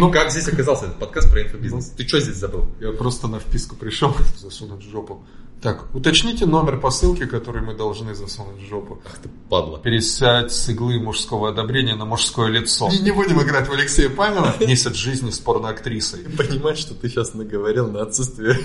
[0.00, 1.90] Ну, как здесь оказался этот подкаст про инфобизнес?
[1.90, 2.66] Ты что здесь забыл?
[2.80, 5.22] Я просто на вписку пришел засунуть в жопу.
[5.62, 9.00] Так, уточните номер посылки, который мы должны засунуть в жопу.
[9.06, 9.78] Ах ты падла.
[9.78, 12.90] Пересядь с иглы мужского одобрения на мужское лицо.
[12.90, 14.56] И не будем играть в Алексея Павлова.
[14.58, 16.24] Месяц жизни с порноактрисой.
[16.36, 18.58] Понимаешь, что ты сейчас наговорил на отсутствие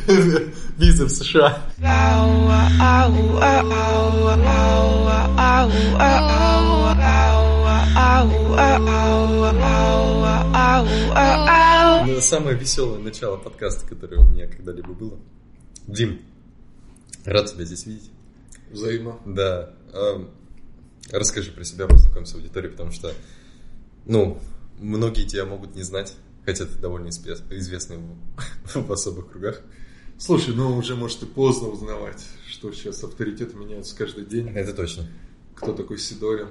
[0.77, 1.61] визы в США.
[12.05, 15.17] Ну, Самое веселое начало подкаста, которое у меня когда-либо было.
[15.87, 16.21] Дим,
[17.25, 18.11] рад тебя здесь видеть.
[18.71, 19.17] Взаимно.
[19.25, 19.73] Да.
[19.93, 20.29] эм,
[21.11, 23.13] Расскажи про себя, познакомь с аудиторией, потому что,
[24.05, 24.39] ну,
[24.77, 26.13] многие тебя могут не знать,
[26.45, 29.61] хотя ты довольно известный в, в особых кругах.
[30.17, 34.49] Слушай, ну уже может и поздно узнавать, что сейчас авторитеты меняются каждый день.
[34.49, 35.07] Это точно.
[35.55, 36.47] Кто такой Сидорин.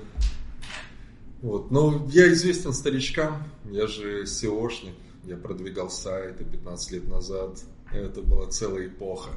[1.42, 1.70] Вот.
[1.70, 7.59] Но я известен старичкам, я же SEOшник, я продвигал сайты 15 лет назад.
[7.92, 9.30] Это была целая эпоха,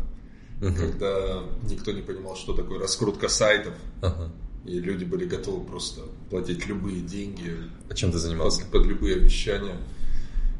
[0.59, 0.75] Мгм.
[0.75, 3.73] когда никто не понимал, что такое раскрутка сайтов.
[4.02, 4.31] Ага.
[4.66, 7.58] И люди были готовы просто платить любые деньги
[7.90, 8.62] А чем ты занимался?
[8.62, 9.75] под, под любые обещания.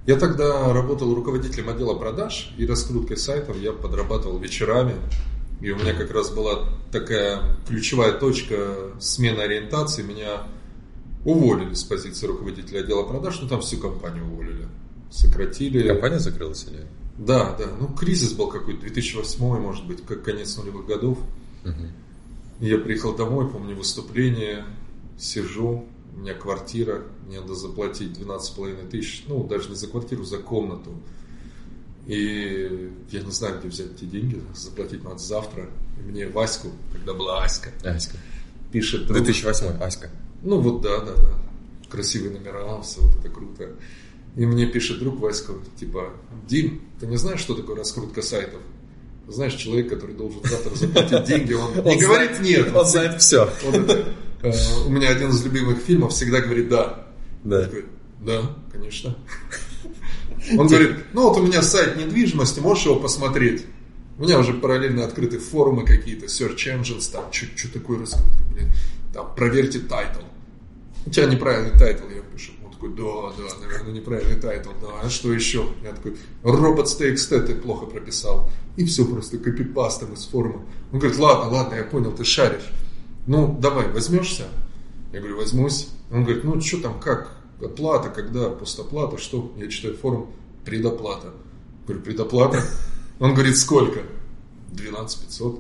[0.08, 3.58] Я тогда работал руководителем отдела продаж и раскруткой сайтов.
[3.58, 4.96] Я подрабатывал вечерами.
[5.62, 10.02] И у меня как раз была такая ключевая точка смены ориентации.
[10.02, 10.48] Меня
[11.26, 14.68] уволили с позиции руководителя отдела продаж, ну там всю компанию уволили.
[15.10, 15.88] Сократили.
[15.88, 16.88] Компания закрылась или?
[17.18, 17.66] Да, да.
[17.80, 21.20] Ну, кризис был какой-то, 2008, может быть, как конец нулевых годов.
[21.64, 21.92] Мгм.
[22.60, 24.66] Я приехал домой, помню выступление,
[25.18, 30.38] сижу, у меня квартира, мне надо заплатить 12,5 тысяч, ну, даже не за квартиру, за
[30.38, 30.92] комнату.
[32.08, 35.70] И я не знаю, где взять эти деньги, заплатить надо завтра.
[36.00, 38.18] И мне Ваську, когда была Аська, Аська.
[38.72, 39.20] пишет друг.
[39.20, 40.10] 2008 Аська.
[40.44, 41.39] Ну вот да, да, да.
[41.89, 43.70] Красивые номера, все вот это круто.
[44.36, 46.11] И мне пишет друг Васька, типа,
[46.47, 48.62] Дим, ты не знаешь, что такое раскрутка сайтов?
[49.28, 52.73] Знаешь, человек, который должен завтра заплатить деньги, он не говорит нет.
[52.75, 53.50] Он знает все.
[53.66, 54.51] Вот это, э,
[54.85, 57.07] у меня один из любимых фильмов всегда говорит «да».
[57.44, 57.63] Да.
[57.63, 57.85] Такой,
[58.22, 59.16] да, конечно.
[60.57, 63.66] Он говорит, ну вот у меня сайт недвижимости, можешь его посмотреть?
[64.18, 68.72] У меня уже параллельно открыты форумы какие-то, search engines, там, что такое раскрутка, блин,
[69.13, 70.22] там, проверьте title.
[71.06, 72.53] У тебя неправильный title, я пишу.
[72.63, 75.67] Он такой, да, да, наверное, неправильный title, да, а что еще?
[75.84, 78.50] Я такой, robots.txt ты плохо прописал.
[78.78, 80.63] И все просто копипастом из форума.
[80.91, 82.72] Он говорит, ладно, ладно, я понял, ты шаришь.
[83.28, 84.45] Ну, давай, возьмешься?
[85.12, 85.89] Я говорю, возьмусь.
[86.12, 87.35] Он говорит, ну, что там, как?
[87.62, 88.50] Оплата, когда?
[88.50, 89.53] Постоплата, что?
[89.57, 90.31] Я читаю форум,
[90.66, 91.28] предоплата.
[91.28, 92.63] Я говорю, предоплата?
[93.19, 94.01] Он говорит, сколько?
[94.72, 95.59] 12 500.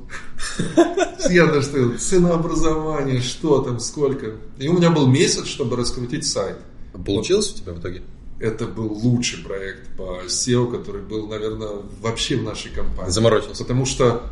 [1.29, 4.35] Я даже стоял, ценообразование, что там, сколько.
[4.57, 6.57] И у меня был месяц, чтобы раскрутить сайт.
[7.05, 8.01] Получилось у тебя в итоге?
[8.39, 13.11] Это был лучший проект по SEO, который был, наверное, вообще в нашей компании.
[13.11, 13.63] Заморочился.
[13.63, 14.23] Потому что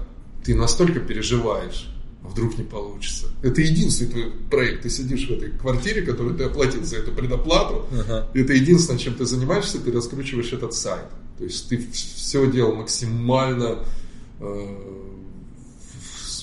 [0.43, 3.27] ты настолько переживаешь, а вдруг не получится.
[3.43, 4.81] Это единственный твой проект.
[4.81, 7.85] Ты сидишь в этой квартире, которую ты оплатил за эту предоплату.
[7.91, 8.27] Ага.
[8.33, 11.05] И это единственное, чем ты занимаешься, ты раскручиваешь этот сайт.
[11.37, 13.85] То есть ты все делал максимально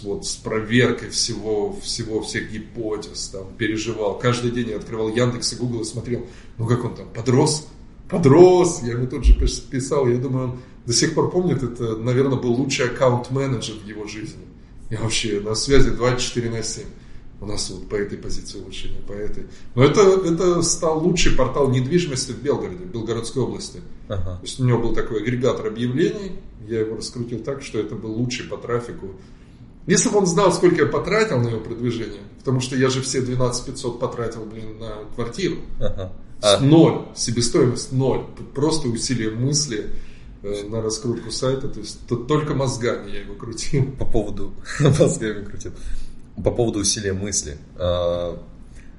[0.03, 4.19] вот, с проверкой всего, всего, всех гипотез, там, переживал.
[4.19, 6.27] Каждый день я открывал Яндекс и Google и смотрел,
[6.59, 7.67] ну как он там, подрос?
[8.09, 8.83] Подрос!
[8.83, 12.39] Я ему тут же пис- писал, я думаю, он до сих пор помнит, это, наверное,
[12.39, 14.45] был лучший аккаунт-менеджер в его жизни.
[14.91, 16.84] Я вообще на связи 24 на 7.
[17.41, 19.47] У нас вот по этой позиции улучшение, по этой.
[19.75, 23.81] Но это, это стал лучший портал недвижимости в Белгороде, в Белгородской области.
[24.09, 24.37] Ага.
[24.37, 26.33] То есть у него был такой агрегатор объявлений,
[26.67, 29.11] я его раскрутил так, что это был лучший по трафику.
[29.87, 33.21] Если бы он знал, сколько я потратил на его продвижение, потому что я же все
[33.21, 35.57] 12 500 потратил, блин, на квартиру.
[35.79, 36.13] Ага.
[36.43, 38.25] А, Ноль, себестоимость ноль.
[38.55, 39.91] Просто усилие мысли
[40.43, 41.69] э, на раскрутку сайта.
[41.69, 43.93] То есть то- только мозгами я его крутил.
[43.99, 44.53] по поводу...
[44.81, 45.73] Мозгами крутил.
[46.45, 47.57] По поводу усилия мысли.
[47.77, 48.39] А,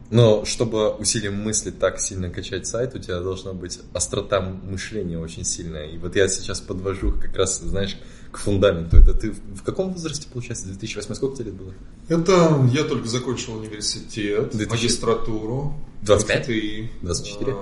[0.09, 5.43] Но чтобы усилием мысли так сильно качать сайт, у тебя должна быть острота мышления очень
[5.43, 5.85] сильная.
[5.87, 7.97] И вот я сейчас подвожу как раз, знаешь,
[8.31, 8.97] к фундаменту.
[8.97, 11.13] Это ты в каком возрасте, получается, 2008?
[11.15, 11.73] Сколько тебе лет было?
[12.07, 14.69] Это я только закончил университет, 2000.
[14.69, 15.73] магистратуру.
[16.03, 16.39] 25?
[16.47, 16.89] МФТИ.
[17.01, 17.51] 24?
[17.51, 17.57] Эм,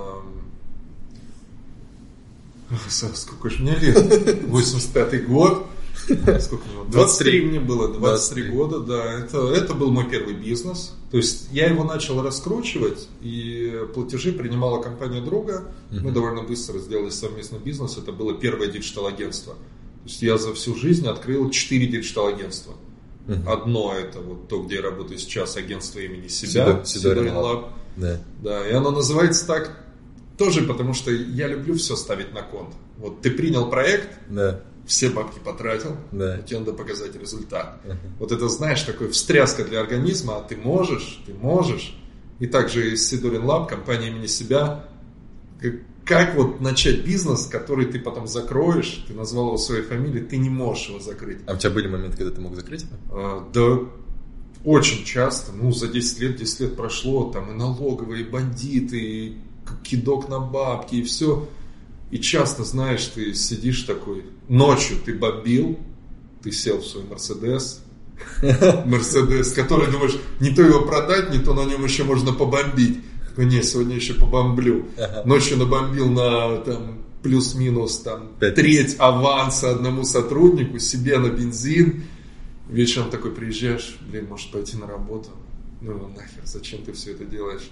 [2.70, 3.96] ах, Саш, Сколько же мне лет?
[4.44, 5.66] 85-й год.
[6.40, 6.84] Сколько мне?
[6.90, 8.50] 23 23 мне было, 23 23.
[8.50, 9.12] года, да.
[9.20, 10.92] Это, это был мой первый бизнес.
[11.10, 15.64] То есть я его начал раскручивать, и платежи принимала компания друга.
[15.90, 17.96] Мы довольно быстро сделали совместный бизнес.
[17.98, 19.54] Это было первое диджитал-агентство.
[19.54, 22.74] То есть я за всю жизнь открыл 4 диджитал-агентства.
[23.46, 27.32] Одно это вот то, где я работаю сейчас, агентство имени себя, Сидо- Сидорин.
[27.34, 27.64] Lab.
[27.96, 28.20] Да.
[28.42, 29.82] Да, и оно называется так
[30.38, 32.74] тоже потому, что я люблю все ставить на кон.
[32.98, 34.60] Вот ты принял проект, Да.
[34.86, 36.38] Все бабки потратил, Да.
[36.42, 37.80] тебе надо показать результат.
[37.84, 37.98] Ага.
[38.18, 41.96] Вот это, знаешь, такой встряска для организма, а ты можешь, ты можешь.
[42.38, 44.88] И также из Сидорин Лаб, компания имени себя,
[45.60, 45.72] как,
[46.04, 50.50] как вот начать бизнес, который ты потом закроешь, ты назвал его своей фамилией, ты не
[50.50, 51.38] можешь его закрыть.
[51.46, 52.84] А у тебя были моменты, когда ты мог закрыть?
[53.10, 53.78] А, Да,
[54.64, 59.38] очень часто, ну, за 10 лет, 10 лет прошло, там и налоговые, и бандиты, и
[59.82, 61.48] кидок на бабки, и все.
[62.10, 65.78] И часто, знаешь, ты сидишь такой, ночью ты бомбил,
[66.42, 67.82] ты сел в свой Мерседес,
[68.86, 73.00] Мерседес, который думаешь, не то его продать, не то на нем еще можно побомбить.
[73.28, 74.86] Такой, не, сегодня еще побомблю.
[75.24, 82.04] Ночью набомбил на там плюс-минус там треть аванса одному сотруднику, себе на бензин.
[82.68, 85.30] Вечером такой приезжаешь, блин, может пойти на работу.
[85.80, 87.68] Ну нахер, зачем ты все это делаешь?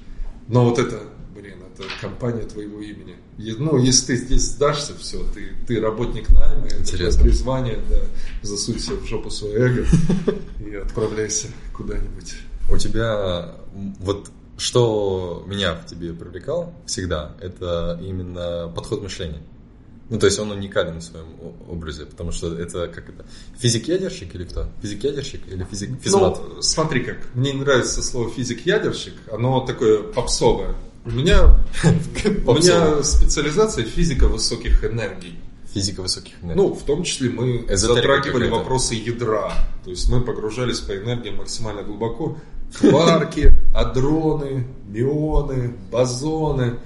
[0.48, 1.04] Но вот это,
[1.34, 3.16] блин, это компания твоего имени.
[3.36, 8.00] Ну, если ты здесь сдашься, все, ты, ты работник найма, это призвание, да,
[8.42, 9.86] засунь себе в жопу свое эго
[10.64, 12.34] и отправляйся куда-нибудь.
[12.70, 13.56] У тебя
[14.00, 19.42] вот что меня в тебе привлекало всегда, это именно подход мышления.
[20.10, 21.26] Ну, то есть он уникален в своем
[21.68, 23.24] образе, потому что это как это?
[23.58, 24.68] Физик-ядерщик или кто?
[24.82, 26.38] Физик-ядерщик или физик физмат?
[26.46, 30.74] Ну, смотри как, мне не нравится слово физик-ядерщик, оно такое попсовое.
[31.04, 31.60] У меня,
[32.46, 35.38] у меня специализация физика высоких энергий.
[35.72, 36.62] Физика высоких энергий.
[36.62, 39.52] Ну, в том числе мы Эзотерика затрагивали вопросы ядра.
[39.84, 42.38] То есть мы погружались по энергии максимально глубоко.
[42.78, 46.78] Кварки, адроны, мионы, бозоны,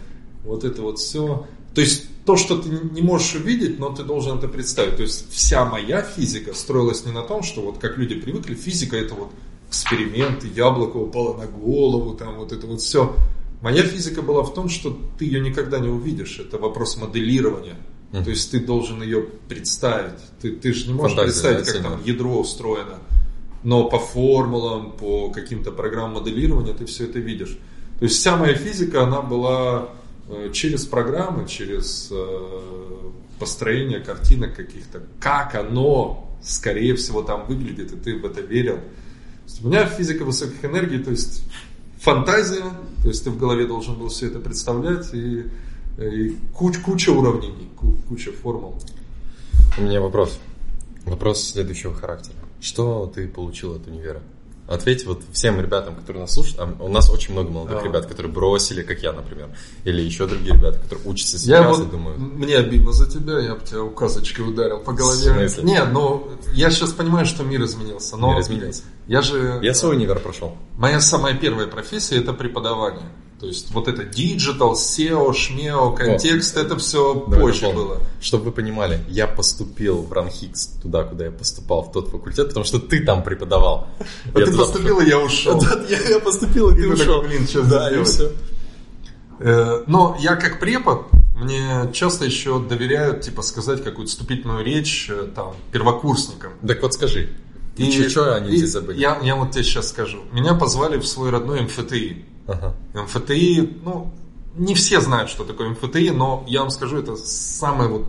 [0.44, 1.46] вот это вот все.
[1.74, 4.96] То есть то, что ты не можешь увидеть, но ты должен это представить.
[4.96, 8.96] То есть вся моя физика строилась не на том, что вот как люди привыкли, физика
[8.96, 9.30] это вот
[9.68, 13.14] эксперименты, яблоко упало на голову, там вот это вот все.
[13.60, 16.38] Моя физика была в том, что ты ее никогда не увидишь.
[16.38, 17.76] Это вопрос моделирования.
[18.12, 18.24] Мгм.
[18.24, 20.20] То есть ты должен ее представить.
[20.40, 22.98] Ты, ты же не можешь Фантазия, представить, да, как там ядро устроено.
[23.64, 27.58] Но по формулам, по каким-то программам моделирования ты все это видишь.
[27.98, 29.88] То есть вся моя физика, она была
[30.28, 35.02] э, через программы, через э, построение картинок каких-то.
[35.20, 38.78] Как оно, скорее всего, там выглядит, и ты в это верил.
[39.62, 41.42] У меня физика высоких энергий, то есть
[42.00, 42.64] фантазия,
[43.02, 45.44] то есть ты в голове должен был все это представлять, и,
[45.98, 48.76] и куч- куча уравнений, ку- куча формул.
[49.78, 50.38] У меня вопрос.
[51.04, 52.36] Вопрос следующего характера.
[52.60, 54.20] Что ты получил от универа?
[54.68, 56.60] Ответь вот всем ребятам, которые нас слушают.
[56.60, 57.84] А у нас очень много молодых Да.
[57.84, 59.48] ребят, которые бросили, как я, например.
[59.84, 62.18] Или еще другие ребята, которые учатся Я сейчас вот, и думают.
[62.18, 65.32] мне обидно за тебя, я бы тебя указочкой ударил по голове.
[65.32, 65.64] В смысле?
[65.64, 68.16] Нет, ну, я сейчас понимаю, что мир изменился.
[68.18, 68.82] Но Мир изменился.
[69.06, 69.58] Я же...
[69.62, 70.54] Я свой универ прошел.
[70.76, 73.06] Моя самая первая профессия это преподавание.
[73.40, 77.88] То есть вот это digital, SEO, шмео, контекст, это все Давай позже дополню.
[77.88, 78.02] было.
[78.20, 82.64] Чтобы вы понимали, я поступил в РАНХИКС туда, куда я поступал, в тот факультет, потому
[82.64, 83.86] что ты там преподавал.
[84.34, 85.60] А Я ты поступил, и я ушел.
[85.60, 87.22] Да, я, я поступил, и И ты ушел.
[87.22, 88.32] блин, что да, и все.
[89.38, 95.28] Э, Но я как препод, мне часто еще доверяют, типа, сказать какую-то вступительную речь э,
[95.32, 96.54] там первокурсникам.
[96.66, 97.30] Так вот скажи,
[97.76, 98.98] и что они и здесь забыли?
[98.98, 100.18] Я, я вот тебе сейчас скажу.
[100.32, 102.24] Меня позвали в свой родной МФТИ.
[102.48, 102.74] Ага.
[102.94, 104.12] МФТИ, ну,
[104.56, 108.06] не все знают, что такое МФТИ, но я вам скажу, это самая вот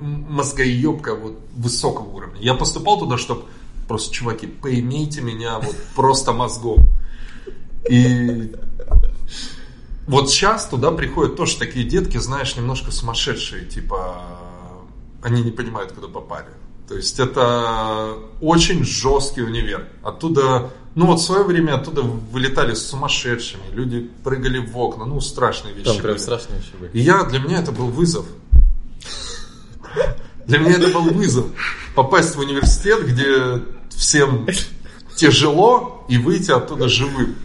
[0.00, 2.40] мозгоебка вот высокого уровня.
[2.40, 3.44] Я поступал туда, чтобы
[3.86, 6.86] просто, чуваки, поимейте меня вот просто мозгом.
[7.88, 8.52] И
[10.06, 14.22] вот сейчас туда приходят тоже такие детки, знаешь, немножко сумасшедшие, типа,
[15.22, 16.48] они не понимают, куда попали.
[16.88, 19.88] То есть это очень жесткий универ.
[20.02, 25.74] Оттуда, ну вот в свое время оттуда вылетали сумасшедшими, люди прыгали в окна, ну страшные
[25.74, 25.86] вещи.
[25.86, 26.22] Там прям были.
[26.22, 26.90] страшные вещи были.
[26.92, 28.26] И я, для меня это был вызов.
[30.46, 31.46] Для меня это был вызов.
[31.94, 34.46] Попасть в университет, где всем
[35.16, 37.36] тяжело, и выйти оттуда живым.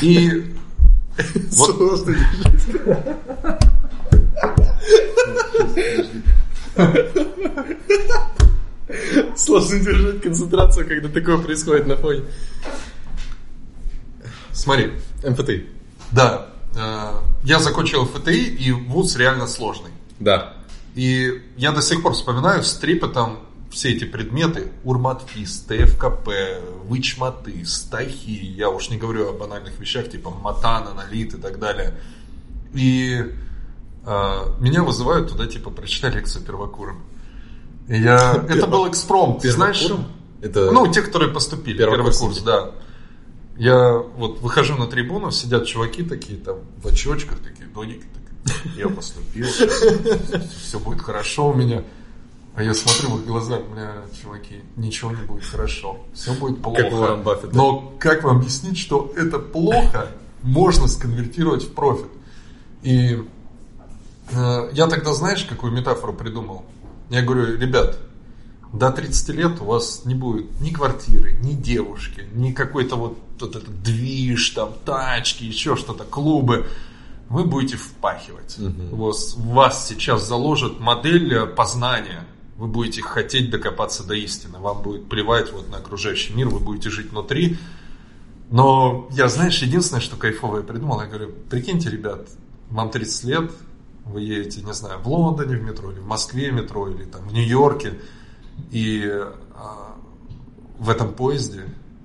[0.00, 0.54] И
[1.52, 2.16] вот Сложно
[9.80, 12.22] держать концентрацию, когда такое происходит на фоне.
[14.52, 14.92] смотри,
[15.24, 15.50] МФТ.
[16.10, 19.90] да, э, я закончил ФТИ, и вуз реально сложный.
[20.20, 20.54] Да.
[20.94, 23.38] И я до сих пор вспоминаю с трепетом
[23.70, 24.70] все эти предметы.
[24.84, 26.28] Урматфиз, ТФКП,
[26.84, 28.30] вычматы, стахи.
[28.30, 31.94] Я уж не говорю о банальных вещах, типа матан, аналит и так далее.
[32.74, 33.16] И
[34.04, 37.02] э, меня вызывают туда, типа, прочитай лекцию первокурам.
[37.88, 38.44] Я...
[38.48, 39.88] Это был экспромт, ты знаешь?
[40.40, 40.70] Это...
[40.70, 42.12] Ну, те, которые поступили, Первокурсники.
[42.12, 42.70] первый курс, да.
[43.56, 48.04] Я вот выхожу на трибуну, сидят чуваки такие там в очочках, такие додики,
[48.44, 51.82] такие, я поступил, все будет хорошо у меня.
[52.54, 56.82] А я смотрю в их глаза, бля, чуваки, ничего не будет хорошо, все будет плохо.
[56.82, 57.54] Как Уоррен Баффет?
[57.54, 60.08] Но как вам объяснить, что это плохо
[60.42, 62.10] можно сконвертировать в профит?
[62.82, 63.22] И
[64.32, 66.64] э, я тогда, знаешь, какую метафору придумал?
[67.12, 67.98] Я говорю, ребят,
[68.72, 73.54] до 30 лет у вас не будет ни квартиры, ни девушки, ни какой-то вот, вот
[73.54, 76.66] этот движ, там, тачки, еще что-то, клубы.
[77.28, 78.56] Вы будете впахивать.
[78.56, 78.96] Мгм.
[78.96, 82.24] Вас, вас сейчас заложат модель э, познания.
[82.56, 84.58] Вы будете хотеть докопаться до истины.
[84.58, 87.58] Вам будет плевать вот на окружающий мир, вы будете жить внутри.
[88.50, 92.26] Но я, знаешь, единственное, что кайфовое придумал, я говорю, прикиньте, ребят,
[92.70, 93.50] вам 30 лет,
[94.06, 97.28] вы едете, не знаю, в Лондоне в метро, или в Москве в метро, или там
[97.28, 97.98] в Нью-Йорке,
[98.70, 99.02] и
[99.54, 99.96] а,
[100.78, 101.62] в этом поезде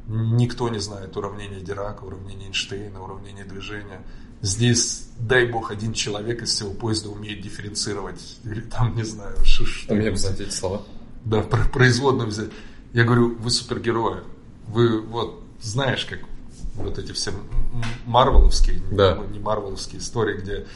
[0.07, 4.01] никто не знает уравнение Дирака, уравнение Эйнштейна, уравнение движения.
[4.41, 9.65] Здесь, дай бог, один человек из всего поезда умеет дифференцировать, или там, не знаю, что,
[9.65, 10.83] что У меня, кстати, эти слова.
[11.25, 12.51] да, про- производную взять.
[12.93, 14.21] Я говорю, вы супергерои.
[14.67, 16.19] Вы вот знаешь, как
[16.75, 17.31] вот эти все
[18.05, 19.17] марвеловские, Да.
[19.31, 20.67] не марвеловские истории, где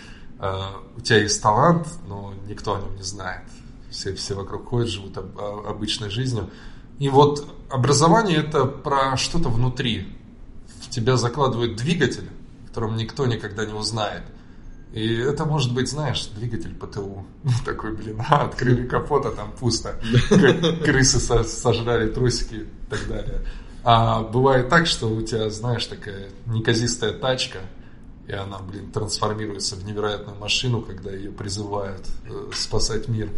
[0.98, 3.44] у тебя есть талант, но никто о нем не знает.
[3.90, 6.50] Все, все вокруг ходят, живут об- обычной жизнью.
[7.00, 10.08] И вот образование это про что-то внутри.
[10.82, 12.30] В тебя закладывают двигатель,
[12.64, 14.24] в котором никто никогда не узнает.
[14.94, 17.26] И это может быть, знаешь, двигатель ПТУ.
[17.66, 19.96] Такой, блин, а, открыли капот, а там пусто.
[20.84, 23.42] Крысы со- сожрали трусики и так далее.
[23.84, 27.60] А бывает так, что у тебя, знаешь, такая неказистая тачка,
[28.32, 33.30] и она, блин, трансформируется в невероятную машину, когда ее призывают э, спасать мир.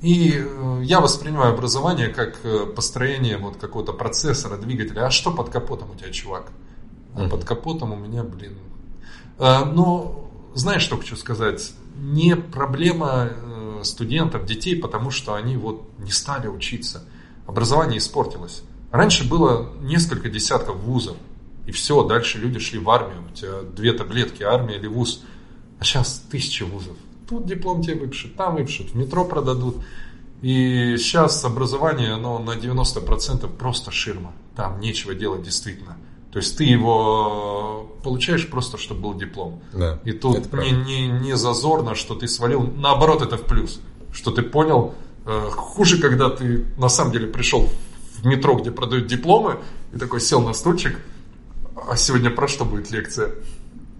[0.00, 5.06] И э, я воспринимаю образование как э, построение вот какого-то процессора, двигателя.
[5.06, 6.52] А что под капотом у тебя, чувак?
[7.14, 8.56] А под капотом у меня, блин...
[9.38, 11.72] Но, знаешь, что хочу сказать?
[11.96, 13.30] Не проблема
[13.82, 17.04] студентов, детей, потому что они вот не стали учиться.
[17.46, 18.62] Образование испортилось.
[18.90, 21.16] Раньше было несколько десятков вузов,
[21.70, 23.22] и все, дальше люди шли в армию.
[23.30, 25.22] У тебя две таблетки, армия или вуз.
[25.78, 26.96] А сейчас тысячи вузов.
[27.28, 29.76] Тут диплом тебе выпишут, там выпишут, в метро продадут.
[30.42, 34.32] И сейчас образование, оно на 90% просто ширма.
[34.56, 35.96] Там нечего делать действительно.
[36.32, 39.62] То есть ты его получаешь просто, чтобы был диплом.
[39.72, 42.62] Да, И тут не, не, не зазорно, что ты свалил.
[42.62, 43.80] Наоборот, это в плюс.
[44.12, 44.94] Что ты понял.
[45.24, 47.68] Э, Хуже, когда ты на самом деле пришел
[48.16, 49.60] в метро, где продают дипломы,
[49.92, 50.98] и такой сел на стульчик.
[51.88, 53.30] А сегодня про что будет лекция?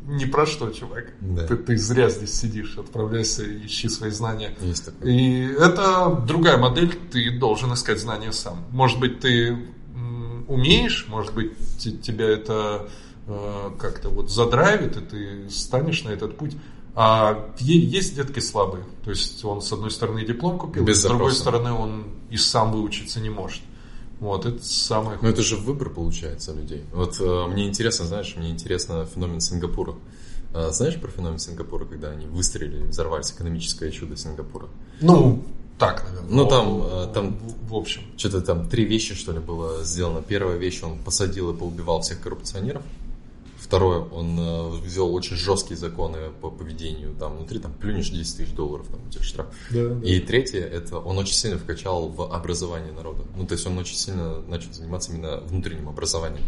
[0.06, 1.12] Не про что, чувак.
[1.20, 1.46] Да.
[1.46, 2.76] Ты, ты зря здесь сидишь.
[2.78, 4.56] Отправляйся, ищи свои знания.
[4.60, 5.08] Есть такое.
[5.10, 8.64] И это другая модель, ты должен искать знания сам.
[8.72, 9.56] Может быть, ты
[10.48, 12.88] умеешь, может быть, те- тебя это
[13.28, 16.56] э, как-то вот задрайвит, и ты станешь на этот путь.
[16.96, 18.84] А есть детки слабые.
[19.04, 21.40] То есть он, с одной стороны, диплом купил, Без с другой запроса.
[21.40, 23.60] стороны, он и сам выучиться не может.
[24.20, 26.84] Вот, это самое Ну это же выбор получается людей.
[26.92, 29.94] Вот э, мне интересно, знаешь, мне интересно феномен Сингапура.
[30.52, 34.68] А, знаешь про феномен Сингапура, когда они выстрелили, взорвались, экономическое чудо Сингапура?
[35.00, 35.42] Ну,
[35.78, 36.30] так, наверное.
[36.30, 38.02] Ну, там, э, там- В, в общем.
[38.18, 40.20] Что-то там три вещи, что ли, было сделано.
[40.20, 42.82] Первая вещь, он посадил и поубивал всех коррупционеров.
[43.70, 47.14] Второе, он э, ввел очень жесткие законы по поведению.
[47.14, 49.46] Там внутри там плюнешь 10 тысяч долларов, там у тебя штраф.
[50.02, 53.22] И третье, это он очень сильно вкачал в образование народа.
[53.36, 56.42] Ну, то есть он очень сильно начал заниматься именно внутренним образованием.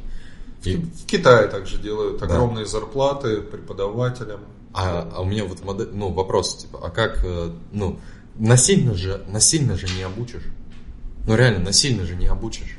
[0.64, 2.26] И- В Китае также делают Да.
[2.26, 4.40] огромные зарплаты преподавателям.
[4.74, 8.00] а, а у меня вот модель, ну, вопрос, типа, а как, э, ну,
[8.36, 10.42] насильно же, насильно же не обучишь.
[11.28, 12.78] Ну, реально, насильно же не обучишь.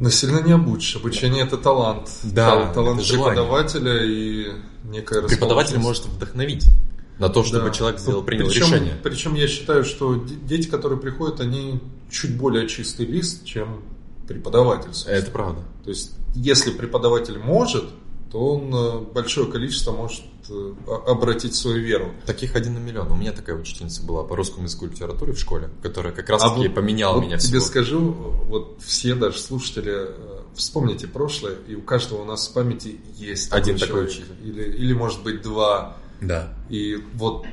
[0.00, 0.96] Насильно не обучишь.
[0.96, 2.10] Обучение это талант.
[2.24, 3.34] Да, Тал- талант это желание.
[3.42, 4.46] преподавателя и
[4.84, 6.64] некая Преподаватель может вдохновить
[7.18, 7.70] на то, чтобы Да.
[7.70, 8.94] человек сделал, принял причем, решение.
[9.02, 11.80] Причем я считаю, что де- дети, которые приходят, они
[12.10, 13.82] чуть более чистый лист, чем
[14.26, 14.88] преподаватель.
[14.94, 15.14] собственно.
[15.16, 15.60] Это правда.
[15.84, 17.84] То есть, если преподаватель может,
[18.30, 20.72] то он э, большое количество может э,
[21.06, 22.12] обратить свою веру.
[22.26, 23.10] Таких один на миллион.
[23.10, 26.42] У меня такая учительница была по русскому языку и литературе в школе, которая как раз
[26.44, 27.68] А таки вот- поменяла вот меня тебе всего.
[27.68, 28.00] скажу,
[28.48, 33.52] вот все даже слушатели, э, вспомните прошлое, и у каждого у нас в памяти есть
[33.52, 34.10] Один такой человек.
[34.10, 34.36] учитель.
[34.44, 35.96] Или, или может быть два.
[36.20, 36.52] Да.
[36.68, 37.46] И вот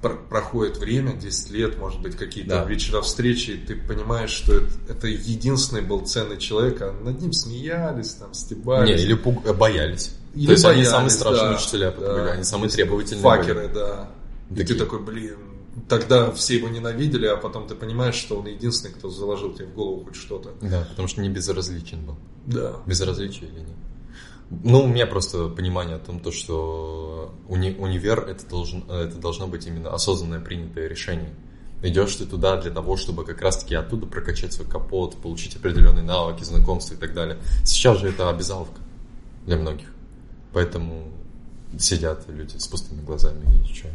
[0.00, 2.64] проходит время, 10 лет, может быть, какие-то Да.
[2.64, 7.32] вечера встречи, и ты понимаешь, что это, это единственный был ценный человек, а над ним
[7.32, 9.00] смеялись, там, Не, стебались.
[9.02, 10.12] или пуг- э, боялись.
[10.34, 12.32] Или То есть они боялись, самые страшные да, учителя, да.
[12.32, 13.22] они самые требовательные.
[13.22, 13.74] Факеры, были.
[13.74, 14.10] да.
[14.50, 14.66] И Такие.
[14.66, 15.36] ты такой, блин,
[15.88, 19.74] тогда все его ненавидели, а потом ты понимаешь, что он единственный, кто заложил тебе в
[19.74, 20.50] голову хоть что-то.
[20.62, 22.16] Да, потому что не безразличен был.
[22.46, 22.76] Да.
[22.86, 23.68] Безразличие или нет?
[24.50, 29.46] Ну, у меня просто понимание о том, то, что уни- универ это, должен, это должно
[29.46, 31.32] быть именно осознанное принятое решение.
[31.82, 36.42] Идешь ты туда для того, чтобы как раз-таки оттуда прокачать свой капот, получить определенные навыки,
[36.42, 37.38] знакомства и так далее.
[37.64, 38.80] Сейчас же это обязаловка
[39.46, 39.86] для многих.
[40.52, 41.04] Поэтому
[41.78, 43.88] сидят люди с пустыми глазами и что.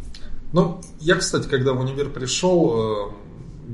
[0.53, 3.11] Ну, я, кстати, когда в универ пришел, э,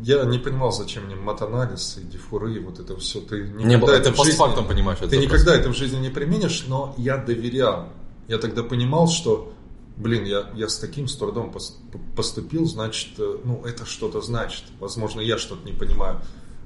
[0.03, 3.19] я не понимал, зачем мне матанализ и дифуры, и вот это все.
[3.21, 4.99] Ты Не, никогда это в жизни- понимаешь.
[4.99, 7.89] это Ты никогда это в жизни не применишь, но я доверял.
[8.27, 9.53] Я тогда понимал, что,
[9.97, 11.73] блин, я, я с таким с трудом пос-
[12.15, 14.63] поступил, значит, э, ну, это что-то значит.
[14.79, 16.21] Возможно, я что-то не понимаю.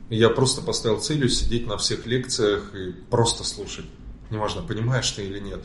[0.10, 3.86] И я просто поставил целью сидеть на всех лекциях и просто слушать.
[4.29, 5.63] Неважно, понимаешь ты или нет.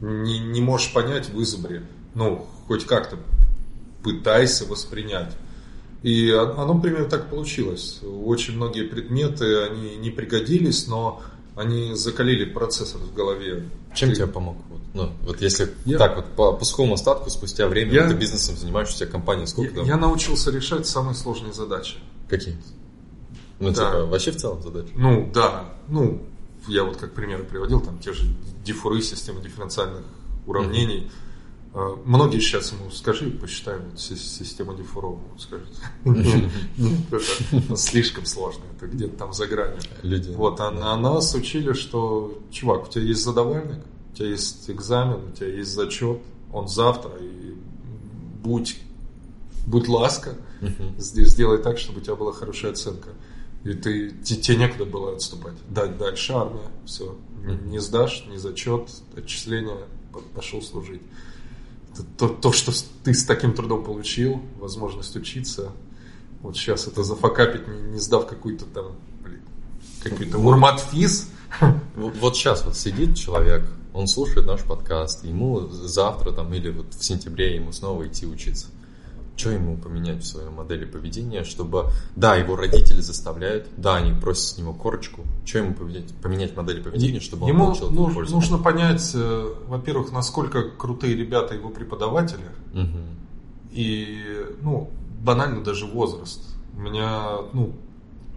[0.00, 1.82] Не, не можешь понять в изобре.
[2.14, 3.16] Ну, хоть как-то
[4.02, 5.34] пытайся воспринять.
[6.02, 8.00] И оно примерно так получилось.
[8.24, 11.20] Очень многие предметы, они не пригодились, но
[11.56, 13.68] они закалили процессор в голове.
[13.94, 14.56] Чем Ты- тебе помог?
[14.68, 18.14] Вот, ну, вот если Я- так вот по, по сухому остатку, спустя время Я- ты
[18.14, 19.86] бизнесом занимаешься, у тебя компания сколько Я, там?
[19.86, 21.96] я научился решать самые сложные задачи.
[22.28, 22.56] Какие?
[23.58, 23.90] Ну, Да.
[23.90, 24.90] типа, вообще в целом задача?
[24.94, 25.64] Ну, да.
[25.88, 26.22] Ну,
[26.68, 28.22] я вот как примеры приводил, там те же
[28.64, 30.02] дифуры, системы дифференциальных
[30.46, 31.08] уравнений.
[31.08, 31.27] Э,
[32.04, 35.68] Многие сейчас ему скажи, посчитай вот си- систему дифуров, он скажет.
[36.04, 36.92] Нет, нет,
[37.52, 39.78] это слишком сложно, это где-то там за гранью.
[40.02, 40.30] Люди.
[40.30, 45.28] Вот, а, а нас учили, что, чувак, у тебя есть задавальник, у тебя есть экзамен,
[45.28, 46.20] у тебя есть зачет,
[46.52, 47.54] он завтра, и
[48.42, 48.78] будь,
[49.66, 50.34] будь ласка,
[50.96, 53.10] здесь сделай так, чтобы у тебя была хорошая оценка.
[53.64, 55.54] И ты, те- тебе некуда было отступать.
[55.68, 57.16] Дать дальше армия, все.
[57.66, 61.02] Не сдашь, не зачет, отчисление, по- пошел служить.
[62.16, 65.72] То, то, что ты с таким трудом получил, возможность учиться,
[66.40, 69.42] вот сейчас это зафакапить, не, не сдав какую-то там, блин,
[70.02, 71.30] какой-то урматфиз.
[71.96, 76.94] Вот, вот сейчас вот сидит человек, он слушает наш подкаст, ему завтра там или вот
[76.94, 78.66] в сентябре ему снова идти учиться.
[79.38, 84.42] Что ему поменять в своей модели поведения, чтобы, да, его родители заставляют, да, они просят
[84.48, 88.10] с него корочку, что ему поменять, поменять модель поведения, чтобы он Ему получил эту ну-
[88.12, 88.34] пользу?
[88.34, 92.40] нужно понять, э, во-первых, насколько крутые ребята его преподаватели,
[92.72, 93.16] Мгм.
[93.70, 94.18] И,
[94.62, 94.90] ну,
[95.22, 96.40] банально даже возраст.
[96.76, 97.74] У меня, ну,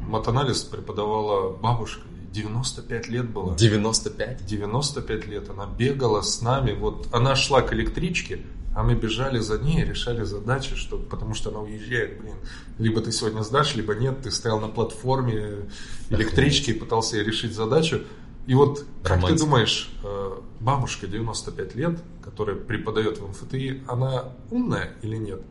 [0.01, 3.55] матанализ преподавала бабушка, ей 95 лет было.
[3.55, 4.45] 95?
[4.45, 9.57] 95 лет она бегала с нами, вот она шла к электричке, а мы бежали за
[9.57, 12.35] ней, решали задачи, что, потому что она уезжает, блин.
[12.77, 15.67] Либо ты сегодня сдашь, либо нет, ты стоял на платформе
[16.09, 18.01] электрички и пытался решить задачу.
[18.47, 19.33] И вот, как Романтика.
[19.33, 25.41] ты думаешь, э, бабушка 95 лет, которая преподает в МФТИ, она умная или нет?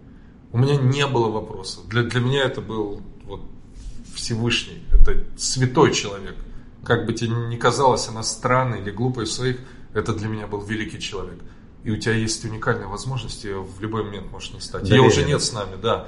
[0.53, 1.87] У меня не было вопросов.
[1.89, 3.43] Для, для меня это был вот
[4.15, 6.35] Всевышний, это святой человек.
[6.85, 9.59] Как бы тебе ни казалось, она странной или глупой в своих,
[9.93, 11.39] это для меня был великий человек.
[11.85, 14.83] И у тебя есть уникальная возможность, ее в любой момент можешь не стать.
[14.85, 15.09] Ее Доверие.
[15.09, 16.07] уже нет с нами, да.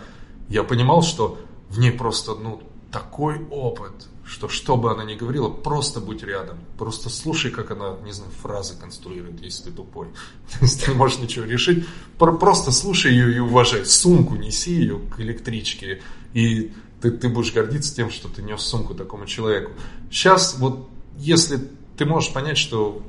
[0.48, 1.38] Я понимал, что
[1.70, 3.92] в ней просто, ну, такой опыт,
[4.26, 6.58] что что бы она ни говорила, просто будь рядом.
[6.76, 10.08] Просто слушай, как она, не знаю, фразы конструирует, если ты тупой.
[10.60, 11.86] Есть ты не можешь ничего решить.
[12.18, 13.86] Про- Просто слушай ее и уважай.
[13.86, 16.02] Сумку неси ее к электричке.
[16.34, 19.72] И ты, ты будешь гордиться тем, что ты нес сумку такому человеку.
[20.10, 21.58] Сейчас вот, если
[21.96, 23.02] ты можешь понять, что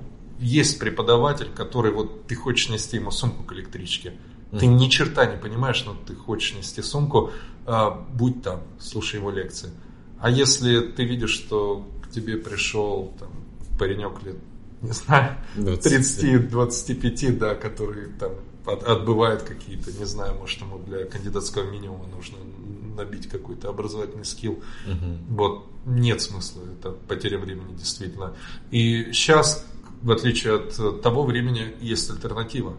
[0.44, 4.14] есть преподаватель, который вот ты хочешь нести ему сумку к электричке.
[4.60, 7.32] Ты ни черта не понимаешь, но ты хочешь нести сумку,
[7.66, 9.72] а, будь там, слушай его лекции.
[10.20, 13.30] А если ты видишь, что к тебе пришел там,
[13.80, 14.36] паренек лет,
[14.82, 18.34] не знаю, 30-25, да, который там
[18.66, 22.38] от- отбывает какие-то, не знаю, может ему для кандидатского минимума нужно
[22.96, 24.62] набить какой-то образовательный скилл.
[24.86, 25.36] Мгм.
[25.36, 28.34] Вот нет смысла, это потеря времени действительно.
[28.72, 29.66] И сейчас,
[30.04, 32.76] в отличие от э, того времени, есть альтернатива.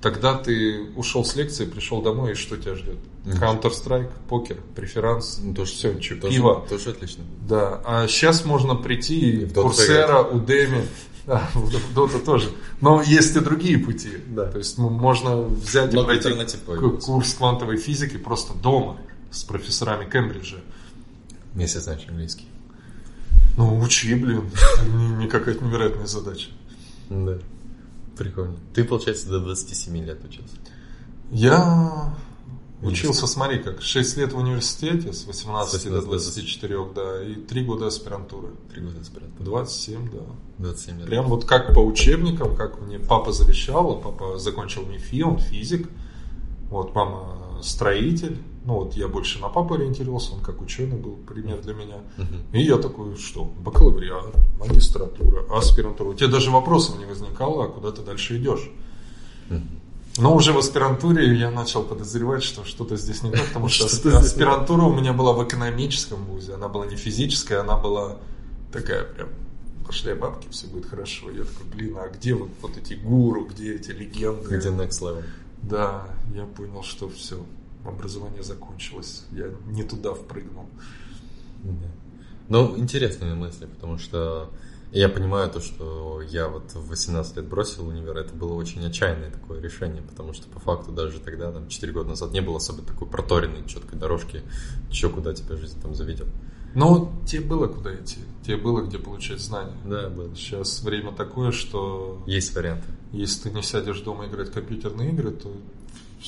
[0.00, 2.98] Тогда ты ушел с лекции, пришел домой, и что тебя ждет?
[3.24, 6.64] Counter-Strike, покер, преферанс, Ну, тоже, все, чё, тоже, пиво.
[6.68, 7.24] Тоже отлично.
[7.48, 10.86] Да, а сейчас можно прийти И в Курсера, Удеми,
[11.26, 12.50] в Дота тоже.
[12.80, 14.12] Но есть и другие пути.
[14.28, 14.46] Да.
[14.46, 16.30] То есть ну, можно взять и пройти
[17.00, 18.98] курс квантовой физики просто дома
[19.30, 20.58] с профессорами Кембриджа.
[21.56, 22.46] Если знаешь английский.
[23.56, 24.48] Ну, учи, блин.
[25.18, 26.50] Не какая-то невероятная задача.
[27.08, 27.38] Да.
[28.16, 28.56] Прикольно.
[28.74, 30.56] Ты, получается, до 27 лет учился.
[31.30, 32.14] Я
[32.82, 37.22] учился, смотри, как 6 лет в университете, с 18 С до 18 до 24, да,
[37.24, 38.48] и 3 года аспирантуры.
[38.72, 39.44] Три года аспирантуры.
[39.44, 40.18] 27, да.
[40.58, 41.06] 27 лет.
[41.06, 45.88] Прям вот как по учебникам, как мне папа завещал, папа закончил МИФИ, он физик.
[46.70, 51.60] Вот мама строитель, Ну вот я больше на папу ориентировался, он как ученый был пример
[51.60, 51.96] для меня.
[52.52, 56.08] И я такой, что, бакалавриат, магистратура, аспирантура.
[56.10, 58.70] У тебя даже вопросов не возникало, а куда ты дальше идешь.
[60.18, 63.86] Но уже в аспирантуре я начал подозревать, что что-то здесь не так, потому что
[64.18, 66.54] аспирантура у меня была в экономическом вузе.
[66.54, 68.16] Она была не физическая, она была
[68.72, 69.28] такая прям
[69.88, 71.30] пошли бабки, все будет хорошо.
[71.30, 74.58] Я такой, блин, а где вот, вот эти гуру, где эти легенды?
[74.58, 75.24] Где next level?
[75.62, 77.44] Да, я понял, что все,
[77.88, 79.24] образование закончилось.
[79.32, 80.66] Я не туда впрыгнул.
[82.48, 84.50] Ну, интересные мысли, потому что
[84.90, 89.30] я понимаю то, что я вот в 18 лет бросил универ, это было очень отчаянное
[89.30, 92.82] такое решение, потому что по факту даже тогда, там, 4 года назад, не было особо
[92.82, 94.42] такой проторенной, четкой дорожки,
[94.88, 96.28] еще куда тебя жизнь там заведет.
[96.74, 99.76] Но тебе было куда идти, тебе было где получать знания.
[99.84, 100.34] Да, было.
[100.34, 102.22] Сейчас время такое, что...
[102.26, 102.88] Есть варианты.
[103.12, 105.50] Если ты не сядешь дома играть в компьютерные игры, то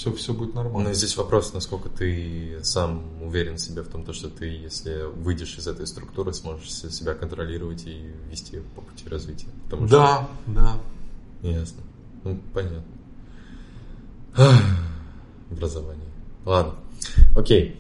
[0.01, 0.89] все, все будет нормально.
[0.89, 5.59] Но здесь вопрос, насколько ты сам уверен в себе в том, что ты, если выйдешь
[5.59, 9.49] из этой структуры, сможешь себя контролировать и вести по пути развития.
[9.65, 10.53] Потому да, что...
[10.55, 10.81] да.
[11.43, 11.83] Ясно.
[12.25, 12.83] Ну, понятно.
[15.51, 16.09] Образование.
[16.47, 16.77] Ладно.
[17.37, 17.79] Окей.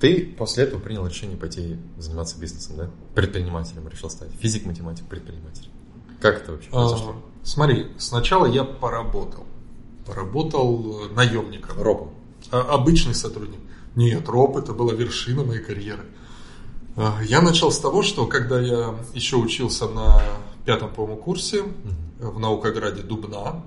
[0.00, 2.90] Ты после этого принял решение пойти заниматься бизнесом, да?
[3.14, 4.30] Предпринимателем решил стать.
[4.40, 5.68] Физик, математик, предприниматель.
[6.18, 7.10] Как это вообще произошло?
[7.10, 9.44] А, смотри, сначала я поработал
[10.14, 11.80] работал э, наемником.
[11.80, 12.10] Ропом?
[12.50, 13.60] А, обычный сотрудник.
[13.94, 16.04] Нет, роп это была вершина моей карьеры.
[16.96, 20.20] А, я начал с того, что когда я еще учился на
[20.64, 21.64] пятом, по-моему, курсе
[22.18, 23.64] в Наукограде Дубна.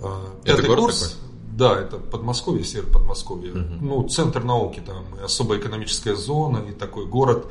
[0.00, 1.28] А, пятый это курс, такой?
[1.56, 3.52] Да, это Подмосковье, север Подмосковья.
[3.52, 3.84] Угу.
[3.84, 7.46] Ну, центр науки, там особая экономическая зона и такой город.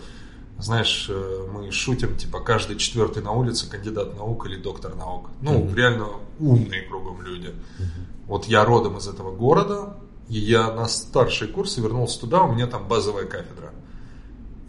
[0.61, 5.29] Знаешь, э, мы шутим, типа, каждый четвертый на улице кандидат наук или доктор наук.
[5.41, 5.75] Ну, угу.
[5.75, 6.07] реально
[6.39, 7.47] умные кругом люди.
[7.47, 8.27] Угу.
[8.27, 9.97] Вот я родом из этого города,
[10.29, 13.71] и я на старший курс вернулся туда, у меня там базовая кафедра.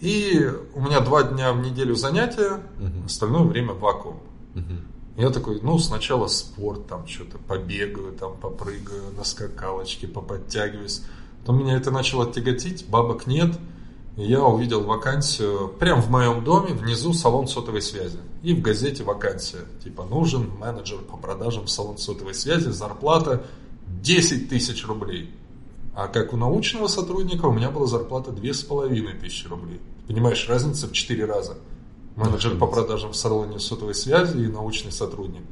[0.01, 3.05] И у меня два дня в неделю занятия, угу.
[3.05, 4.21] остальное время вакуум.
[4.55, 5.21] Угу.
[5.23, 11.03] Я такой, ну, сначала спорт, там что-то побегаю, там попрыгаю на скакалочке, поподтягиваюсь.
[11.41, 13.59] Потом меня это начало тяготить, бабок нет–
[14.17, 18.19] я увидел вакансию прямо в моем доме, внизу салон сотовой связи.
[18.43, 19.65] И в газете вакансия.
[19.83, 23.45] Типа нужен менеджер по продажам в салон сотовой связи, зарплата
[24.03, 25.33] 10 тысяч рублей.
[25.95, 29.81] А как у научного сотрудника у меня была зарплата 2500 рублей.
[30.07, 31.57] Понимаешь, разница в 4 раза.
[32.17, 35.43] Менеджер по продажам в салоне сотовой связи и научный сотрудник.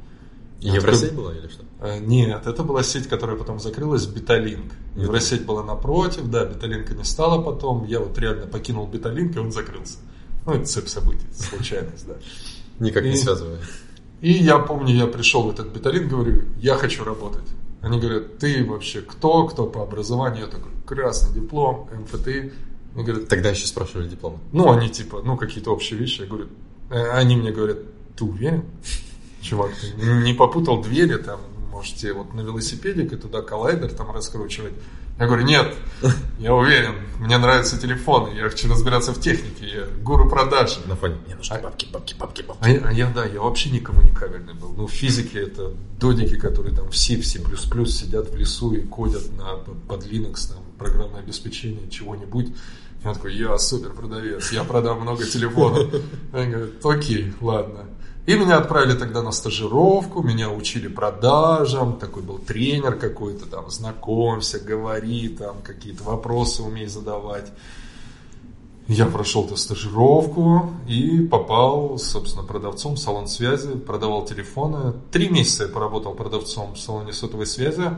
[0.61, 1.63] Евросеть была или что?
[1.79, 4.71] Э, нет, это была сеть, которая потом закрылась, Беталинк.
[4.95, 7.85] Евросеть была напротив, да, Беталинка не стала потом.
[7.85, 9.97] Я вот реально покинул Беталинк, и он закрылся.
[10.45, 12.15] Ну, это цепь событий, случайность, да.
[12.79, 13.59] Никак не связывая.
[14.21, 17.47] И я помню, я пришел в этот Беталинк, говорю, я хочу работать.
[17.81, 20.45] Они говорят, ты вообще кто, кто по образованию?
[20.45, 22.53] Я такой, красный диплом, МФТИ.
[22.93, 24.37] Они говорят, Тогда еще спрашивали дипломы.
[24.51, 26.21] Ну, они типа, ну, какие-то общие вещи.
[26.21, 26.49] Я говорю,
[26.91, 27.79] э, они мне говорят,
[28.15, 28.65] ты уверен?
[29.41, 31.39] Чувак, ты не попутал двери, там,
[31.71, 34.73] можете вот на велосипедик и туда коллайдер там раскручивать.
[35.19, 35.75] Я говорю, нет,
[36.39, 40.79] я уверен, мне нравятся телефоны, я хочу разбираться в технике, я гуру продаж.
[40.85, 42.63] На фоне, мне нужны бабки, бабки, бабки, бабки.
[42.63, 44.73] А я, а я, да, я вообще не коммуникабельный был.
[44.75, 49.31] Ну, в физике это додики, которые там все, все плюс-плюс сидят в лесу и кодят
[49.37, 52.53] на, под Linux, там, программное обеспечение, чего-нибудь.
[53.03, 55.93] Я такой, я супер продавец, я продам много телефонов.
[56.33, 57.85] Они говорят, окей, ладно.
[58.27, 64.59] И меня отправили тогда на стажировку, меня учили продажам, такой был тренер какой-то, там, знакомься,
[64.59, 67.51] говори, там, какие-то вопросы умей задавать.
[68.87, 74.93] Я прошел эту стажировку и попал, собственно, продавцом в салон связи, продавал телефоны.
[75.11, 77.89] Три месяца я поработал продавцом в салоне сотовой связи.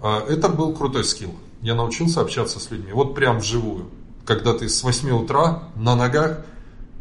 [0.00, 1.34] А, это был крутой скилл.
[1.60, 3.86] Я научился общаться с людьми, вот прям вживую.
[4.24, 6.40] Когда ты с 8 утра на ногах,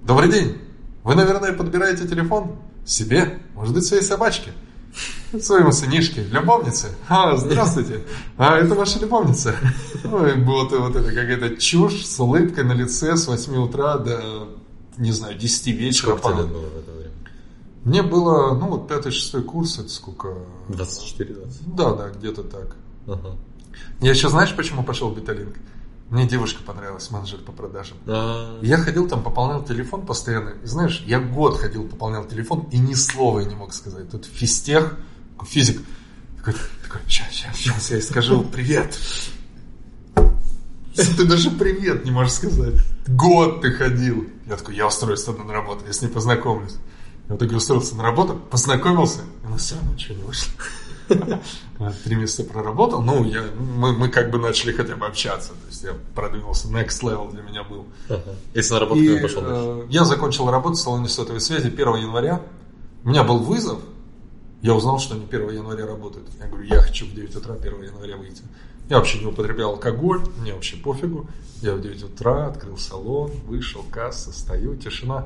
[0.03, 0.57] добрый день,
[1.03, 4.51] вы, наверное, подбираете телефон себе, может быть, своей собачке,
[5.39, 6.89] своему сынишке, любовнице.
[7.07, 8.03] А, здравствуйте,
[8.37, 9.55] а это ваша любовница.
[10.03, 14.49] Ой, вот, вот это какая-то чушь с улыбкой на лице с 8 утра до,
[14.97, 16.17] не знаю, 10 вечера.
[16.17, 17.13] Сколько тебе было в это время?
[17.83, 20.35] Мне было, ну, вот пятый-шестой курс, это сколько?
[20.69, 21.75] 24-20?
[21.75, 22.75] Да, да, где-то так.
[23.07, 23.37] Ага.
[24.01, 25.55] Я еще знаешь, почему пошел в Беталинг?
[26.11, 27.97] Мне девушка понравилась, менеджер по продажам.
[28.05, 28.59] А...
[28.61, 30.55] Я ходил там, пополнял телефон постоянно.
[30.61, 34.11] И знаешь, я год ходил, пополнял телефон и ни слова не мог сказать.
[34.11, 34.97] Тут физтех,
[35.45, 35.81] физик,
[36.37, 38.99] такой, такой сейчас, сейчас, сейчас я скажу привет.
[40.95, 42.75] Ты даже привет не можешь сказать.
[43.07, 44.27] Год ты ходил.
[44.47, 46.75] Я такой, я устроюсь туда на работу, я с ней познакомлюсь.
[47.29, 50.51] Я так устроился на работу, познакомился, и у нас все равно ничего не вышло.
[52.03, 53.01] Три месяца проработал.
[53.01, 55.49] Ну, я, мы, мы как бы начали хотя бы общаться.
[55.49, 56.67] То есть я продвинулся.
[56.67, 57.85] Next level для меня был.
[58.53, 59.55] Если на работу И, пошел дальше.
[59.65, 62.41] э, я закончил работу в салоне сотовой связи 1 января.
[63.03, 63.79] У меня был вызов.
[64.61, 66.27] Я узнал, что они 1 января работают.
[66.39, 68.43] Я говорю, я хочу в 9 утра 1 января выйти.
[68.89, 71.27] Я вообще не употреблял алкоголь, мне вообще пофигу.
[71.61, 75.25] Я в 9 утра открыл салон, вышел, касса, стою, тишина.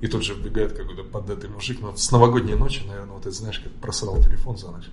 [0.00, 1.78] И тут же вбегает какой-то поддатый мужик.
[1.80, 4.84] Ну, с новогодней ночи, наверное, вот ты знаешь, как просрал телефон за ночь.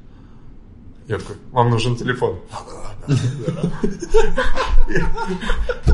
[1.08, 2.40] Я такой, вам нужен телефон.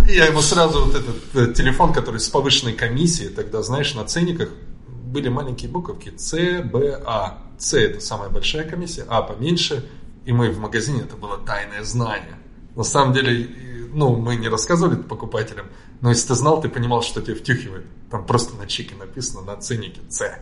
[0.08, 4.06] И я ему сразу вот этот э, телефон, который с повышенной комиссией, тогда, знаешь, на
[4.06, 4.50] ценниках
[4.88, 7.44] были маленькие буковки С, Б, А.
[7.58, 9.86] С это самая большая комиссия, А поменьше.
[10.26, 12.38] И мы в магазине, это было тайное знание.
[12.76, 13.50] На самом деле,
[13.94, 15.68] ну, мы не рассказывали это покупателям,
[16.00, 17.86] но если ты знал, ты понимал, что тебе втюхивают.
[18.10, 20.38] Там просто на чеке написано на ценнике С.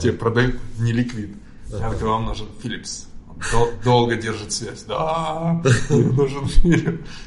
[0.00, 1.36] Тебе продают не ликвид.
[1.68, 3.06] Я такой, вам нужен Philips.
[3.52, 4.82] Дол- долго держит связь.
[4.84, 6.44] Да, мне нужен.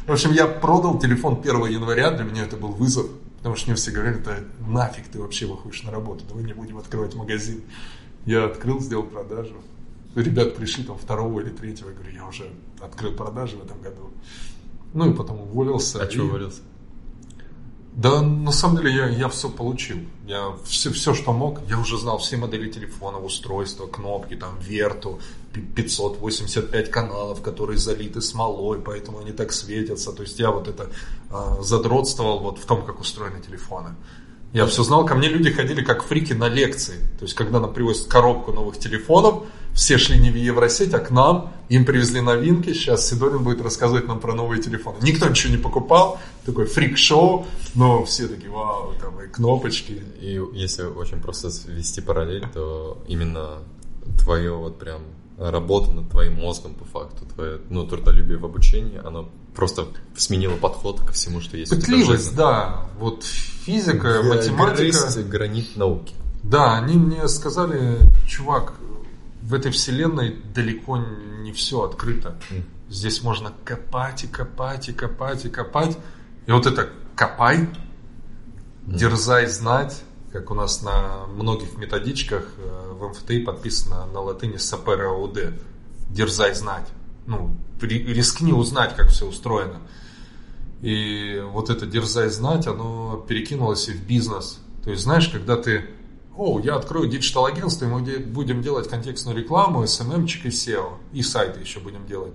[0.07, 2.11] В общем, я продал телефон 1 января.
[2.11, 3.05] Для меня это был вызов.
[3.37, 6.23] Потому что мне все говорили, да нафиг ты вообще выходишь на работу.
[6.27, 7.61] Давай не будем открывать магазин.
[8.25, 9.55] Я открыл, сделал продажу.
[10.15, 11.89] Ребят пришли там второго или третьего.
[11.89, 12.49] Я говорю, я уже
[12.81, 14.11] открыл продажи в этом году.
[14.93, 16.01] Ну и потом уволился.
[16.01, 16.61] А И- что уволился?
[17.97, 19.97] Да, на самом деле я, я все получил.
[20.27, 25.19] Я все, все, что мог, я уже знал все модели телефона, устройства, кнопки, там, верту,
[25.51, 30.11] пи- 585 каналов, которые залиты смолой, поэтому они так светятся.
[30.11, 30.91] То есть я вот это
[31.31, 33.95] а, задротствовал вот в том, как устроены телефоны.
[34.53, 36.99] Я все знал, ко мне люди ходили как фрики на лекции.
[37.17, 39.43] То есть, когда нам привозят коробку новых телефонов,
[39.77, 44.07] все шли не в Евросеть, а к нам, им привезли новинки, сейчас Сидорин будет рассказывать
[44.07, 44.97] нам про новые телефоны.
[45.03, 50.03] Никто ничего не покупал, такой фрик-шоу, но все такие, вау, там и кнопочки.
[50.19, 53.59] И если очень просто вести параллель, то именно
[54.19, 55.01] твое вот прям
[55.37, 59.85] работа над твоим мозгом по факту, твое ну, трудолюбие в обучении, оно просто
[60.15, 65.21] сменило подход ко всему, что есть Пытливость, да, вот физика, математика.
[65.21, 66.15] гранит науки.
[66.41, 68.73] Да, они мне сказали, чувак,
[69.47, 72.37] в этой вселенной далеко не все открыто.
[72.89, 75.97] Здесь можно копать и копать и копать и копать.
[76.47, 77.69] И вот это копай,
[78.85, 85.53] дерзай знать, как у нас на многих методичках э, в МФТИ подписано на латыни СПРОД.
[86.09, 86.87] Дерзай знать.
[87.25, 89.79] Ну, ри- рискни узнать, как все устроено.
[90.81, 94.59] И вот это дерзай знать, оно перекинулось и в бизнес.
[94.83, 95.85] То есть, знаешь, когда ты,
[96.37, 101.21] о, я открою диджитал-агентство, и мы де- будем делать контекстную рекламу, SMM-чик и SEO, и
[101.23, 102.33] сайты еще будем делать.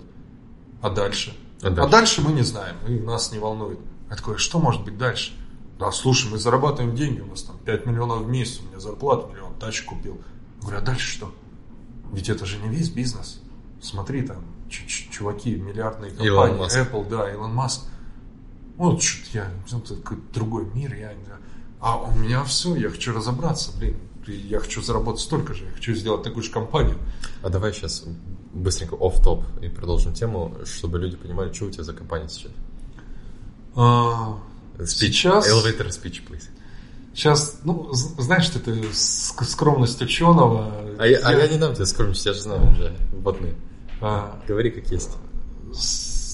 [0.81, 1.35] А дальше?
[1.61, 1.91] А А дальше?
[1.91, 3.79] дальше, мы не знаем, и нас не волнует.
[4.09, 5.33] Я такой, «А что может быть дальше?
[5.79, 9.27] Да, слушай, мы зарабатываем деньги, у нас там 5 миллионов в месяц, у меня зарплата
[9.31, 10.15] миллион, тачку купил.
[10.15, 11.33] Я говорю, а дальше что?
[12.11, 13.41] Ведь это же не весь бизнес.
[13.81, 16.57] Смотри, там, ч- ч- чуваки, миллиардные компании.
[16.77, 17.81] Apple, да, Илон Маск.
[18.77, 21.11] Вот что-то я, ну, это какой-то другой мир, я.
[21.83, 25.93] А у меня все, я хочу разобраться, блин, я хочу заработать столько же, я хочу
[25.95, 26.97] сделать такую же компанию.
[27.43, 28.05] А давай сейчас
[28.53, 32.51] быстренько off top и продолжим тему, чтобы люди понимали, что у тебя за компания сейчас.
[33.75, 34.37] А,
[34.77, 34.87] Speech.
[35.11, 36.43] Сейчас- Elevator speech, please.
[37.13, 40.71] Сейчас, ну, знаешь, это ск- скромность ученого.
[40.97, 43.53] А я, а я не дам тебе скромность, я же знаю уже вводные.
[44.01, 45.11] А, Говори как есть.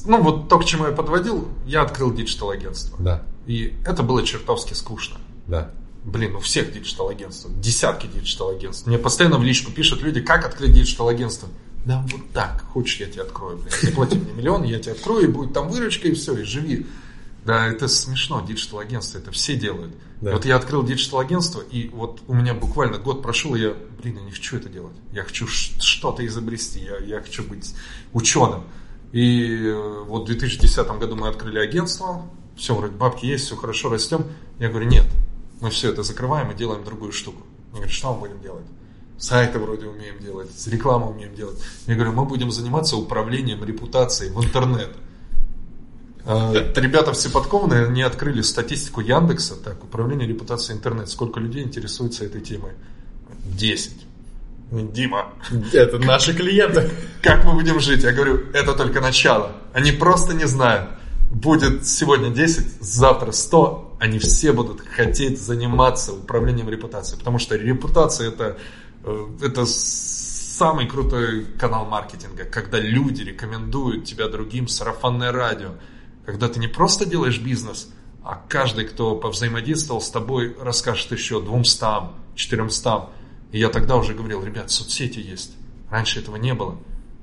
[0.05, 2.97] ну, вот то, к чему я подводил, я открыл диджитал-агентство.
[3.03, 5.17] Да, И это было чертовски скучно.
[5.49, 5.71] Да.
[6.05, 8.87] Блин, у всех диджитал-агентств, десятки диджитал-агентств.
[8.87, 11.49] Мне постоянно в личку пишут люди, как открыть диджитал-агентство.
[11.85, 13.71] Да вот так, хочешь, я тебе открою, блин.
[13.81, 16.85] Ты плати мне миллион, я тебе открою, и будет там выручка, и все, и живи.
[17.45, 19.93] Да, это смешно, диджитал-агентство, это все делают.
[20.21, 20.33] Да.
[20.33, 24.23] Вот я открыл диджитал-агентство, и вот у меня буквально год прошел, и я, блин, я
[24.23, 24.95] не хочу это делать.
[25.11, 27.73] Я хочу что-то изобрести, я, я хочу быть
[28.13, 28.63] ученым.
[29.11, 33.89] И э, вот в 2010 году мы открыли агентство, все, вроде бабки есть, все хорошо,
[33.89, 34.25] растем.
[34.59, 35.05] Я говорю, нет,
[35.61, 37.41] мы все это закрываем и делаем другую штуку.
[37.71, 38.65] Они говорят, что мы будем делать?
[39.17, 41.59] Сайты вроде умеем делать, рекламу умеем делать.
[41.87, 44.89] Я говорю, мы будем заниматься управлением репутацией в интернет.
[46.25, 51.09] А, Ребята все подкованные, они открыли статистику Яндекса, так, управление репутацией интернет.
[51.09, 52.71] Сколько людей интересуется этой темой?
[53.45, 54.05] 10.
[54.71, 55.33] Дима,
[55.73, 56.91] Это наши клиенты.
[57.23, 58.03] как мы будем жить?
[58.03, 59.51] Я говорю, это только начало.
[59.73, 60.91] Они просто не знают.
[61.31, 63.88] Будет сегодня 10, завтра 100.
[63.99, 67.19] Они все будут хотеть заниматься управлением репутацией.
[67.19, 68.57] Потому что репутация это,
[69.03, 72.45] э, это самый крутой канал маркетинга.
[72.45, 75.71] Когда люди рекомендуют тебя другим сарафанное радио.
[76.25, 77.89] Когда ты не просто делаешь бизнес,
[78.23, 83.09] а каждый, кто повзаимодействовал с тобой, расскажет еще 200, 400.
[83.51, 85.53] И я тогда уже говорил, ребят, соцсети есть.
[85.89, 86.77] Раньше этого не было.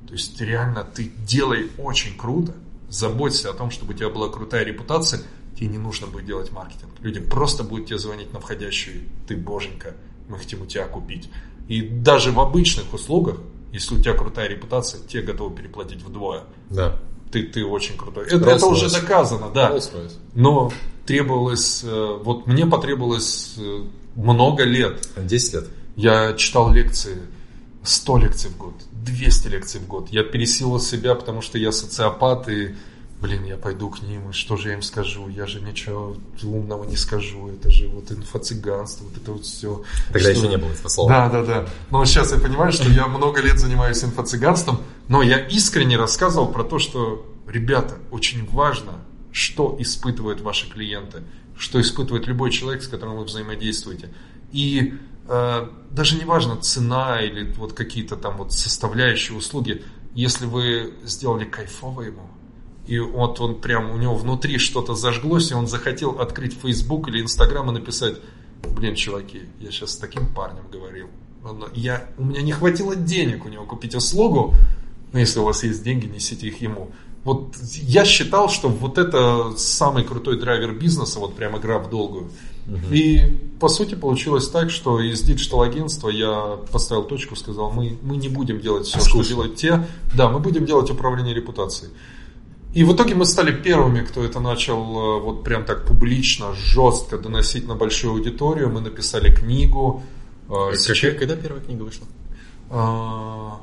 [0.07, 2.55] То есть реально ты делай очень круто,
[2.89, 5.23] заботься о том, чтобы у тебя была крутая репутация,
[5.57, 6.92] тебе не нужно будет делать маркетинг.
[7.01, 9.95] Люди просто будут тебе звонить на входящую, ты боженька,
[10.29, 11.29] мы хотим у тебя купить.
[11.69, 13.38] И даже в обычных услугах,
[13.73, 16.45] если у тебя крутая репутация, тебе готовы переплатить вдвое.
[16.71, 17.01] Да.
[17.33, 18.27] Ты, ты очень крутой.
[18.27, 19.77] Это, это уже доказано, да.
[20.35, 20.73] Но
[21.07, 25.09] требовалось, э, вот мне потребовалось э, много лет.
[25.16, 25.64] 10 лет.
[25.97, 27.19] Я читал лекции,
[27.83, 30.09] 100 лекций в год, 200 лекций в год.
[30.11, 32.75] Я пересилил себя, потому что я социопат, и,
[33.20, 35.29] блин, я пойду к ним, и что же я им скажу?
[35.29, 39.83] Я же ничего умного не скажу, это же вот инфо-цыганство, вот это вот все.
[40.12, 41.11] Тогда Что- еще не было этого слова.
[41.11, 41.68] Да, да, да.
[41.90, 46.64] Но сейчас я понимаю, что я много лет занимаюсь инфо-цыганством, но я искренне рассказывал про
[46.64, 49.00] то, что, ребята, очень важно,
[49.33, 51.22] что испытывают ваши клиенты,
[51.59, 54.11] что испытывает любой человек, с которым вы взаимодействуете.
[54.52, 54.94] И
[55.29, 59.83] э, даже не важно цена или вот какие-то там вот составляющие услуги,
[60.14, 62.31] если вы сделали кайфово ему,
[62.87, 67.22] и вот он прям, у него внутри что-то зажглось, и он захотел открыть Facebook или
[67.22, 68.16] Instagram и написать,
[68.77, 71.09] блин, чуваки, я сейчас с таким парнем говорил.
[71.75, 74.55] Я, у меня не хватило денег у него купить услугу,
[75.12, 76.90] но если у вас есть деньги, несите их ему.
[77.25, 82.31] Вот я считал, что вот это самый крутой драйвер бизнеса, вот прям игра в долгую.
[82.90, 83.20] И
[83.61, 88.61] по сути получилось так, что из диджитал-агентства я поставил точку, сказал, мы, мы не будем
[88.61, 89.29] делать все, что Скучно.
[89.29, 89.87] делают те.
[90.14, 91.90] Да, мы будем делать управление репутацией.
[92.77, 97.17] И в итоге мы стали первыми, кто это начал э, вот прям так публично, жестко
[97.19, 98.69] доносить на большую аудиторию.
[98.69, 100.03] Мы написали книгу.
[100.49, 102.07] э, сейчас- Какая- Когда первая книга вышла?
[102.71, 103.59] а,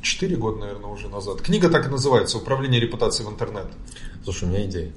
[0.00, 1.40] Четыре года, наверное, уже назад.
[1.40, 3.66] Книга так и называется «Управление репутацией в интернет».
[4.24, 4.92] Слушай, у меня идея.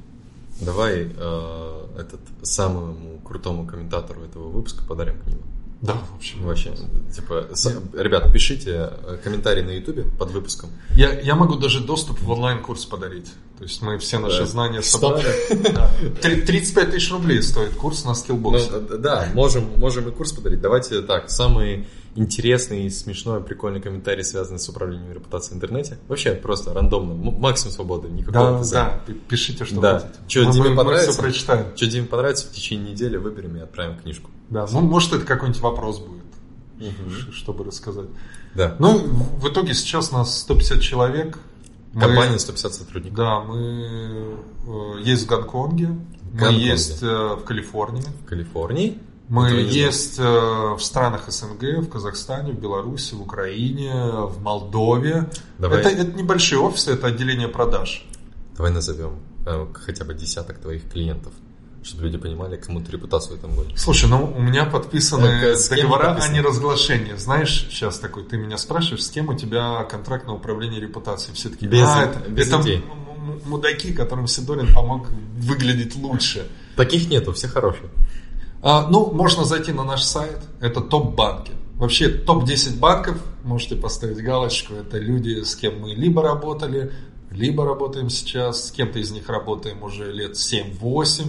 [0.62, 5.44] Давай э, этот самому крутому комментатору этого выпуска подарим книгу.
[5.82, 6.44] Да, в общем.
[6.44, 6.74] Вообще,
[7.16, 10.70] типа, с- ребят, пишите э, комментарий на ютубе под выпуском.
[10.96, 13.32] Я, я могу даже доступ в онлайн-курс подарить.
[13.58, 14.46] То есть мы все наши Да.
[14.46, 14.98] знания Что?
[15.00, 15.74] собрали.
[15.74, 15.92] Да.
[16.22, 18.70] Три- 35 тысяч рублей стоит курс на Ну, скиллбоксе.
[18.72, 20.60] э, да, можем, можем и курс подарить.
[20.62, 21.86] Давайте так, самый
[22.16, 25.98] интересный, смешной, прикольный комментарий, связанный с управлением репутацией в интернете.
[26.08, 30.00] Вообще просто рандомно, максимум свободы, никакого Да, да, пи- пишите, что Да.
[30.00, 30.46] хотите.
[30.48, 31.12] Мы- Диме мы понравится?
[31.12, 31.68] все прочитаем.
[31.76, 34.32] Что Диме понравится, в течение недели выберем и отправим книжку.
[34.56, 38.08] Да, ну, может, это какой-нибудь вопрос будет, ш- чтобы рассказать.
[38.56, 38.76] Да.
[38.80, 41.38] Ну, в итоге сейчас нас 150 человек.
[41.94, 43.18] Мы- Компания 150 сотрудников.
[43.18, 43.60] Да, мы
[44.68, 46.66] э, есть в Гонконге, мы Гонконге.
[46.66, 48.98] есть э, в Калифорнии, В Калифорнии.
[49.30, 55.30] мы есть э, в странах СНГ, в Казахстане, в Беларуси, в Украине, в Молдове.
[55.60, 55.80] Давай.
[55.80, 58.06] Это, это небольшие офисы, это отделение продаж.
[58.58, 61.32] Давай назовем э, хотя бы десяток твоих клиентов,
[61.86, 63.70] чтобы люди понимали, кому ты репутацию этом году.
[63.76, 66.34] Слушай, ну у меня подписаны Э, с кем договора подписаны?
[66.34, 67.14] о неразглашении.
[67.16, 71.36] Знаешь, сейчас такой, ты меня спрашиваешь, с кем у тебя контракт на управление репутацией?
[71.36, 72.84] Все таки Без- а, это, без это идей.
[73.46, 76.48] мудаки, которым Сидорин помог выглядеть лучше.
[76.76, 77.90] Таких нету, все хорошие.
[78.62, 81.52] А, ну, можно зайти на наш сайт, это топ-банки.
[81.76, 86.92] Вообще, топ-10 банков, можете поставить галочку, это люди, с кем мы либо работали,
[87.32, 91.26] либо работаем сейчас, с кем-то из них работаем уже лет 7-8.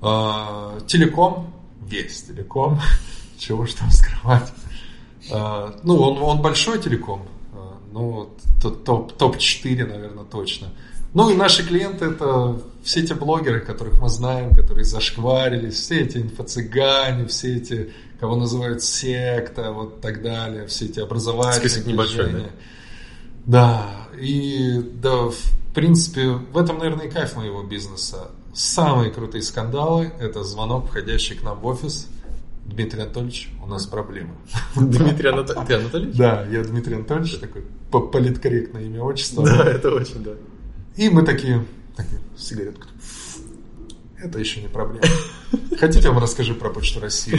[0.00, 1.52] А, телеком,
[1.86, 2.80] весь телеком,
[3.38, 4.52] чего уж там скрывать.
[5.32, 8.30] А, ну, он, он большой телеком, а, ну,
[8.62, 10.68] т- топ- топ-4, наверное, точно.
[11.14, 16.18] Ну и наши клиенты это все эти блогеры, которых мы знаем, которые зашкварились, все эти
[16.18, 22.50] инфо-цыгане, все эти, кого называют секта, вот так далее, все эти образовательные Список небольшой, движения.
[23.46, 23.86] Да,
[24.20, 25.36] и да, в
[25.74, 28.30] принципе, в этом, наверное, и кайф моего бизнеса.
[28.56, 32.08] Самые крутые скандалы– это звонок, входящий к нам в офис.
[32.64, 34.34] Дмитрий Анатольевич, у нас проблема.
[34.74, 36.16] Дмитрий Анатольевич?
[36.16, 39.44] Да, я Дмитрий Анатольевич, такой по- политкорректное имя, отчество.
[39.44, 40.32] Да, это очень, да.
[40.96, 41.66] И мы такие,
[41.96, 42.86] такие сигаретку.
[44.18, 45.04] Это еще не проблема.
[45.78, 47.38] Хотите, я вам расскажу про Почту России?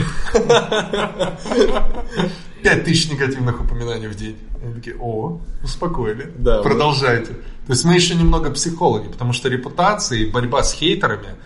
[2.62, 4.36] Пять тысяч негативных упоминаний в день.
[4.62, 6.32] Они такие, о, успокоили.
[6.38, 7.36] Да, Продолжайте.
[7.68, 11.36] То есть мы еще немного психологи, потому что репутация и борьба с хейтерами,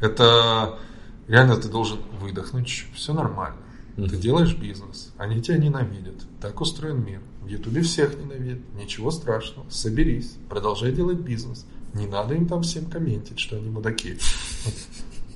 [0.00, 0.78] это
[1.26, 3.56] реально ты должен выдохнуть, все нормально.
[3.96, 6.14] Ты делаешь бизнес, они тебя ненавидят.
[6.40, 7.20] Так устроен мир.
[7.40, 8.60] В Ютубе всех ненавидят.
[8.80, 9.68] Ничего страшного.
[9.70, 11.66] Соберись, продолжай делать бизнес.
[11.94, 14.16] Не надо им там всем комментить, что они мудаки.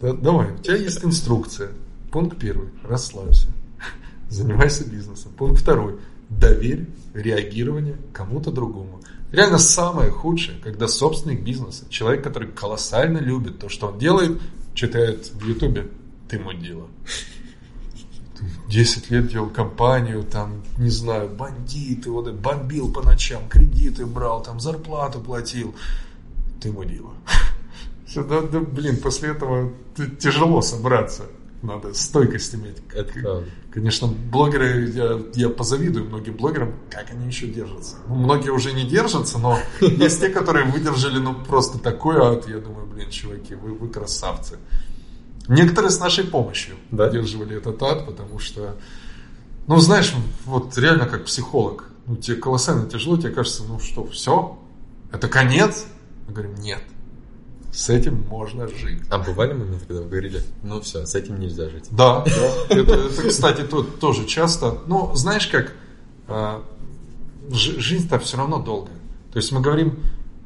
[0.00, 1.70] Да- Давай, у тебя есть инструкция.
[2.12, 2.68] Пункт первый.
[2.84, 3.48] Расслабься.
[4.30, 5.32] Занимайся бизнесом.
[5.36, 5.98] Пункт второй.
[6.30, 9.00] Доверь реагирование кому-то другому.
[9.36, 14.40] Реально самое худшее, когда собственник бизнеса, человек, который колоссально любит то, что он делает,
[14.72, 15.90] читает в Ютубе
[16.26, 16.86] «Ты мудила».
[18.68, 24.58] 10 лет делал компанию, там, не знаю, бандиты, вот, бомбил по ночам, кредиты брал, там,
[24.58, 25.74] зарплату платил.
[26.60, 27.12] Ты мудила.
[28.14, 29.74] Да, да, блин, после этого
[30.18, 31.24] тяжело собраться.
[31.66, 32.76] Надо стойкость иметь.
[32.92, 33.44] Это правда.
[33.72, 37.96] Конечно, блогеры, я, я позавидую многим блогерам, как они еще держатся.
[38.08, 42.48] Ну, многие уже не держатся, но есть те, которые выдержали, ну, просто такой ад.
[42.48, 44.58] Я думаю, блин, чуваки, вы, вы красавцы.
[45.48, 47.08] Некоторые с нашей помощью да?
[47.08, 48.76] удерживали этот ад, потому что,
[49.66, 50.14] ну, знаешь,
[50.44, 54.58] вот реально как психолог, ну, тебе колоссально тяжело, тебе кажется, ну что, все?
[55.12, 55.86] Это конец?
[56.26, 56.82] Мы говорим, нет.
[57.76, 59.02] С этим можно жить.
[59.10, 61.84] А бывали моменты, когда вы говорили, ну все, с этим нельзя жить?
[61.90, 62.74] Да, да.
[62.74, 64.78] Это, это, кстати, то, тоже часто.
[64.86, 65.74] Но знаешь как,
[66.26, 66.64] а,
[67.50, 68.96] жизнь-то все равно долгая.
[69.30, 70.00] То есть мы говорим,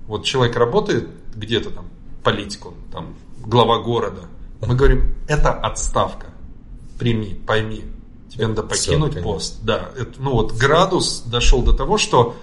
[0.09, 1.87] вот человек работает где-то там,
[2.25, 4.23] политику, там, глава города,
[4.67, 6.27] мы говорим, это отставка.
[6.99, 7.85] Прими, пойми.
[8.29, 9.59] Тебе надо покинуть Все, пост.
[9.63, 12.35] Да, это, ну вот градус дошел до того, что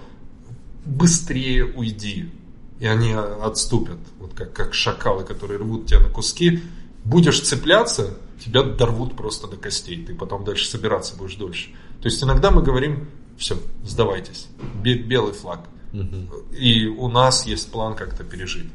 [0.86, 2.32] быстрее уйди.
[2.80, 3.98] И они отступят.
[4.18, 6.62] Вот как, как шакалы, которые рвут тебя на куски.
[7.04, 8.14] Будешь цепляться,
[8.44, 10.04] тебя дорвут просто до костей.
[10.04, 11.70] Ты потом дальше собираться будешь дольше.
[12.00, 14.46] То есть иногда мы говорим, все, сдавайтесь.
[14.82, 15.60] Белый флаг.
[15.92, 16.54] Угу.
[16.54, 18.70] И у нас есть план как-то пережить.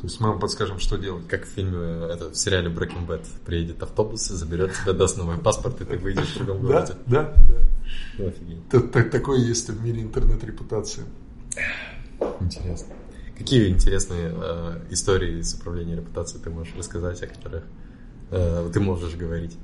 [0.00, 1.28] То есть мы вам подскажем, что делать.
[1.28, 3.26] Как в фильме, это, в сериале Breaking Bad.
[3.44, 6.94] Приедет автобус, заберет тебя, даст новый паспорт, и ты выйдешь в другом городе.
[7.06, 7.54] Да, да,
[8.18, 8.28] да.
[8.28, 9.10] офигеть.
[9.10, 11.04] Такое есть в мире интернет-репутации.
[12.40, 12.94] Интересно.
[13.40, 17.62] Какие интересные э, истории с управлением репутацией ты можешь рассказать, о которых
[18.30, 19.56] э, ты можешь говорить?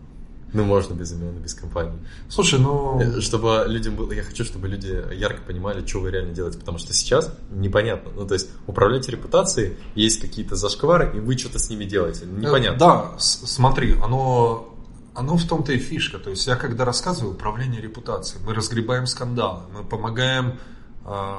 [0.54, 1.98] Ну, можно без имен, без компании.
[2.30, 2.98] Слушай, ну...
[2.98, 4.10] Э, чтобы людям было...
[4.12, 8.12] Я хочу, чтобы люди ярко понимали, что вы реально делаете, потому что сейчас непонятно.
[8.16, 12.24] Ну, то есть, управляете репутацией, есть какие-то зашквары, и вы что-то с ними делаете.
[12.24, 12.78] Э, непонятно.
[12.78, 14.72] Да, смотри, оно...
[15.14, 16.18] Оно в том-то и фишка.
[16.18, 20.58] То есть, я когда рассказываю управление репутацией, мы разгребаем скандалы, мы помогаем
[21.04, 21.36] э,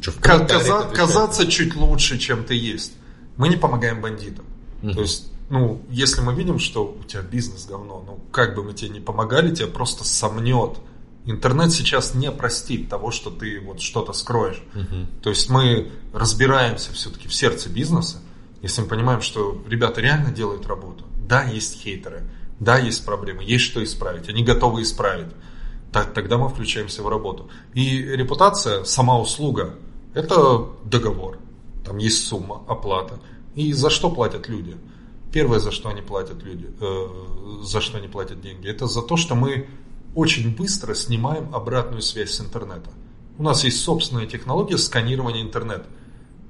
[0.00, 2.92] что, каза- казаться чуть лучше, чем ты есть.
[3.36, 4.44] Мы не помогаем бандитам.
[4.82, 4.92] Угу.
[4.92, 8.74] То есть ну, если мы видим, что у тебя бизнес говно, ну, как бы мы
[8.74, 10.78] тебе не помогали, тебя просто сомнет.
[11.24, 14.62] Интернет сейчас не простит того, что ты вот что-то скроешь.
[14.74, 15.22] Угу.
[15.22, 18.18] То есть мы разбираемся все-таки в сердце бизнеса,
[18.62, 21.04] если мы понимаем, что ребята реально делают работу.
[21.26, 22.24] Да, есть хейтеры,
[22.60, 25.32] да, есть проблемы, есть что исправить, они готовы исправить.
[25.92, 27.48] Так, тогда мы включаемся в работу.
[27.74, 29.74] И репутация, сама услуга,
[30.14, 31.38] это договор.
[31.84, 33.18] Там есть сумма, оплата.
[33.54, 34.76] И за что платят люди?
[35.32, 39.16] Первое, за что они платят люди, э, за что они платят деньги, это за то,
[39.16, 39.68] что мы
[40.14, 42.90] очень быстро снимаем обратную связь с интернета.
[43.38, 45.86] У нас есть собственная технология сканирования интернета.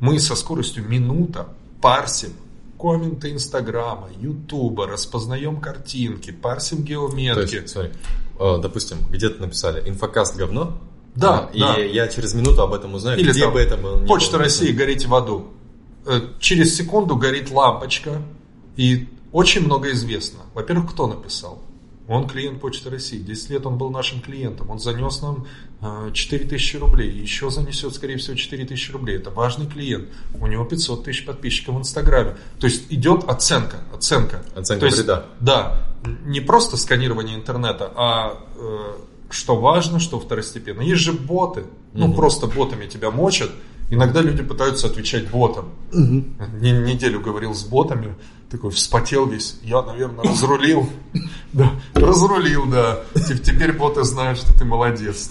[0.00, 1.48] Мы со скоростью минута
[1.82, 2.32] парсим
[2.78, 7.34] комменты Инстаграма, Ютуба, распознаем картинки, парсим геометки.
[7.34, 7.90] То есть, смотри,
[8.38, 10.78] допустим, где-то написали инфокаст говно,
[11.14, 11.76] да, и да.
[11.78, 14.06] я через минуту об этом узнаю, Или где там, бы это было.
[14.06, 15.48] Почта России, горите в аду.
[16.06, 18.22] Э, через секунду горит лампочка,
[18.76, 20.40] и очень много известно.
[20.54, 21.60] Во-первых, кто написал?
[22.08, 23.18] Он клиент Почты России.
[23.18, 24.70] 10 лет он был нашим клиентом.
[24.70, 25.46] Он занес нам
[26.12, 27.10] 4000 э, рублей.
[27.10, 29.16] Еще занесет, скорее всего, 4000 рублей.
[29.16, 30.08] Это важный клиент.
[30.40, 32.36] У него 500 тысяч подписчиков в Инстаграме.
[32.58, 33.76] То есть идет оценка.
[33.94, 34.42] Оценка.
[34.56, 35.26] Оценка То есть, вреда.
[35.38, 35.86] Да.
[36.24, 38.96] Не просто сканирование интернета, а э,
[39.28, 40.80] что важно, что второстепенно.
[40.80, 41.64] Есть же боты.
[41.92, 42.14] Ну, угу.
[42.14, 43.50] просто ботами тебя мочат.
[43.90, 45.70] Иногда люди пытаются отвечать ботам.
[45.92, 46.24] Угу.
[46.60, 48.14] Неделю говорил с ботами
[48.50, 49.56] такой вспотел весь.
[49.62, 50.88] Я, наверное, разрулил.
[51.52, 53.02] Да, разрулил, да.
[53.14, 55.30] Теперь боты знают, что ты молодец.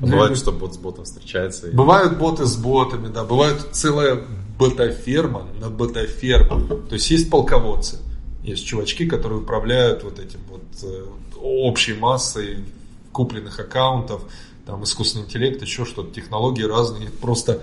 [0.00, 1.68] А бывает, что бот с ботом встречается.
[1.72, 3.24] Бывают боты с ботами, да.
[3.24, 4.24] Бывает целая
[4.58, 6.78] ботоферма на ботоферму.
[6.88, 7.98] То есть есть полководцы.
[8.42, 11.04] Есть чувачки, которые управляют вот этим вот э,
[11.40, 12.64] общей массой
[13.12, 14.22] купленных аккаунтов,
[14.66, 17.62] там искусственный интеллект, еще что-то, технологии разные, просто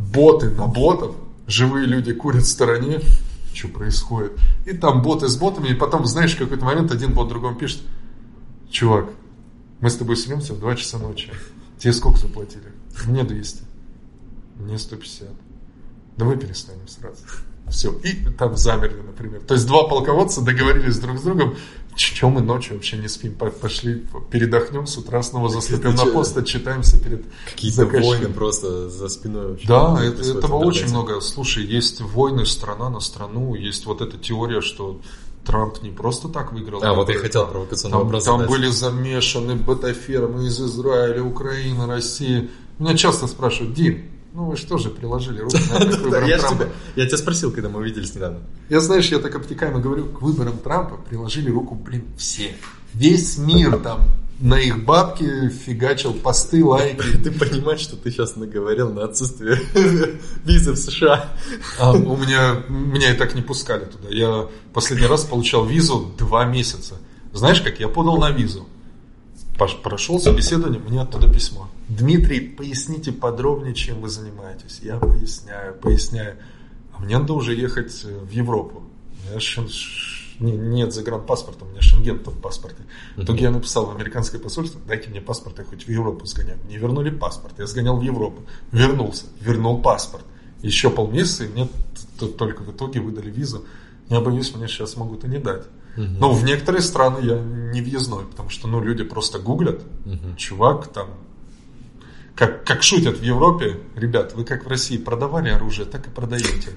[0.00, 1.14] боты на ботов,
[1.46, 3.00] живые люди курят в стороне,
[3.54, 4.32] что происходит.
[4.66, 7.82] И там боты с ботами, и потом, знаешь, в какой-то момент один бот другому пишет,
[8.70, 9.10] чувак,
[9.80, 11.30] мы с тобой снимемся в 2 часа ночи.
[11.78, 12.72] Тебе сколько заплатили?
[13.06, 13.62] Мне 200.
[14.56, 15.28] Мне 150.
[16.16, 17.22] Давай перестанем сразу.
[17.70, 17.92] Все.
[18.02, 19.40] И там замерли, например.
[19.40, 21.56] То есть два полководца договорились друг с другом,
[21.96, 23.34] чем мы ночью вообще не спим?
[23.34, 29.48] Пошли, передохнем, с утра снова заслепим на пост, отчитаемся перед Какие-то войны просто за спиной.
[29.48, 31.20] Вообще да, это, этого очень много.
[31.20, 35.00] Слушай, есть войны страна на страну, есть вот эта теория, что
[35.44, 36.82] Трамп не просто так выиграл.
[36.84, 38.50] А, вот я хотел провокационный там, вопрос Там задать.
[38.50, 42.50] были замешаны бетафермы из Израиля, Украины, России.
[42.78, 46.68] Меня часто спрашивают, Дим, Ну вы что же приложили руку на к выборам Трампа?
[46.94, 48.40] я тебя спросил, когда мы виделись недавно.
[48.68, 52.54] Я, знаешь, я так обтекаемо говорю, к выборам Трампа приложили руку, блин, все.
[52.94, 54.00] Весь мир там
[54.40, 57.16] на их бабки фигачил посты, лайки.
[57.24, 59.60] Ты понимаешь, что ты сейчас наговорил на отсутствие
[60.44, 61.28] визы в США.
[61.78, 64.08] А у меня, меня и так не пускали туда.
[64.08, 66.96] Я последний раз получал визу два месяца.
[67.32, 68.66] Знаешь как, я подал на визу.
[69.82, 71.68] Прошел собеседование, мне оттуда письмо.
[71.90, 74.78] Дмитрий, поясните подробнее, чем вы занимаетесь.
[74.80, 76.36] Я поясняю, поясняю.
[76.92, 78.84] А мне надо уже ехать в Европу.
[79.24, 79.68] У меня шен-
[80.38, 82.82] нет загранпаспорта, у меня шенген в паспорте.
[83.16, 86.58] В итоге я написал в американское посольство, дайте мне паспорт, я хоть в Европу сгоняю.
[86.64, 88.42] Мне вернули паспорт, я сгонял в Европу.
[88.70, 90.24] Вернулся, вернул паспорт.
[90.62, 91.68] Еще полмесяца, и мне
[92.38, 93.64] только в итоге выдали визу.
[94.08, 95.64] Я боюсь, мне сейчас могут и не дать.
[95.96, 99.82] Но в некоторые страны я не въездной, потому что ну, люди просто гуглят.
[100.36, 101.08] Чувак там
[102.40, 106.70] как, как шутят в Европе, ребят, вы как в России продавали оружие, так и продаете.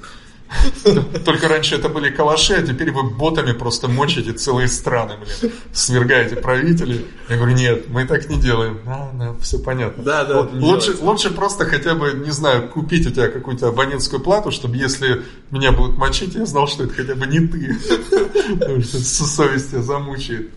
[1.25, 5.53] Только раньше это были калаши, а теперь вы ботами просто мочите целые страны, блин.
[5.71, 7.07] Свергаете правителей.
[7.29, 8.81] Я говорю, нет, мы так не делаем.
[8.85, 10.03] А, да, все понятно.
[10.03, 11.05] Да, да, Вот лучше, делается.
[11.05, 15.71] лучше просто хотя бы, не знаю, купить у тебя какую-то абонентскую плату, чтобы если меня
[15.71, 17.73] будут мочить, я знал, что это хотя бы не ты.
[18.59, 20.49] Потому что совесть тебя замучает.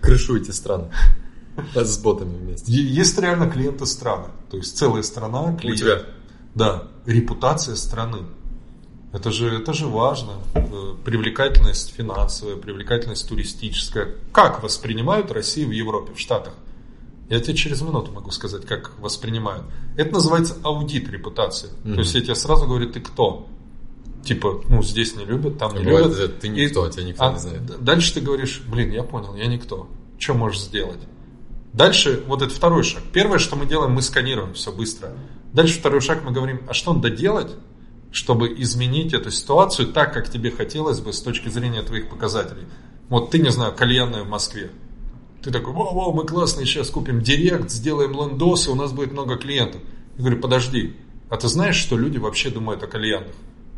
[0.00, 0.52] Крышу эти
[1.74, 2.72] С ботами вместе.
[2.72, 4.28] Есть реально клиенты страны.
[4.50, 5.78] То есть целая страна У клиент.
[5.80, 6.02] тебя.
[6.54, 8.18] Да, репутация страны.
[9.12, 10.32] Это же, это же важно.
[10.54, 14.14] Э, Привлекательность финансовая, привлекательность туристическая.
[14.32, 16.54] Как воспринимают Россию в Европе, в Штатах?
[17.28, 19.64] Я тебе через минуту могу сказать, как воспринимают.
[19.96, 21.68] Это называется аудит репутации.
[21.84, 23.48] То есть я тебе сразу говорю, ты кто?
[24.24, 26.40] Типа, ну, здесь не любят, там не Бывает, любят.
[26.40, 27.84] ты никто, тебя никто а не знает.
[27.84, 29.88] Дальше ты говоришь, блин, я понял, я никто.
[30.18, 31.00] Что можешь сделать?
[31.72, 33.02] Дальше, вот это второй шаг.
[33.12, 35.10] Первое, что мы делаем, мы сканируем все быстро.
[35.52, 37.50] Дальше второй шаг, мы говорим, а что надо делать,
[38.10, 42.66] чтобы изменить эту ситуацию так, как тебе хотелось бы с точки зрения твоих показателей.
[43.08, 44.70] Вот ты, не знаю, кальянная в Москве.
[45.42, 49.36] Ты такой, вау, вау, мы классные, сейчас купим директ, сделаем лендосы, у нас будет много
[49.36, 49.80] клиентов.
[50.16, 50.94] Я говорю, подожди,
[51.30, 53.32] а ты знаешь, что люди вообще думают о кальянах?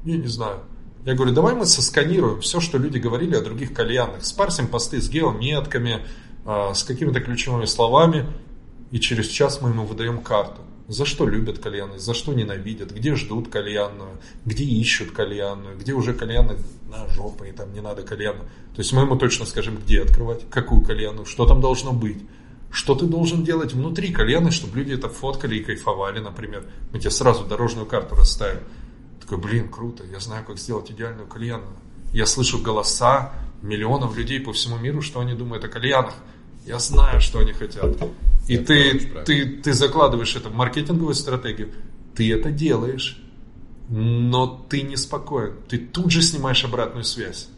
[0.04, 0.60] Я не знаю.
[1.04, 4.24] Я говорю, давай мы сосканируем все, что люди говорили о других кальянах.
[4.24, 6.00] Спарсим посты с геометками,
[6.44, 8.26] с какими-то ключевыми словами,
[8.90, 10.60] и через час мы ему выдаем карту.
[10.86, 16.12] За что любят кальяны, за что ненавидят, где ждут кальянную, где ищут кальянную, где уже
[16.12, 16.58] кальяны
[16.90, 18.40] на жопу, и там не надо кальяна.
[18.74, 22.18] То есть мы ему точно скажем, где открывать, какую кальяну, что там должно быть.
[22.70, 26.66] Что ты должен делать внутри кальяны, чтобы люди это фоткали и кайфовали, например.
[26.92, 28.60] Мы тебе сразу дорожную карту расставим.
[29.20, 31.76] Такой, блин, круто, я знаю, как сделать идеальную кальянную.
[32.12, 33.32] Я слышу голоса
[33.62, 36.14] миллионов людей по всему миру, что они думают о кальянах.
[36.66, 37.96] Я знаю, что они хотят.
[38.48, 41.72] И Это ты, ты, ты закладываешь это в маркетинговую стратегию,
[42.14, 43.22] ты это делаешь,
[43.88, 45.56] но ты не спокоен.
[45.68, 47.48] Ты тут же снимаешь обратную связь.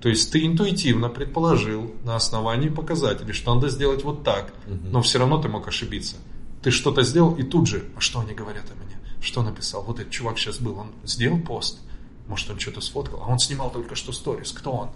[0.00, 5.18] То есть ты интуитивно предположил на основании показателей, что надо сделать вот так, но все
[5.18, 6.16] равно ты мог ошибиться.
[6.62, 8.98] Ты что-то сделал и тут же, а что они говорят о мне?
[9.20, 9.82] Что написал?
[9.82, 11.80] Вот этот чувак сейчас был, он сделал пост,
[12.26, 14.90] может он что-то сфоткал, а он снимал только что сторис, кто он?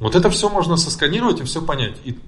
[0.00, 1.96] Вот это все можно сосканировать и все понять.
[2.04, 2.18] И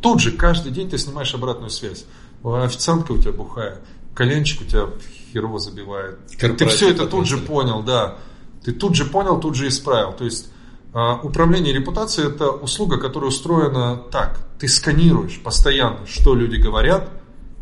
[0.00, 2.04] тут же каждый день ты снимаешь обратную связь.
[2.42, 3.80] А Официантка у тебя бухая,
[4.14, 4.88] коленчик у тебя
[5.32, 6.18] херово забивает.
[6.38, 8.18] Ты все это тут же понял, да.
[8.64, 10.12] Ты тут же понял, тут же исправил.
[10.12, 10.48] То есть
[10.92, 14.40] а, управление репутацией это услуга, которая устроена так.
[14.58, 17.10] Ты сканируешь постоянно, что люди говорят,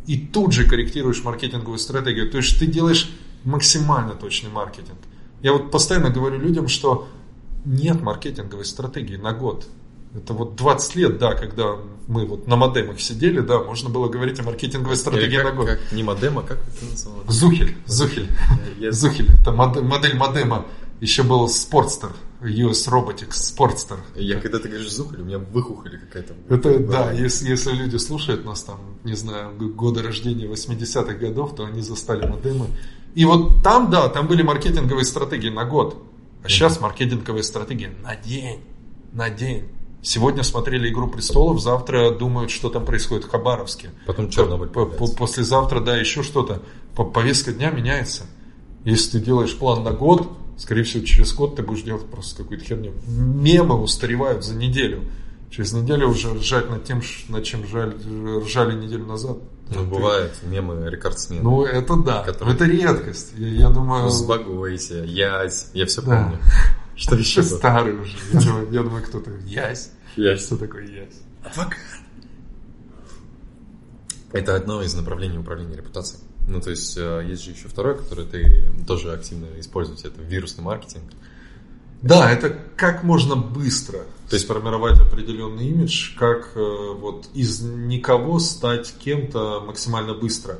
[0.06, 2.30] и тут же корректируешь маркетинговую стратегию.
[2.30, 3.10] То есть ты делаешь
[3.44, 4.98] максимально точный маркетинг.
[5.42, 7.08] Я вот постоянно говорю людям, что
[7.64, 9.66] нет маркетинговой стратегии на год.
[10.14, 14.38] Это вот 20 лет, да, когда мы вот на модемах сидели, да, можно было говорить
[14.38, 15.66] о маркетинговой стратегии Или на как, год.
[15.66, 17.28] как- не модема, как это называлось?
[17.34, 18.28] Зухель, Зухель,
[18.78, 20.66] Я- Зухель, это мод- модель модема.
[21.00, 22.12] Еще был Sportster,
[22.42, 23.98] US Robotics Sportster.
[24.14, 26.34] Я когда ты говоришь зухали, у меня выхухоли какая-то.
[26.48, 27.06] Это, была.
[27.06, 31.82] да, если, если люди слушают нас там, не знаю, годы рождения 80-х годов, то они
[31.82, 32.66] застали модемы.
[33.16, 35.96] И вот там, да, там были маркетинговые стратегии на год.
[36.44, 38.60] А сейчас маркетинговые стратегии на день.
[39.12, 39.64] На день.
[40.04, 43.90] Сегодня смотрели «Игру престолов», завтра думают, что там происходит в Хабаровске.
[44.06, 45.06] Потом Чернобыль По- по-.
[45.08, 46.60] Послезавтра, да, еще что-то.
[46.94, 48.24] По- Повестка дня меняется.
[48.84, 52.64] Если ты делаешь план на год, скорее всего, через год ты будешь делать просто какую-то
[52.66, 52.92] херню.
[53.06, 55.04] Мемы устаревают за неделю.
[55.50, 57.00] Через неделю уже ржать над тем,
[57.30, 57.96] над чем жаль-
[58.44, 59.38] ржали неделю назад.
[59.70, 61.42] Ну, Ты- бывает, мемы рекордсмены.
[61.42, 62.22] Ну, это да.
[62.24, 63.32] Которые- Это редкость.
[63.38, 64.10] Я, я думаю...
[64.10, 66.24] Сбагуйся, ясь, я все Да.
[66.24, 66.38] помню.
[66.94, 68.18] Что еще старый уже.
[68.70, 69.30] Я думаю, кто-то...
[69.46, 69.92] Ясь.
[70.16, 70.46] Ясь.
[70.46, 71.20] Что такое ясь?
[74.32, 76.22] Это одно из направлений управления репутацией.
[76.48, 80.64] Ну, то есть, э, есть же еще второй, который ты тоже активно используешь, это вирусный
[80.64, 81.04] маркетинг.
[82.02, 88.38] Да, это как можно быстро то есть формировать определенный имидж, как э, вот из никого
[88.38, 90.58] стать кем-то максимально быстро.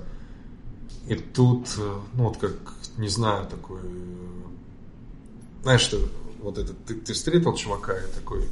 [1.09, 2.53] И тут, э, ну вот как,
[2.99, 3.81] не знаю, такой,
[5.63, 5.99] знаешь, что
[6.43, 8.45] вот это, ты, ты встретил чувака и такой,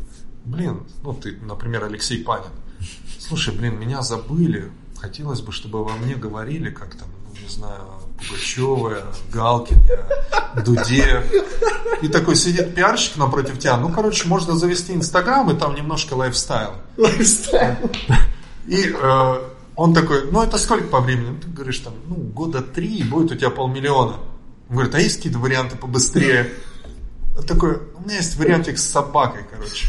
[0.44, 2.50] блин, ну ты, например, Алексей Панин,
[3.18, 4.70] слушай, блин, меня забыли,
[5.00, 7.82] хотелось бы, чтобы во мне говорили как там, ну, не знаю,
[8.18, 9.82] Пугачеве, Галкине,
[10.64, 11.24] Дуде.
[12.02, 13.76] И такой сидит пиарщик напротив тебя.
[13.76, 16.72] Ну, короче, можно завести Инстаграм, и там немножко lifestyle.
[16.96, 17.76] Lifestyle.
[18.66, 19.42] И э,
[19.76, 21.38] он такой, ну, это сколько по времени?
[21.40, 24.16] Ты говоришь, там, ну, года три, и будет у тебя полмиллиона.
[24.68, 26.52] Он говорит, а есть какие-то варианты побыстрее?
[27.36, 29.86] Он такой, у меня есть вариантик с собакой, короче.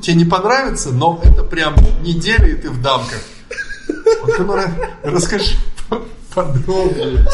[0.00, 3.20] Тебе не понравится, но это прям неделя, и ты в дамках.
[4.22, 4.56] Вот, ну,
[5.02, 5.56] расскажи
[6.34, 7.26] подробнее.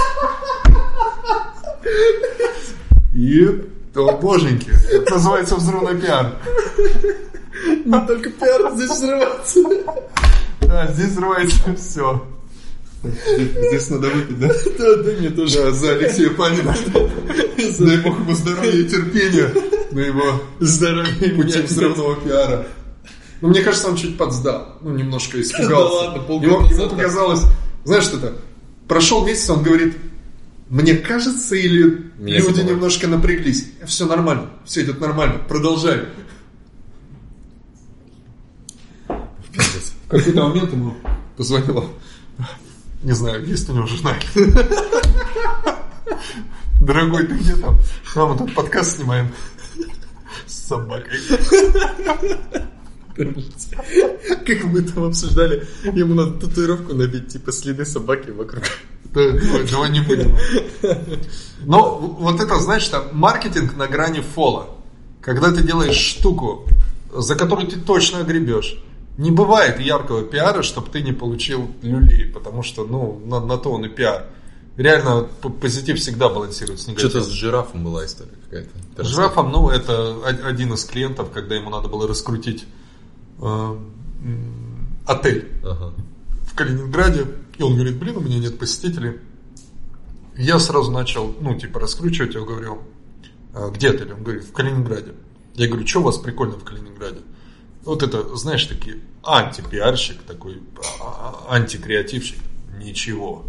[3.13, 3.47] И,
[3.95, 6.37] о боженьки, это называется взрывной пиар.
[7.85, 9.61] Не только пиар здесь взрывается.
[10.63, 12.27] Да, здесь взрывается все.
[13.37, 14.49] Здесь надо выпить, да?
[14.79, 15.57] Да, да, мне тоже.
[15.57, 16.75] Да, за Алексея Панина.
[17.79, 19.53] Дай Бог ему здоровья и терпения
[19.91, 22.67] на его здоровье пути взрывного пиара.
[23.41, 24.79] Ну, мне кажется, он чуть подсдал.
[24.81, 25.69] Ну, немножко испугался.
[25.71, 27.43] Да ладно, полгода Ему показалось,
[27.85, 28.33] знаешь, что это?
[28.89, 29.97] Прошел месяц, он говорит,
[30.69, 32.71] мне кажется, или Меня люди забывают.
[32.71, 33.69] немножко напряглись.
[33.85, 36.07] Все нормально, все идет нормально, продолжай.
[39.09, 40.95] В какой-то момент ему
[41.37, 41.85] позвонила,
[43.07, 44.17] не знаю, есть у него жена
[46.81, 47.79] Дорогой, ты где там?
[48.17, 49.33] Мама, тут подкаст снимаем
[50.47, 51.17] с собакой.
[53.15, 58.65] Как мы там обсуждали, ему надо татуировку набить, типа следы собаки вокруг.
[59.05, 60.37] Да, давай, давай не будем.
[61.61, 64.71] Но вот это, знаешь, там маркетинг на грани фола.
[65.21, 66.67] Когда ты делаешь штуку,
[67.15, 68.83] за которую ты точно огребешь.
[69.19, 73.73] Не бывает яркого пиара, чтобы ты не получил люлей, потому что, ну, на, на то
[73.73, 74.27] он и пиар.
[74.77, 75.27] Реально,
[75.61, 77.11] позитив всегда балансирует с негативом.
[77.11, 79.05] Что-то с жирафом была история какая-то.
[79.05, 82.67] С жирафом, ну, это один из клиентов, когда ему надо было раскрутить
[83.41, 83.77] э,
[85.07, 85.95] отель ага.
[86.43, 87.27] в Калининграде.
[87.57, 89.19] И он говорит, блин, у меня нет посетителей.
[90.37, 92.83] Я сразу начал, ну, типа, раскручивать, я говорю,
[93.55, 94.13] а где отель?
[94.13, 95.15] Он говорит, в Калининграде.
[95.55, 97.21] Я говорю, что у вас прикольно в Калининграде?
[97.87, 100.61] Вот это, знаешь, такие антипиарщик, такой
[101.01, 102.39] а, а, антикреативщик.
[102.79, 103.45] Ничего.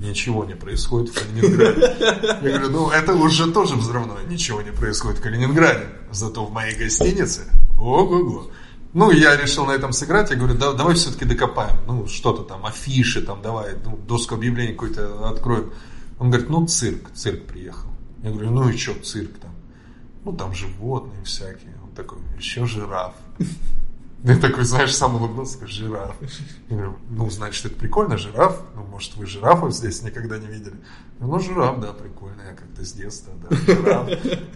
[0.00, 1.96] Ничего не происходит в Калининграде.
[2.00, 4.24] Я говорю, ну это уже тоже взрывное.
[4.24, 5.86] Ничего не происходит в Калининграде.
[6.10, 7.48] Зато в моей гостинице,
[7.78, 8.50] ого-го,
[8.94, 10.30] ну, я решил на этом сыграть.
[10.30, 11.76] Я говорю, да, давай все-таки докопаем.
[11.86, 15.72] Ну, что-то там, афиши там, давай, ну, доску объявлений какой-то откроем.
[16.18, 17.88] Он говорит, ну, цирк, цирк приехал.
[18.24, 19.50] Я говорю, ну и что цирк там?
[20.24, 21.74] Ну, там животные всякие.
[21.82, 23.14] Он такой, еще жираф.
[24.24, 26.14] Я такой, знаешь, сам улыбнулся, жираф.
[26.68, 28.60] Ну, значит, это прикольно, жираф.
[28.76, 30.76] Ну, может, вы жирафов здесь никогда не видели?
[31.18, 34.08] Ну, жираф, да, прикольно, я как-то с детства, да, жираф.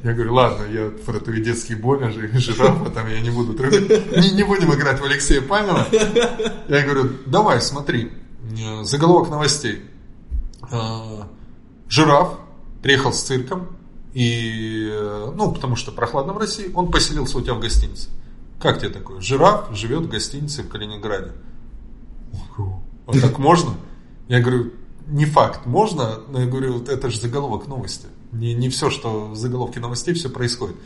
[0.04, 4.44] Я говорю, ладно, я про твои детские боли, жирафа там я не буду Не, не
[4.44, 5.84] будем играть в Алексея Павлова.
[6.68, 8.12] Я говорю, давай, смотри,
[8.82, 9.82] заголовок новостей.
[10.70, 11.28] А,
[11.88, 12.38] жираф
[12.82, 13.76] приехал с цирком,
[14.14, 14.92] и,
[15.34, 18.10] ну, потому что прохладно в России, он поселился у тебя в гостинице.
[18.60, 19.20] Как тебе такое?
[19.20, 21.32] Жираф живет в гостинице в Калининграде.
[23.06, 23.74] А так можно?
[24.28, 24.72] Я говорю,
[25.06, 28.06] не факт, можно, но я говорю, это же заголовок новости.
[28.32, 30.76] Не, не все, что в заголовке новостей, все происходит.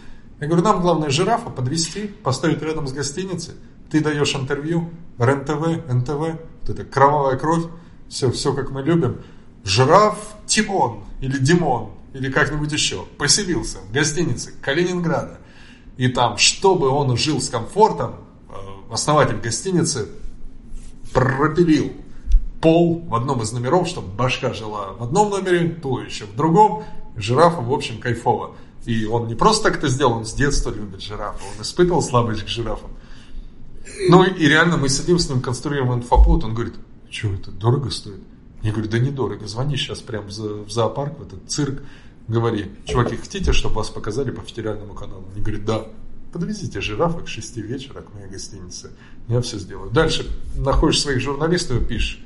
[0.40, 3.54] Я говорю, нам главное жирафа подвести, поставить рядом с гостиницей.
[3.90, 7.64] Ты даешь интервью, РЕН-ТВ, НТВ, вот это кровавая кровь,
[8.08, 9.18] все, все как мы любим.
[9.64, 15.39] Жираф Тимон или Димон или как-нибудь еще поселился в гостинице Калининграда.
[16.00, 18.14] И там, чтобы он жил с комфортом,
[18.48, 18.54] э,
[18.90, 20.08] основатель гостиницы
[21.12, 21.92] пропилил
[22.62, 26.84] пол в одном из номеров, чтобы башка жила в одном номере, то еще в другом.
[27.16, 28.52] Жирафа, в общем, кайфово.
[28.86, 31.38] И он не просто так это сделал, он с детства любит жирафа.
[31.54, 32.92] Он испытывал слабость к жирафам.
[34.08, 36.76] Ну и реально мы сидим с ним, конструируем инфоповод, он говорит,
[37.10, 38.22] что это, дорого стоит?
[38.62, 41.82] Я говорю, да недорого, звони сейчас прям в зоопарк, в этот цирк,
[42.30, 45.24] говори, чуваки, хотите, чтобы вас показали по федеральному каналу?
[45.34, 45.86] Они говорят, да.
[46.32, 48.92] Подвезите жирафа к 6 вечера к моей гостинице.
[49.26, 49.90] Я все сделаю.
[49.90, 52.24] Дальше находишь своих журналистов и пишешь.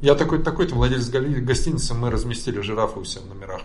[0.00, 3.60] Я такой такой-то владелец гостиницы, мы разместили жирафа у себя в номерах.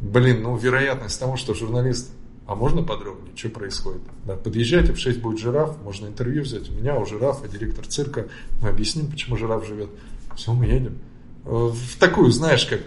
[0.00, 2.10] Блин, ну вероятность того, что журналист
[2.46, 4.02] а можно подробнее, что происходит?
[4.26, 6.68] Да, подъезжайте, в 6 будет жираф, можно интервью взять.
[6.70, 8.28] У меня у жирафа, директор цирка.
[8.60, 9.88] Мы объясним, почему жираф живет.
[10.36, 10.98] Все, мы едем.
[11.44, 12.80] в такую, знаешь, как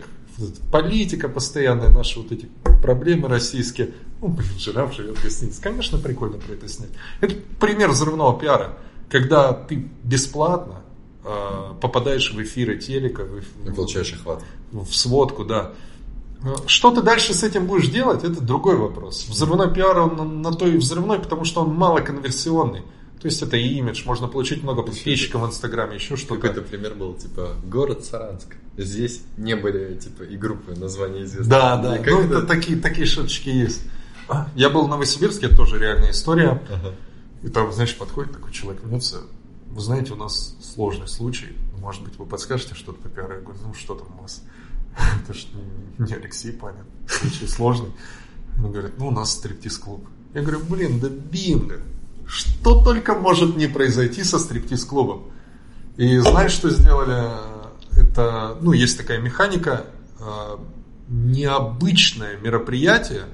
[0.71, 2.49] политика постоянная, наши вот эти
[2.81, 3.93] проблемы российские.
[4.21, 5.61] Ну, блин, жираф живет в гостинице.
[5.61, 6.89] Конечно, прикольно про это снять.
[7.21, 8.77] Это пример взрывного пиара.
[9.09, 10.81] Когда ты бесплатно
[11.23, 14.43] э, попадаешь в эфиры телека, в, получаешь охват.
[14.71, 15.73] В сводку, да.
[16.67, 19.27] Что ты дальше с этим будешь делать, это другой вопрос.
[19.27, 22.83] Взрывной пиар, он на то и взрывной, потому что он мало конверсионный.
[23.27, 26.35] То есть это имидж, можно получить много подписчиков в Инстаграме, еще что-то.
[26.35, 28.55] Какой-то пример был, типа, город Саранск.
[28.77, 31.49] Здесь не были, типа, и группы, названия известны.
[31.49, 33.81] Да, да, ну это такие, такие шуточки есть.
[34.55, 36.63] Я был в Новосибирске, это тоже реальная история.
[36.71, 36.95] Ага.
[37.43, 39.23] И там, знаешь, подходит такой человек, мнется,
[39.71, 41.49] вы знаете, у нас сложный случай,
[41.81, 43.33] может быть, вы подскажете что-то по пиару?
[43.33, 44.41] Я говорю, ну что там у вас?
[45.21, 45.47] Это же
[45.97, 47.91] не Алексей Панин, случай сложный.
[48.63, 50.07] Он говорит, ну у нас стриптиз-клуб.
[50.33, 51.81] Я говорю, блин, да бинго,
[52.27, 55.31] что только может не произойти со стриптиз-клубом.
[55.95, 57.31] И знаешь, что сделали?
[57.95, 59.85] Это, ну, есть такая механика,
[60.19, 60.57] э,
[61.07, 63.25] необычное мероприятие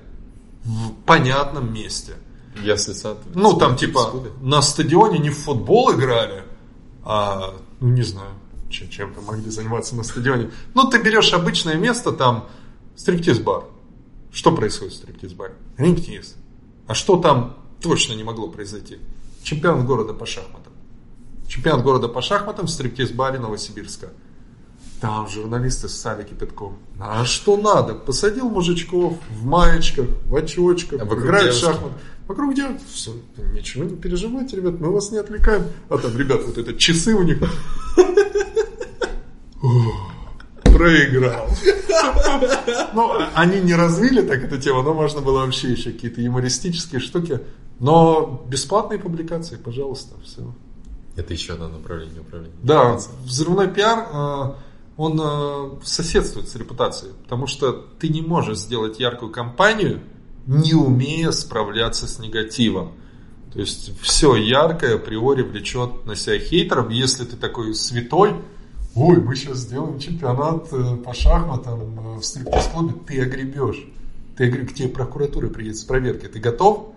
[0.63, 2.13] в понятном месте.
[2.61, 3.17] Если сад.
[3.33, 6.43] Ну, там типа на стадионе не в футбол играли,
[7.03, 8.29] а, ну, не знаю,
[8.69, 10.51] чем, чем-то могли заниматься на стадионе.
[10.75, 12.47] Ну, ты берешь обычное место, там
[12.95, 13.65] стриптиз-бар.
[14.31, 15.55] Что происходит в стриптиз-баре?
[15.77, 16.35] Рингтиз.
[16.87, 18.97] А что там точно не могло произойти.
[19.43, 20.73] Чемпионат города по шахматам.
[21.47, 24.09] Чемпионат города по шахматам в стриптиз-баре Новосибирска.
[25.01, 26.77] Там журналисты ссали кипятком.
[26.97, 27.93] А что надо?
[27.93, 31.91] Посадил мужичков в маечках, в очочках, а играют в шахмат.
[32.25, 33.11] Вокруг девушек, все,
[33.53, 35.65] ничего не переживайте, ребят, мы вас не отвлекаем.
[35.89, 37.39] А там, ребят, вот это часы у них.
[40.63, 41.49] Проиграл.
[42.93, 47.41] Ну, они не развили так эту тему, но можно было вообще еще какие-то юмористические штуки.
[47.83, 50.53] Но бесплатные публикации, пожалуйста, все.
[51.17, 52.55] Это еще одно направление управления.
[52.63, 54.53] Да, взрывной пиар, э,
[54.95, 59.99] он э, соседствует с репутацией, потому что ты не можешь сделать яркую кампанию,
[60.47, 62.93] не умея справляться с негативом.
[63.51, 66.89] То есть все яркое априори влечет на себя хейтеров.
[66.89, 68.35] Если ты такой святой,
[68.95, 73.85] ой, мы сейчас сделаем чемпионат э, по шахматам в стриптиз-клубе, ты огребешь.
[74.37, 76.29] Ты к тебе прокуратура приедет с проверкой.
[76.29, 76.92] Ты готов?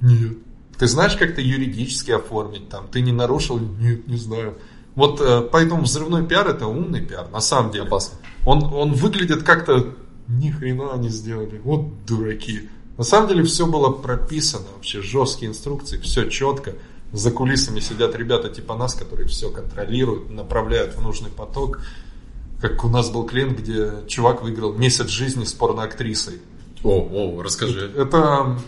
[0.00, 0.38] Нет.
[0.78, 2.86] Ты знаешь, как это юридически оформить там?
[2.88, 3.58] Ты не нарушил?
[3.58, 4.58] Нет, не знаю.
[4.94, 7.84] Вот э, поэтому взрывной пиар это умный пиар, на самом деле.
[7.84, 8.18] Опасно.
[8.44, 9.94] Он, он выглядит как-то
[10.28, 11.60] ни хрена не сделали.
[11.64, 12.68] Вот дураки.
[12.96, 16.74] На самом деле все было прописано, вообще жесткие инструкции, все четко.
[17.12, 21.80] За кулисами сидят ребята типа нас, которые все контролируют, направляют в нужный поток.
[22.60, 26.40] Как у нас был клиент, где чувак выиграл месяц жизни с порноактрисой.
[26.82, 27.90] О, о, расскажи.
[27.96, 28.58] Это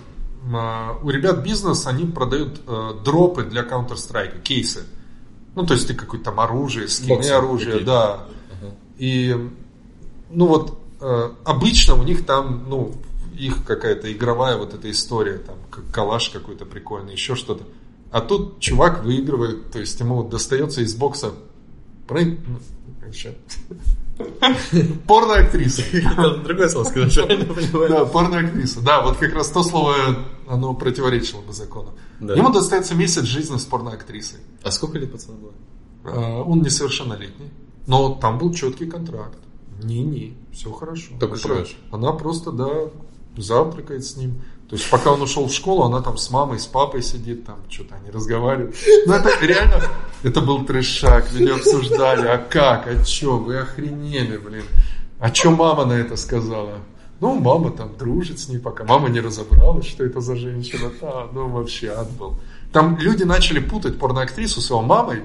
[1.03, 4.85] у ребят бизнес, они продают э, дропы для Counter-Strike, кейсы.
[5.55, 8.27] Ну, то есть ты какое-то там оружие, скины оружия, да.
[8.49, 9.51] uh И,
[10.31, 12.95] ну вот, э, обычно у них там, ну,
[13.37, 15.57] их какая-то игровая вот эта история, там,
[15.93, 17.65] калаш какой-то прикольный, еще что-то.
[18.11, 21.33] А тут чувак выигрывает, то есть ему достается из бокса
[22.07, 22.39] прыг...
[25.07, 25.83] Порноактриса.
[26.45, 27.19] Другое слово сказать,
[27.89, 28.81] Да, порноактриса.
[28.81, 29.95] Да, вот как раз то слово,
[30.49, 31.95] оно противоречило бы закону.
[32.21, 34.41] Ему достается месяц жизни с порноактрисой.
[34.63, 35.53] А сколько лет пацану было?
[36.05, 37.51] А, он несовершеннолетний.
[37.87, 39.39] Но там был четкий контракт.
[39.83, 41.13] Не-не, все хорошо.
[41.19, 41.67] Так?
[41.91, 42.69] Она просто, да,
[43.37, 44.43] завтракает с ним.
[44.71, 47.57] То есть, пока он ушел в школу, она там с мамой, с папой сидит, там
[47.69, 48.77] что-то они разговаривают.
[49.05, 49.83] Ну, это реально,
[50.23, 54.63] это был трешак, меня обсуждали, а как, а что, вы охренели, блин.
[55.19, 56.79] А что мама на это сказала?
[57.19, 58.85] Ну, мама там дружит с ней пока.
[58.85, 60.93] Мама не разобралась, что это за женщина.
[61.01, 62.37] Да, ну, вообще ад был.
[62.73, 65.25] Там люди начали путать порноактрису с его мамой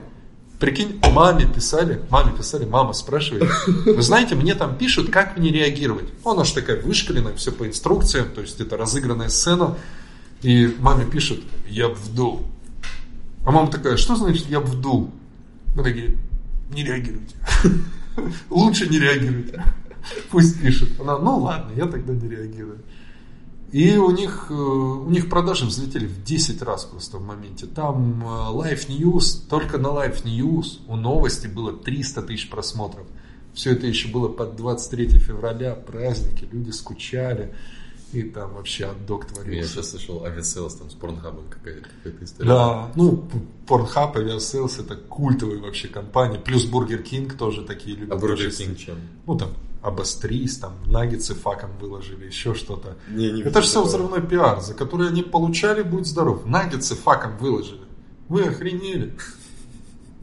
[0.59, 6.05] Прикинь, маме писали, маме писали, мама спрашивает, вы знаете, мне там пишут, как мне реагировать.
[6.23, 9.77] Она же такая вышкаленная, все по инструкциям, то есть это разыгранная сцена.
[10.41, 12.45] И маме пишет, я вдул.
[13.45, 15.11] А мама такая, что значит я вдул?
[15.75, 16.17] Мы такие,
[16.71, 17.35] не реагируйте.
[18.49, 19.61] Лучше не реагируйте.
[20.29, 20.99] Пусть пишет.
[20.99, 22.79] Она, ну ладно, я тогда не реагирую.
[23.71, 27.65] И у них, э, у них продажи взлетели в 10 раз просто в моменте.
[27.65, 33.05] Там э, Life News, только на Life News у новости было 300 тысяч просмотров.
[33.53, 37.55] Все это еще было под 23 февраля, праздники, люди скучали.
[38.13, 39.57] И там вообще адок творился.
[39.59, 42.47] Я сейчас слышал Aviasales там с Pornhub ом какая-то какая история.
[42.47, 43.27] Да, ну,
[43.67, 46.37] Pornhub, Aviasales это культовые вообще компании.
[46.37, 48.13] Плюс Бургер Кинг тоже такие любят.
[48.13, 48.99] А Бургер Кинг чем?
[49.25, 49.49] Ну, там
[49.85, 52.97] обострись, там наггетсы факом выложили, еще что-то.
[53.09, 56.45] Не, не Это же все взрывной пиар, за который они получали, будь здоров.
[56.45, 57.81] Наггетсы факом выложили.
[58.27, 59.15] Вы охренели.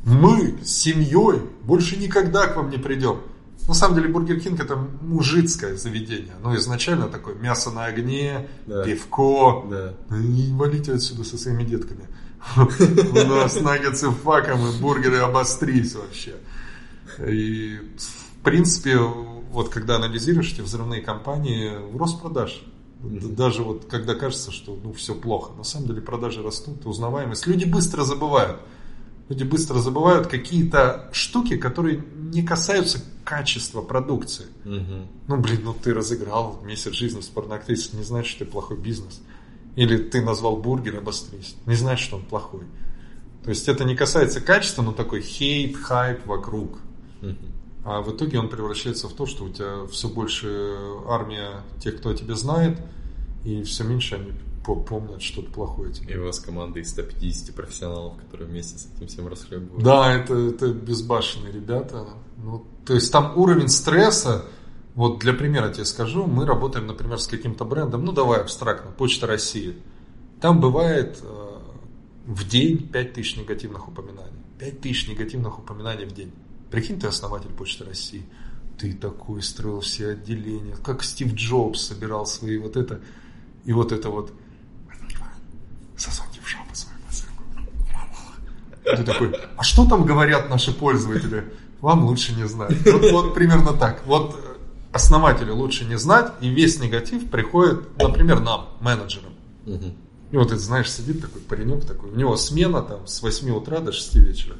[0.04, 3.20] Мы с семьей больше никогда к вам не придем.
[3.68, 6.32] На самом деле Бургер Кинг это мужицкое заведение.
[6.42, 8.82] Оно изначально такое мясо на огне, Да.
[8.82, 9.64] пивко.
[9.70, 9.94] Да.
[10.10, 12.08] Ну, Не валите отсюда со своими детками.
[12.56, 16.34] У нас наггетсы факом и бургеры обострись вообще.
[17.24, 18.98] И в принципе,
[19.52, 22.62] вот когда анализируешь эти взрывные компании, рост продаж.
[23.00, 23.34] Мгм.
[23.34, 27.46] Даже вот когда кажется, что ну все плохо, на самом деле продажи растут, узнаваемость.
[27.46, 28.60] Люди быстро забывают.
[29.28, 34.46] Люди быстро забывают какие-то штуки, которые не касаются качества продукции.
[34.64, 35.08] Мгм.
[35.28, 39.20] Ну, блин, ну ты разыграл месяц жизни в спортной-актрисе, не значит, что ты плохой бизнес.
[39.76, 42.64] Или ты назвал бургер обострись, не значит, что он плохой.
[43.44, 46.78] То есть это не касается качества, но такой хейт, хайп вокруг.
[47.20, 47.51] Мгм.
[47.84, 50.76] А в итоге он превращается в то, что у тебя все больше
[51.08, 52.78] армия тех, кто о тебе знает,
[53.44, 54.32] и все меньше они
[54.64, 56.14] по- помнят что-то плохое тебе.
[56.14, 59.82] И у вас команда из 150 профессионалов, которые вместе с этим всем расхлебывают.
[59.82, 62.06] Да, это, это безбашенные ребята.
[62.42, 64.44] Ну, то есть там уровень стресса,
[64.94, 69.26] вот для примера тебе скажу, мы работаем, например, с каким-то брендом, ну давай абстрактно, Почта
[69.26, 69.76] России.
[70.40, 71.58] Там бывает э,
[72.26, 74.38] в день 5000 негативных упоминаний.
[74.58, 76.32] 5000 негативных упоминаний в день.
[76.72, 78.24] Прикинь, ты основатель Почты России.
[78.78, 83.02] Ты такой строил все отделения, как Стив Джобс собирал свои вот это,
[83.66, 84.32] и вот это вот.
[85.98, 87.44] Сосуньте в жопу свою посылку.
[88.84, 91.52] Ты такой, а что там говорят наши пользователи?
[91.82, 92.74] Вам лучше не знать.
[92.86, 94.02] Вот, вот примерно так.
[94.06, 94.34] Вот
[94.92, 99.34] основателю лучше не знать, и весь негатив приходит, например, нам, менеджерам.
[99.66, 99.94] Мгм.
[100.30, 103.80] И вот ты знаешь, сидит такой паренек такой, у него смена там с 8 утра
[103.80, 104.56] до 6 вечера.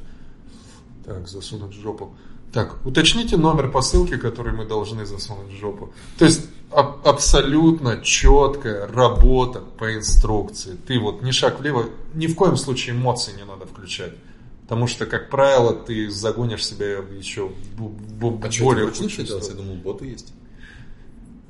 [1.05, 2.15] Так, засунуть в жопу.
[2.51, 5.91] Так, уточните номер посылки, который мы должны засунуть в жопу.
[6.19, 10.77] То есть аб- абсолютно четкая работа по инструкции.
[10.87, 14.13] Ты вот ни шаг влево, ни в коем случае эмоции не надо включать.
[14.61, 19.03] Потому что, как правило, ты загонишь себя еще в бу- бу- А что, более очень
[19.03, 19.49] худшую делать?
[19.49, 20.33] Я думал, боты есть.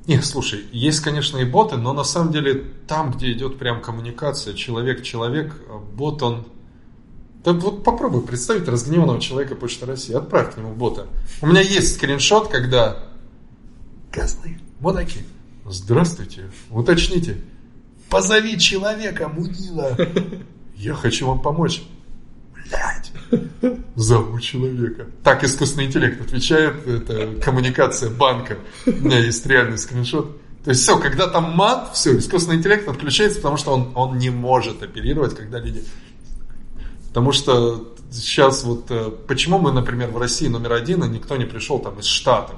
[0.07, 4.53] Нет, слушай, есть, конечно, и боты, но на самом деле там, где идет прям коммуникация
[4.53, 5.53] человек-человек,
[5.93, 6.45] бот он...
[7.43, 11.07] Да вот попробуй представить разгневанного человека Почты России, отправь к нему бота.
[11.41, 12.99] У меня есть скриншот, когда...
[14.11, 15.19] Козлы, мудаки,
[15.65, 17.37] здравствуйте, уточните.
[18.09, 19.97] Позови человека, мудила.
[20.75, 21.83] Я хочу вам помочь.
[22.53, 23.11] Блядь.
[23.95, 25.07] Зову человека.
[25.23, 28.57] Так искусственный интеллект отвечает, это коммуникация банка.
[28.85, 30.39] У меня есть реальный скриншот.
[30.63, 34.29] То есть все, когда там мат, все, искусственный интеллект отключается, потому что он, он не
[34.29, 35.83] может оперировать, когда люди...
[37.13, 38.85] Потому что сейчас вот...
[38.89, 42.55] э, Почему мы, например, в России номер один, и никто не пришел там из Штатов?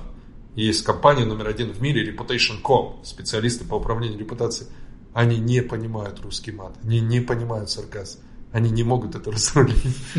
[0.56, 4.70] Есть компания номер один в мире, Reputation.com, специалисты по управлению репутацией.
[5.14, 8.20] Они не понимают русский мат, они не понимают сарказм.
[8.54, 9.76] Они не могут это разрулить.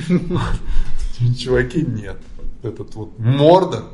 [1.39, 2.19] Чуваки, нет.
[2.63, 3.85] Этот вот морда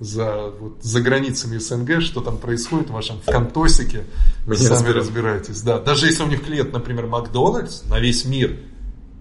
[0.00, 4.04] за, вот, за границами СНГ, что там происходит в вашем вконтосике,
[4.46, 5.60] вы сами разбираетесь.
[5.60, 5.78] Да.
[5.78, 8.58] Даже если у них клиент, например, Макдональдс на весь мир,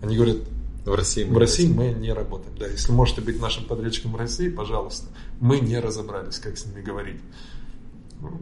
[0.01, 0.37] они говорят,
[0.85, 2.55] В России мы в России мы не работаем.
[2.57, 5.07] Да, если можете быть нашим подрядчиком в России, пожалуйста.
[5.39, 7.21] Мы не разобрались, как с ними говорить.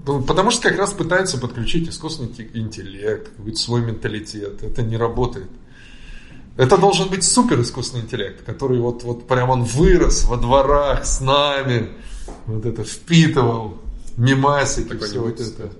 [0.06, 4.64] Ну, Потому что как раз пытаются подключить искусственный инте- интеллект, какой-то свой менталитет.
[4.64, 5.50] Это не работает.
[6.58, 11.22] Это должен быть супер искусственный интеллект, который вот, вот прям он вырос во дворах с
[11.22, 11.90] нами,
[12.48, 13.78] вот это впитывал,
[14.18, 15.72] мимасики, Такой не все вот это.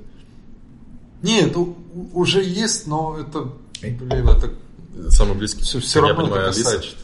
[1.22, 1.56] Нет,
[2.14, 3.52] уже есть, но это,
[3.82, 4.54] блин, это
[5.10, 5.62] Самый близкий.
[5.64, 6.76] все, все Я равно понимаю, это Алиса.
[6.78, 6.98] косячит.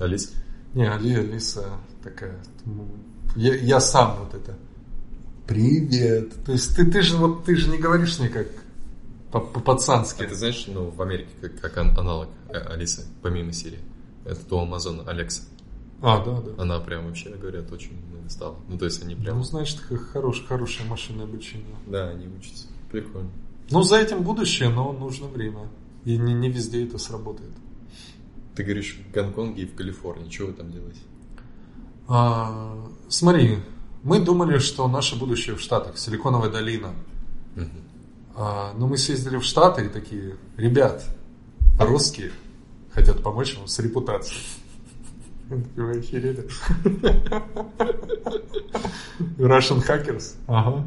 [0.00, 0.28] Алиса.
[0.74, 1.64] Не, Али, Алиса
[2.02, 2.38] такая.
[2.64, 2.86] ну,
[3.36, 4.56] Я, я сам вот это.
[5.46, 6.44] Привет.
[6.44, 8.46] То есть ты, ты же вот ты же не говоришь мне как
[9.30, 10.22] по- по-пацански.
[10.24, 13.78] А ты знаешь, ну, в Америке как, как ан- аналог э, Алисы, помимо Сирии.
[14.24, 15.42] Это у Амазона Алекса.
[16.02, 16.62] А, да, да.
[16.62, 17.92] Она прям вообще, говорят, очень
[18.28, 18.56] стала.
[18.68, 19.38] Ну, то есть они прям...
[19.38, 19.78] Ну, значит,
[20.12, 21.74] хорош, хорошее машинное обучение.
[21.86, 22.66] Да, они учатся.
[22.90, 23.30] Прикольно.
[23.70, 25.68] Ну, за этим будущее, но нужно время.
[26.06, 27.50] И не, не везде это сработает.
[28.54, 30.30] Ты говоришь, в Гонконге и в Калифорнии.
[30.30, 31.00] Что вы там делаете?
[32.06, 33.58] А, смотри,
[34.04, 36.94] мы думали, что наше будущее в Штатах, Силиконовая долина.
[37.56, 37.70] Мгм.
[38.36, 41.04] А, но мы съездили в Штаты и такие, ребят,
[41.80, 42.30] русские
[42.92, 44.40] хотят помочь вам с репутацией.
[45.76, 46.48] «Вы охерели?»
[49.38, 50.36] Russian hackers?
[50.46, 50.86] Ага.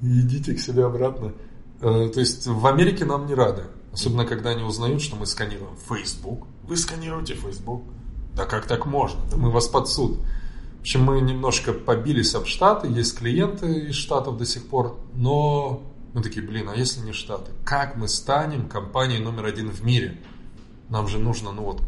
[0.00, 1.32] Идите к себе обратно.
[1.80, 3.64] Э, То есть в Америке нам не рады.
[3.94, 6.48] Особенно, когда они узнают, что мы сканируем Facebook.
[6.64, 7.84] Вы сканируете Facebook?
[8.34, 9.20] Да как так можно?
[9.30, 10.18] Да мы вас под суд.
[10.78, 15.80] В общем, мы немножко побились об Штаты, есть клиенты из Штатов до сих пор, но
[16.12, 17.52] мы такие, блин, а если не Штаты?
[17.64, 20.20] Как мы станем компанией номер один в мире?
[20.88, 21.80] Нам же нужно, ну вот,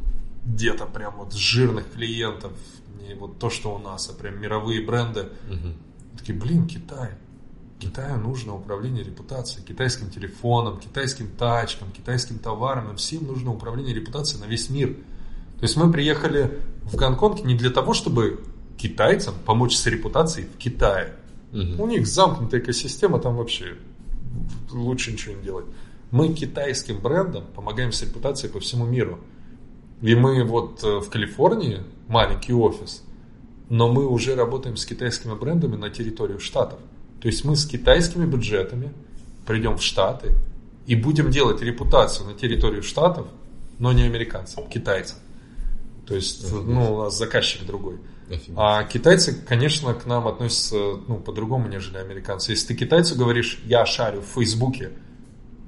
[0.44, 2.52] где-то прям вот жирных клиентов,
[3.02, 5.28] не вот то, что у нас, а прям мировые бренды.
[5.48, 5.74] Мгм.
[6.16, 7.10] Такие, блин, Китай.
[7.78, 12.90] Китаю нужно управление репутацией, китайским телефоном, китайским тачкам, китайским товарам.
[12.90, 14.94] Им всем нужно управление репутацией на весь мир.
[15.58, 18.40] То есть мы приехали в Гонконг не для того, чтобы
[18.78, 21.14] китайцам помочь с репутацией в Китае.
[21.52, 21.80] Мгм.
[21.80, 23.76] У них замкнутая экосистема, там вообще
[24.70, 25.66] лучше ничего не делать.
[26.10, 29.18] Мы китайским брендам помогаем с репутацией по всему миру.
[30.02, 33.02] И мы вот э, в Калифорнии, маленький офис,
[33.68, 36.78] но мы уже работаем с китайскими брендами на территорию штатов.
[37.20, 38.92] То есть мы с китайскими бюджетами
[39.46, 40.32] придем в Штаты
[40.86, 43.26] и будем делать репутацию на территорию Штатов,
[43.78, 45.18] но не американцам, китайцам.
[46.06, 47.98] То есть, ну, у нас заказчик другой.
[48.56, 50.76] А китайцы, конечно, к нам относятся
[51.08, 52.52] ну, по-другому, нежели американцы.
[52.52, 54.92] Если ты китайцу говоришь, я шарю в Фейсбуке,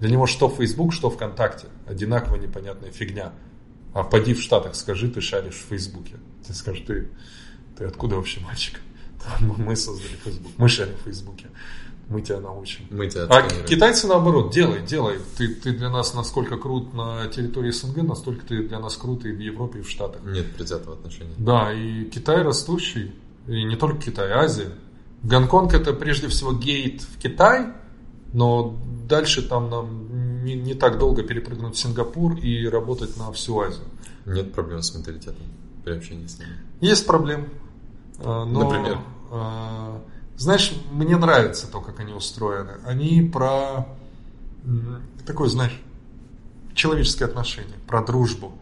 [0.01, 1.66] для него что Facebook, что ВКонтакте.
[1.86, 3.32] Одинаково непонятная фигня.
[3.94, 6.16] А поди в Штатах, скажи, ты шаришь в Фейсбуке.
[6.46, 7.09] Ты скажешь, ты,
[7.76, 8.80] ты откуда вообще, мальчик?
[9.18, 10.52] «Да, Мы создали Facebook.
[10.56, 11.46] Мы шарим в Фейсбуке.
[12.08, 12.86] Мы тебя научим.
[12.90, 15.18] Мы тебя А китайцы наоборот, делай, делай.
[15.36, 19.30] Ты, ты для нас насколько крут на территории СНГ, настолько ты для нас крут и
[19.30, 20.22] в Европе, и в Штатах.
[20.24, 21.34] Нет предвзятого отношения.
[21.36, 23.12] Да, и Китай растущий,
[23.46, 24.70] и не только Китай, Азия.
[25.22, 27.66] Гонконг это прежде всего гейт в Китай,
[28.32, 33.58] но дальше там нам не, не так долго перепрыгнуть в Сингапур и работать на всю
[33.60, 33.84] Азию.
[34.24, 35.44] Нет проблем с менталитетом
[35.84, 36.52] при общении с ними.
[36.80, 37.48] Есть проблем.
[38.18, 38.98] Э, Но, Например?
[39.30, 39.98] э,
[40.36, 42.74] Знаешь, мне нравится то, как они устроены.
[42.86, 43.86] Они про
[44.64, 45.76] м, такое, знаешь,
[46.74, 48.52] человеческое отношение, про дружбу.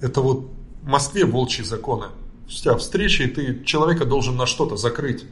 [0.00, 0.50] Это вот
[0.82, 2.06] в Москве волчьи законы.
[2.46, 5.24] У тебя встреча, и ты человека должен на что-то закрыть.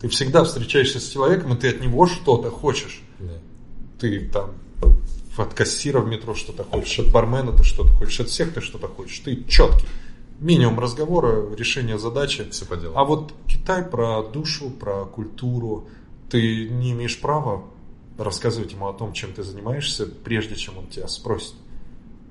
[0.00, 3.02] Ты всегда встречаешься с человеком, и ты от него что-то хочешь.
[3.18, 3.32] Да.
[3.98, 4.52] Ты там
[5.36, 8.86] от кассира в метро что-то хочешь, от бармена ты что-то хочешь, от всех ты что-то
[8.86, 9.18] хочешь.
[9.18, 9.86] Ты четкий.
[10.38, 12.48] Минимум разговора, решение задачи.
[12.50, 12.96] Все по делу.
[12.96, 15.88] А вот Китай про душу, про культуру.
[16.28, 17.64] Ты не имеешь права
[18.18, 21.54] рассказывать ему о том, чем ты занимаешься, прежде чем он тебя спросит.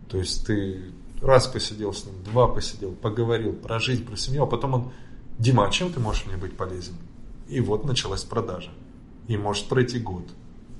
[0.09, 0.81] То есть ты
[1.21, 4.91] раз посидел с ним, два посидел, поговорил про жизнь, про семью, а потом он,
[5.39, 6.95] Дима, а чем ты можешь мне быть полезен?
[7.47, 8.71] И вот началась продажа.
[9.27, 10.23] И может пройти год,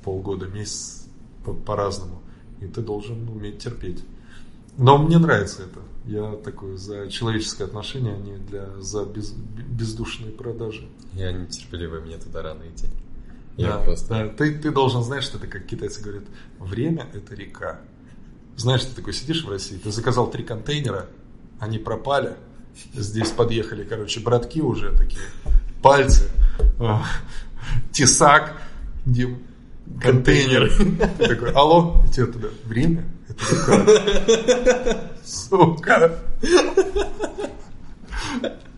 [0.04, 1.08] полгода, месяц
[1.44, 2.22] по- по-разному.
[2.62, 4.04] И ты должен уметь терпеть.
[4.78, 5.80] Но мне нравится это.
[6.06, 10.88] Я такой за человеческое отношение, а не для, за без- бездушные продажи.
[11.14, 12.88] Я нетерпеливый, мне туда рано идти.
[13.56, 14.10] Я Да, просто...
[14.10, 14.28] да.
[14.30, 16.24] Ты, ты должен знать, что это, как китайцы говорят,
[16.60, 17.80] время– это река.
[18.58, 21.08] Знаешь, ты такой сидишь в России, ты заказал три контейнера,
[21.60, 22.36] они пропали,
[22.94, 25.22] здесь подъехали, короче, братки уже такие,
[25.82, 26.30] пальцы,
[26.80, 26.98] э,
[27.92, 28.62] тесак,
[29.06, 29.40] Дим,
[30.02, 30.72] контейнер.
[31.18, 33.06] Ты такой, алло, тебе туда, время.
[35.24, 36.20] Сука.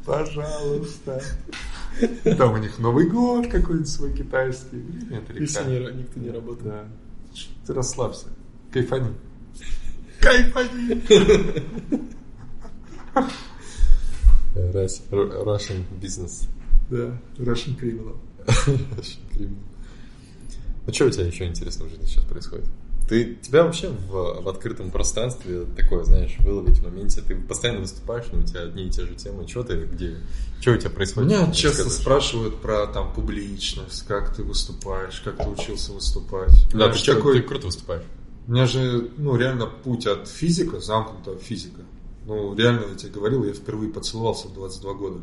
[0.06, 1.22] Пожалуйста.
[2.38, 4.84] Там у них Новый год какой-нибудь свой китайский.
[5.12, 5.92] Это река.
[5.92, 6.66] никто не работает.
[6.66, 6.86] Да.
[7.66, 8.28] Ты расслабься.
[8.72, 9.14] Кайфани.
[10.20, 11.02] Кайфани.
[14.56, 16.48] Russian business.
[16.90, 18.18] Да, Russian criminal.
[18.46, 19.64] Russian criminal.
[20.86, 22.68] Ну что у тебя еще интересного в жизни сейчас происходит?
[23.08, 28.26] Ты, тебя вообще в, в открытом пространстве такое, знаешь, выловить в моменте, ты постоянно выступаешь,
[28.32, 29.48] но у тебя одни и те же темы.
[29.48, 30.18] Что ты, где,
[30.60, 31.30] что у тебя происходит?
[31.30, 32.02] Меня часто сказать?
[32.02, 36.52] спрашивают про там публичность, как ты выступаешь, как ты учился выступать.
[36.72, 38.04] Да, Знаешь, ты, такой- ты круто выступаешь.
[38.48, 41.82] У меня же, ну, реально путь от физика, замкнутого физика.
[42.26, 45.20] Ну, реально, я тебе говорил, я впервые поцеловался в 22 года.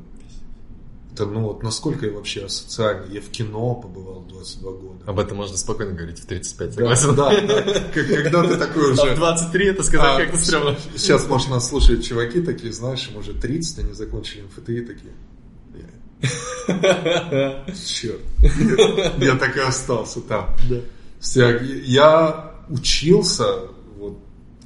[1.13, 3.15] Это, ну, вот насколько я вообще асоциальный.
[3.15, 5.05] Я в кино побывал в 22 года.
[5.07, 7.17] Об этом можно спокойно говорить в 35, Да, согласен?
[7.47, 7.81] да, да.
[7.93, 9.15] Как- Когда ты такой уже...
[9.15, 10.77] 23 это сказать А, как-то стрёмно.
[10.97, 15.13] Сейчас, может, нас слушают чуваки такие, знаешь, им уже 30, они закончили МФТИ такие.
[17.87, 18.21] Черт.
[19.19, 20.55] Я так и остался там.
[21.85, 24.19] Я учился вот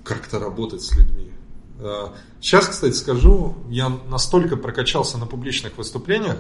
[0.05, 1.33] как-то работать с людьми.
[2.41, 6.39] Сейчас, кстати, скажу, я настолько прокачался на публичных выступлениях,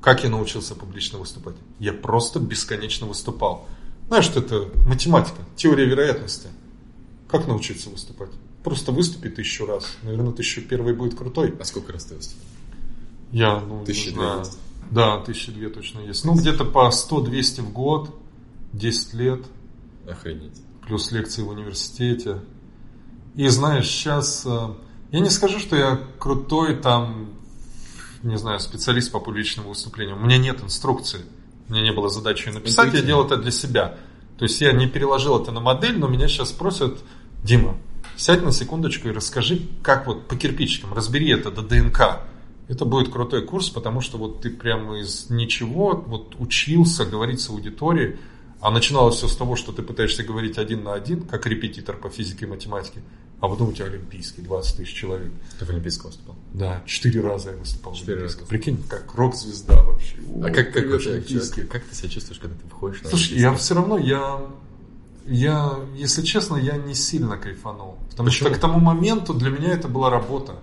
[0.00, 1.56] как я научился публично выступать.
[1.78, 3.66] Я просто бесконечно выступал.
[4.08, 6.48] Знаешь, что это математика, теория вероятности.
[7.28, 8.30] Как научиться выступать?
[8.64, 9.84] Просто выступи тысячу раз.
[10.02, 11.54] Наверное, тысячу первый будет крутой.
[11.60, 12.42] А сколько раз ты выступил?
[13.32, 14.38] Я, ну, Тысячи не две знаю.
[14.40, 14.58] есть?
[14.90, 16.24] Да, тысячи две точно есть.
[16.24, 18.10] Ну, где-то по 100-200 в год,
[18.72, 19.40] 10 лет,
[20.08, 20.62] Охренеть.
[20.86, 22.40] плюс лекции в университете.
[23.38, 24.42] И знаешь, сейчас...
[24.44, 24.68] э,
[25.12, 27.28] Я не скажу, что я крутой там,
[28.24, 30.16] не знаю, специалист по публичному выступлению.
[30.16, 31.20] У меня нет инструкции.
[31.68, 33.96] У меня не было задачи ее написать, я делал это для себя.
[34.38, 36.98] То есть я не переложил это на модель, но меня сейчас спросят,
[37.44, 37.76] Дима,
[38.16, 42.22] Сядь на секундочку и расскажи, как вот по кирпичикам, разбери это до ДНК.
[42.66, 47.50] Это будет крутой курс, потому что вот ты прямо из ничего вот учился говорить с
[47.50, 48.16] аудиторией,
[48.60, 52.10] а начиналось все с того, что ты пытаешься говорить один на один, как репетитор по
[52.10, 53.02] физике и математике,
[53.40, 55.30] а потом у тебя олимпийский, 20 тысяч человек.
[55.58, 56.36] Ты в Олимпийском выступал?
[56.54, 58.40] Да, четыре раза я выступал в Олимпийском.
[58.40, 58.48] раза.
[58.48, 60.16] Прикинь, как рок-звезда вообще.
[60.42, 61.60] А О, как, как, привет, вообще, Олимпийский.
[61.62, 64.40] как, как ты себя чувствуешь, когда ты входишь на Слушай, я все равно, я,
[65.26, 67.96] я, если честно, я не сильно кайфанул.
[68.10, 68.48] Потому Почему?
[68.48, 70.56] что к тому моменту для меня это была работа.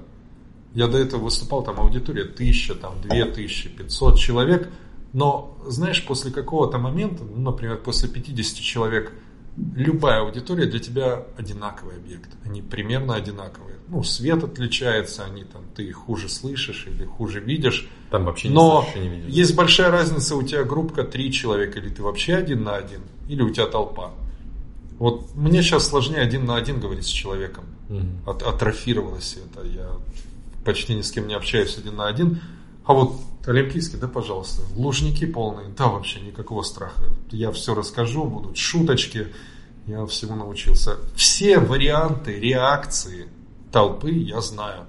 [0.73, 4.69] Я до этого выступал, там аудитория тысяча, там две тысячи, пятьсот человек.
[5.13, 9.13] Но, знаешь, после какого-то момента, ну, например, после 50 человек,
[9.75, 12.29] любая аудитория для тебя одинаковый объект.
[12.43, 13.75] Они примерно одинаковые.
[13.87, 17.87] Ну, свет отличается, они там, ты хуже слышишь или хуже видишь.
[18.09, 19.33] Там вообще не Но слышишь не видишь.
[19.33, 23.41] есть большая разница, у тебя группка три человека, или ты вообще один на один, или
[23.43, 24.11] у тебя толпа.
[24.97, 27.65] Вот мне сейчас сложнее один на один говорить с человеком.
[27.89, 28.21] Мгм.
[28.25, 29.65] От- атрофировалось это.
[29.67, 29.89] Я
[30.63, 32.41] почти ни с кем не общаюсь один на один.
[32.85, 34.61] А вот Олимпийский, да, пожалуйста.
[34.75, 37.03] Лужники полные, да, вообще никакого страха.
[37.31, 39.27] Я все расскажу, будут шуточки.
[39.87, 40.97] Я всему научился.
[41.15, 43.27] Все варианты реакции
[43.71, 44.85] толпы я знаю.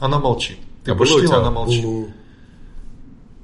[0.00, 0.58] Она молчит.
[0.84, 1.84] Ты А пошутил, тебя она молчит.
[1.84, 2.08] «у-у»?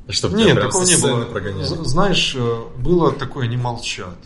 [0.08, 1.24] Чтоб Нет, такого не было.
[1.24, 1.62] прогоняли.
[1.64, 4.16] Знаешь, э, было такое, не молчат.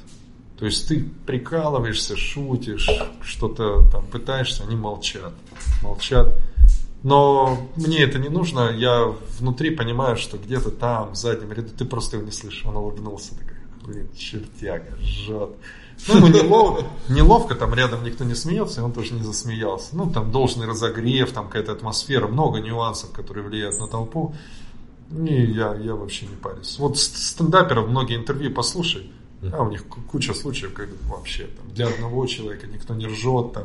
[0.58, 2.88] То есть ты прикалываешься, шутишь,
[3.20, 5.32] что-то там пытаешься, они молчат.
[5.82, 6.38] Молчат.
[7.02, 11.84] Но мне это не нужно, я внутри понимаю, что где-то там, в заднем ряду, ты
[11.84, 12.64] просто его не слышишь.
[12.64, 15.50] Он улыбнулся, такой, блин, чертяга, жжет.
[16.08, 19.96] Ну, ему неловко, неловко, там рядом никто не смеется, и он тоже не засмеялся.
[19.96, 24.34] Ну, там должный разогрев, там какая-то атмосфера, много нюансов, которые влияют на толпу.
[25.10, 26.78] Не, я, я вообще не парюсь.
[26.78, 29.10] Вот ст- стендаперов многие интервью послушай,
[29.52, 33.52] а у них ку- куча случаев, когда вообще там, для одного человека никто не ржет,
[33.52, 33.64] там,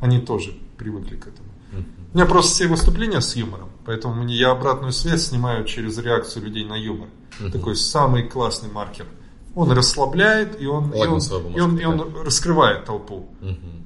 [0.00, 1.48] они тоже привыкли к этому.
[2.12, 6.44] У меня просто все выступления с юмором, поэтому мне, я обратную связь снимаю через реакцию
[6.44, 7.08] людей на юмор.
[7.52, 9.06] Такой самый классный маркер.
[9.54, 11.18] Он расслабляет, и он, и он,
[11.54, 13.28] и он, и он раскрывает толпу.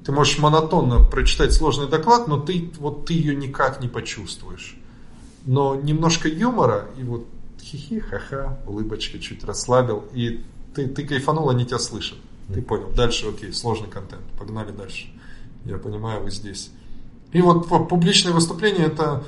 [0.05, 4.77] Ты можешь монотонно прочитать сложный доклад, но ты, вот, ты ее никак не почувствуешь.
[5.45, 7.27] Но немножко юмора, и вот
[7.61, 10.43] хихи, ха-ха, улыбочка чуть расслабил, и
[10.75, 12.17] ты, ты кайфанул, они тебя слышат.
[12.53, 12.89] Ты понял.
[12.95, 14.23] Дальше, окей, сложный контент.
[14.37, 15.07] Погнали дальше.
[15.65, 16.71] Я понимаю, вы здесь.
[17.33, 19.23] И вот публичное выступление это,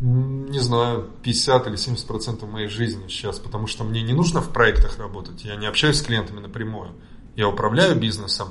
[0.00, 4.50] не знаю, 50 или 70 процентов моей жизни сейчас, потому что мне не нужно в
[4.50, 5.44] проектах работать.
[5.44, 6.92] Я не общаюсь с клиентами напрямую.
[7.36, 8.50] Я управляю бизнесом,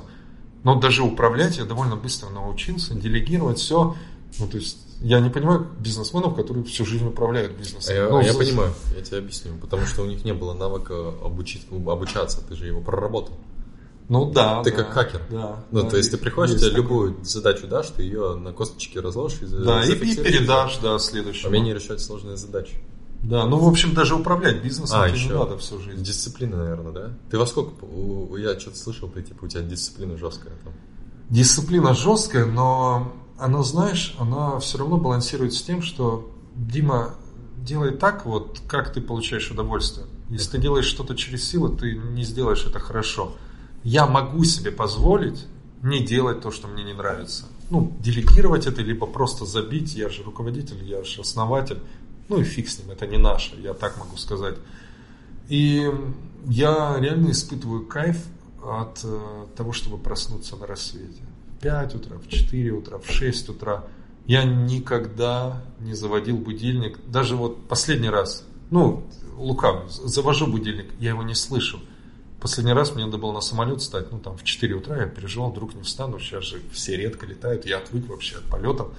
[0.62, 3.96] но даже управлять я довольно быстро научился, делегировать все.
[4.38, 7.94] Ну, то есть, я не понимаю бизнесменов, которые всю жизнь управляют А бизнесом.
[7.94, 9.52] я, Ну, а я понимаю, я тебе объясню.
[9.60, 13.34] Потому что у них не было навыка обучить, обучаться, ты же его проработал.
[14.10, 14.62] Ну да.
[14.64, 15.22] Ты да, как хакер.
[15.30, 15.64] Да.
[15.70, 16.82] Ну, да, то есть ты приходишь, тебе такое.
[16.82, 21.48] любую задачу дашь, ты ее на косточки разложишь и Да, и, и передашь, да, следующему.
[21.50, 22.74] Умение решать сложные задачи.
[23.22, 25.38] Да, ну, в общем, даже управлять бизнесом А, тебе не еще.
[25.38, 26.02] надо всю жизнь.
[26.02, 27.10] Дисциплина, наверное, да?
[27.30, 27.84] Ты во сколько?
[27.84, 30.72] у- Я что-то слышал, ты типа у тебя дисциплина жесткая там.
[31.28, 37.14] Дисциплина жесткая, но она, знаешь, она все равно балансирует с тем, что Дима,
[37.58, 40.06] делай так вот, как ты получаешь удовольствие.
[40.30, 43.34] Если ты делаешь что-то через силу, ты не сделаешь это хорошо.
[43.84, 45.46] Я могу себе позволить
[45.82, 47.46] не делать то, что мне не нравится.
[47.70, 49.94] Ну, делегировать это, либо просто забить.
[49.94, 51.78] Я же руководитель, я же основатель.
[52.28, 54.56] Ну и фиг с ним, это не наше, я так могу сказать.
[55.48, 55.90] И
[56.46, 58.18] я реально испытываю кайф
[58.62, 61.22] от э, того, чтобы проснуться на рассвете.
[61.56, 63.84] В 5 утра, в 4 утра, в 6 утра.
[64.26, 66.98] Я никогда не заводил будильник.
[67.06, 69.02] Даже вот последний раз, ну,
[69.36, 71.80] лукавый, завожу будильник, я его не слышу.
[72.40, 75.50] Последний раз мне надо было на самолет встать, ну, там, в 4 утра, я переживал,
[75.50, 78.92] вдруг не встану, сейчас же все редко летают, я отвык вообще от полетов.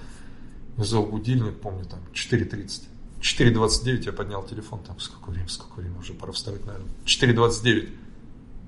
[0.76, 2.82] Взял будильник, помню, там, 4.30.
[3.20, 6.90] 4.29 я поднял телефон, там, сколько времени, сколько времени, уже пора вставать, наверное.
[7.04, 7.88] 4.29.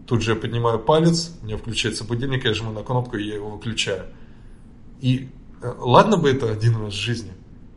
[0.07, 3.37] Тут же я поднимаю палец, у меня включается будильник, я жму на кнопку, и я
[3.37, 4.07] его выключаю.
[5.01, 5.29] И
[5.63, 7.33] э, ладно бы это один раз в жизни,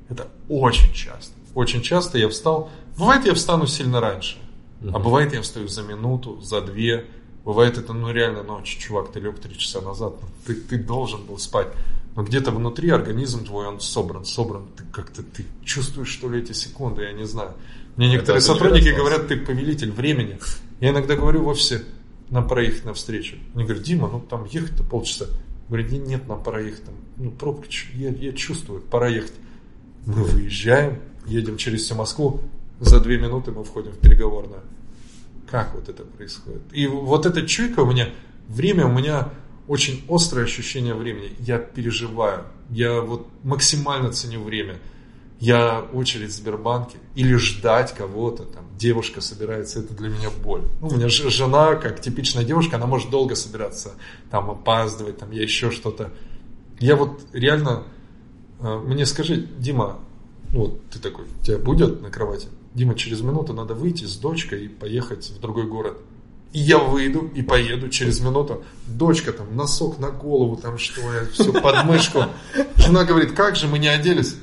[0.09, 1.33] это очень часто.
[1.53, 4.37] Очень часто я встал, бывает я встану сильно раньше,
[4.81, 7.05] а бывает я встаю за минуту, за две,
[7.43, 11.23] бывает это ну реально ночь, чувак, ты лег три часа назад, ну, ты, ты должен
[11.23, 11.67] был спать.
[12.15, 16.51] Но где-то внутри организм твой, он собран, собран, ты как-то ты чувствуешь, что ли, эти
[16.51, 17.53] секунды, я не знаю.
[17.95, 20.39] Мне некоторые Это сотрудники говорят, ты повелитель времени.
[20.79, 21.83] Я иногда говорю в офисе,
[22.29, 23.37] нам пора ехать навстречу.
[23.53, 25.25] Они говорят, Дима, ну там ехать-то полчаса.
[25.67, 26.85] Говорю, «Не- нет, нам пора ехать.
[26.85, 29.33] Там, ну, пробка, я, я чувствую, пора ехать.
[30.05, 32.41] Мы выезжаем, едем через всю Москву.
[32.79, 34.61] За две минуты мы входим в переговорную.
[35.49, 36.61] Как вот это происходит?
[36.71, 38.09] И вот эта чуйка у меня,
[38.47, 39.29] время у меня
[39.67, 41.31] очень острое ощущение времени.
[41.39, 42.43] Я переживаю.
[42.69, 44.79] Я вот максимально ценю время.
[45.39, 50.63] Я очередь в Сбербанке или ждать кого-то, там, девушка собирается, это для меня боль.
[50.81, 53.91] Ну, у меня же жена, как типичная девушка, она может долго собираться,
[54.31, 56.11] там, опаздывать, там, я еще что-то.
[56.79, 57.83] Я вот реально,
[58.61, 59.99] э, мне скажи, Дима,
[60.49, 62.47] вот ты такой, тебя будет на кровати?
[62.73, 65.97] Дима, через минуту надо выйти с дочкой и поехать в другой город.
[66.53, 68.63] И я выйду и поеду через минуту.
[68.87, 71.01] Дочка там, носок на голову, там что,
[71.33, 72.25] все под мышку.
[72.75, 74.35] Жена говорит, как же мы не оделись?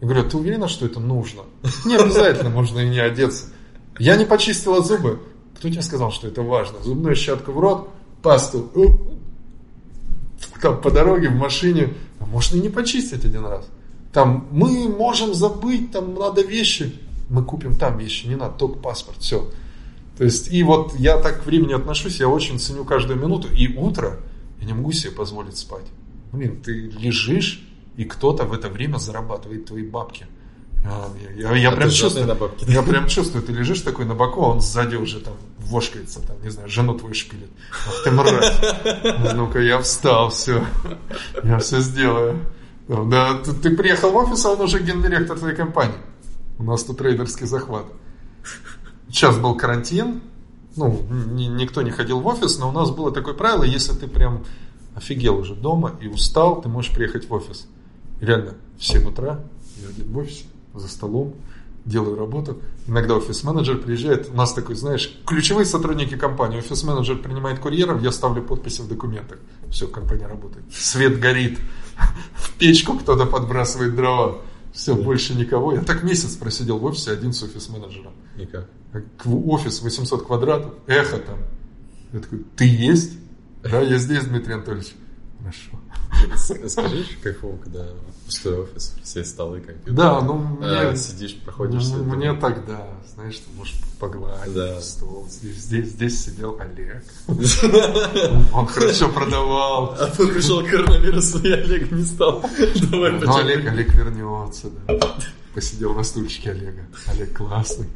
[0.00, 1.42] Я говорю, ты уверена, что это нужно?
[1.84, 3.46] Не обязательно, можно и не одеться.
[3.98, 5.20] Я не почистила зубы.
[5.58, 6.80] Кто тебе сказал, что это важно?
[6.84, 7.90] Зубную щетку в рот,
[8.22, 8.70] пасту.
[10.62, 11.94] Там по дороге, в машине.
[12.20, 13.66] А можно и не почистить один раз.
[14.12, 16.92] Там мы можем забыть, там надо вещи.
[17.28, 19.50] Мы купим там вещи, не надо, только паспорт, все.
[20.16, 23.48] То есть, и вот я так к времени отношусь, я очень ценю каждую минуту.
[23.48, 24.18] И утро
[24.60, 25.84] я не могу себе позволить спать.
[26.32, 27.64] Блин, ты лежишь,
[27.96, 30.26] и кто-то в это время зарабатывает твои бабки.
[30.84, 32.36] Я, я, я, а прям чувствую,
[32.68, 36.40] я прям чувствую, ты лежишь такой на боку, а он сзади уже там вошкается, там,
[36.42, 37.50] не знаю, жену твою шпилит.
[37.86, 38.54] Ах ты мразь.
[39.34, 40.64] Ну-ка, я встал, все.
[41.42, 42.38] Я все сделаю.
[42.88, 45.98] Да, ты, ты приехал в офис, а он уже гендиректор твоей компании.
[46.58, 47.86] У нас тут трейдерский захват.
[49.08, 50.20] Сейчас был карантин,
[50.76, 54.06] ну, ни, никто не ходил в офис, но у нас было такое правило, если ты
[54.06, 54.44] прям
[54.94, 57.66] офигел уже дома и устал, ты можешь приехать в офис.
[58.20, 59.40] И реально, в 7 утра
[59.76, 60.44] я один в офисе,
[60.74, 61.34] за столом,
[61.84, 62.58] делаю работу.
[62.86, 66.58] Иногда офис-менеджер приезжает, у нас такой, знаешь, ключевые сотрудники компании.
[66.58, 69.38] Офис-менеджер принимает курьеров, я ставлю подписи в документах.
[69.70, 70.64] Все, компания работает.
[70.72, 71.58] Свет горит,
[72.34, 74.38] в печку кто-то подбрасывает дрова.
[74.78, 75.02] Все, да.
[75.02, 75.72] больше никого.
[75.72, 78.12] Я так месяц просидел в офисе один с офис-менеджером.
[78.36, 78.70] И как?
[79.24, 81.40] Офис 800 квадратов, эхо там.
[82.12, 83.18] Я такой, ты есть?
[83.64, 84.94] Да, я здесь, Дмитрий Анатольевич.
[85.40, 86.68] Хорошо.
[86.68, 87.88] Скажи, кайфово, когда
[88.28, 89.94] пустой офис, все столы, компьютер.
[89.94, 90.68] Да, ну мне...
[90.68, 91.88] А, сидишь, проходишь.
[91.88, 94.78] Ну, мне так, да, знаешь, ты можешь погладить да.
[94.82, 95.26] стол.
[95.30, 97.02] Здесь, здесь, сидел Олег.
[98.52, 99.96] Он хорошо продавал.
[99.98, 102.44] А тут пришел коронавирус, и Олег не стал.
[102.90, 105.16] Давай Ну, Олег, Олег вернется, да.
[105.54, 106.86] Посидел на стульчике Олега.
[107.06, 107.86] Олег классный.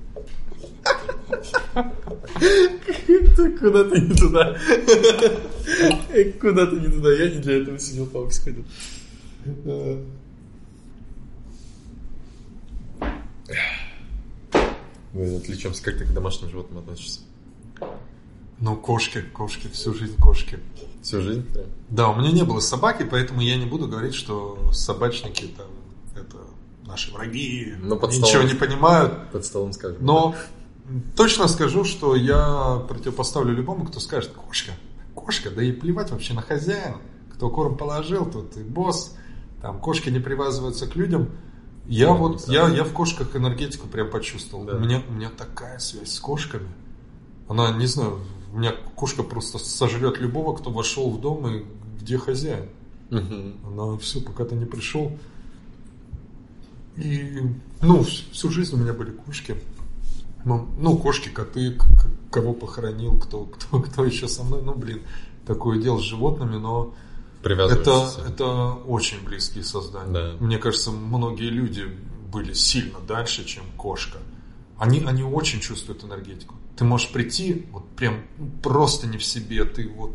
[3.60, 4.56] Куда-то не туда.
[6.40, 7.12] Куда-то не туда.
[7.12, 8.64] Я не для этого сидел, по ходил.
[15.12, 15.82] Мы отличаемся.
[15.82, 17.20] Как ты к домашним животным относишься?
[18.58, 20.58] Ну, кошки, кошки, всю жизнь кошки.
[21.02, 21.44] Всю жизнь?
[21.52, 21.60] Да.
[21.88, 25.66] да, у меня не было собаки, поэтому я не буду говорить, что собачники там
[26.14, 26.38] это
[26.86, 29.30] наши враги, Но под ничего столом, не понимают.
[29.32, 29.98] Под столом скажем.
[30.00, 30.36] Но
[31.16, 34.72] точно скажу, что я противопоставлю любому, кто скажет кошка.
[35.14, 36.98] Кошка, да и плевать вообще на хозяина.
[37.34, 39.16] Кто корм положил, тот и босс.
[39.60, 41.30] Там кошки не привязываются к людям.
[41.86, 44.64] Я да, вот, я, я в кошках энергетику прям почувствовал.
[44.64, 44.76] Да.
[44.76, 46.68] У, меня, у меня такая связь с кошками.
[47.48, 48.20] Она, не знаю,
[48.52, 51.64] у меня кошка просто сожрет любого, кто вошел в дом и
[52.00, 52.68] где хозяин.
[53.10, 53.68] Угу.
[53.70, 55.12] Она все, пока ты не пришел.
[56.96, 57.40] И,
[57.80, 59.56] ну, всю жизнь у меня были кошки.
[60.44, 61.78] Ну, ну кошки, коты,
[62.30, 64.62] кого похоронил, кто, кто, кто еще со мной.
[64.62, 65.02] Ну, блин,
[65.46, 66.94] такое дело с животными, но
[67.42, 70.12] это, это очень близкие создания.
[70.12, 70.36] Да.
[70.40, 71.86] Мне кажется, многие люди
[72.32, 74.18] были сильно дальше, чем кошка.
[74.78, 76.54] Они, они очень чувствуют энергетику.
[76.76, 78.22] Ты можешь прийти, вот прям
[78.62, 80.12] просто не в себе, ты вот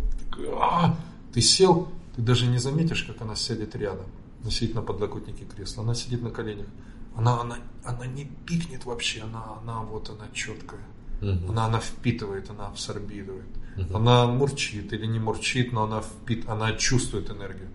[0.60, 0.98] а,
[1.34, 4.06] ты сел, ты даже не заметишь, как она сядет рядом.
[4.41, 6.68] Она сидит на подлокотнике кресла, она сидит на коленях.
[7.16, 10.82] Она, она, она не пикнет вообще, она, она вот она четкая.
[11.22, 11.52] Угу.
[11.52, 13.48] Она, она впитывает, она абсорбирует.
[13.77, 13.98] Угу.
[13.98, 17.69] Она мурчит или не мурчит, но она, впит, она чувствует энергию.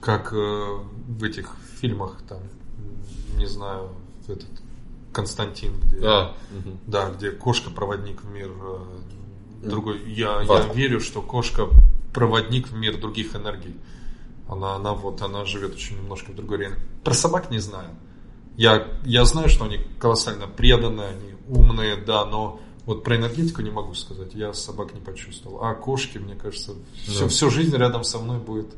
[0.00, 2.40] Как э, в этих фильмах, там,
[3.36, 3.90] не знаю,
[4.26, 4.48] этот
[5.12, 6.78] Константин, где, а, угу.
[6.86, 10.02] да, где кошка-проводник в мир э, другой.
[10.10, 11.68] Я, я верю, что кошка
[12.12, 13.76] проводник в мир других энергий.
[14.48, 16.86] Она, она вот, она живет очень немножко в другой реальности.
[17.04, 17.88] Про собак не знаю.
[18.56, 23.70] Я, я знаю, что они колоссально преданные, они умные, да, но вот про энергетику не
[23.70, 25.62] могу сказать, я собак не почувствовал.
[25.62, 26.72] А кошки, мне кажется,
[27.06, 28.74] всю, всю жизнь рядом со мной будет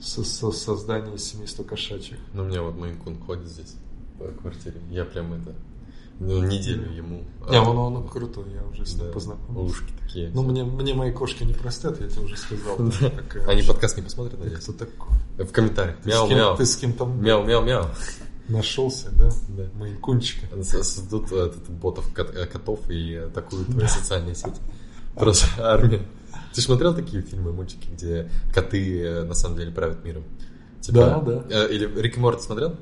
[0.00, 2.18] со, со создание семейства кошачьих.
[2.34, 3.74] Ну, у меня вот мой кун ходит здесь
[4.18, 4.80] по квартире.
[4.90, 5.54] Я прям это
[6.18, 7.24] ну, неделю ему.
[7.50, 9.72] Не, он, он, он крутой, я уже с ним да, познакомился.
[9.72, 10.30] Ушки такие.
[10.34, 12.78] Ну, мне, мне мои кошки не простят, я тебе уже сказал.
[13.48, 14.62] Они подкаст не посмотрят, надеюсь?
[14.62, 15.16] Кто такой?
[15.38, 16.04] В комментариях.
[16.04, 16.56] Мяу, мяу.
[16.56, 17.06] Ты с кем-то...
[17.06, 17.86] Мяу, мяу, мяу.
[18.52, 19.30] Нашелся, да?
[19.48, 19.64] Да.
[19.74, 20.46] Мои кунчики.
[20.62, 24.60] Создадут этот, ботов котов и атакуют твои социальные сети.
[25.14, 26.02] Просто армия.
[26.54, 30.24] Ты смотрел такие фильмы, мультики, где коты э, на самом деле правят миром?
[30.88, 31.44] Да, да.
[31.48, 32.76] э, Или Рик и Морти смотрел?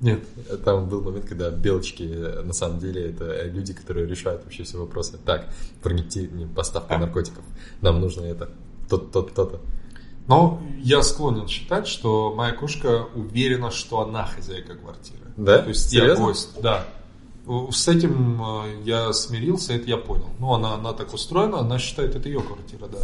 [0.00, 0.22] Нет.
[0.64, 4.78] Там был момент, когда белочки э, на самом деле это люди, которые решают вообще все
[4.78, 5.18] вопросы.
[5.24, 5.48] Так,
[5.82, 7.44] принести мне поставка наркотиков.
[7.80, 8.50] Нам нужно это.
[8.88, 9.60] Тот, тот, то-то.
[10.26, 15.20] Но я склонен считать, что моя кошка уверена, что она хозяйка квартиры.
[15.36, 15.58] Да?
[15.58, 16.24] То есть я Серьезно?
[16.24, 16.86] гость, да.
[17.70, 20.30] С этим э, я смирился, это я понял.
[20.38, 23.00] Ну, она, она так устроена, она считает, это ее квартира, да.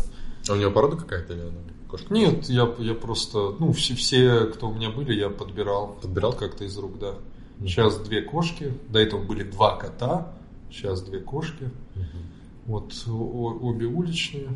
[0.48, 1.50] А у нее порода какая-то или она
[1.90, 2.12] кошка?
[2.14, 5.98] Нет, я, я просто, ну, все, все, кто у меня были, я подбирал.
[6.00, 6.30] Подбирал?
[6.30, 7.14] Вот как-то из рук, да.
[7.60, 10.32] Сейчас две кошки, до этого были два кота,
[10.70, 11.70] сейчас две кошки.
[12.64, 14.48] Вот о- обе уличные.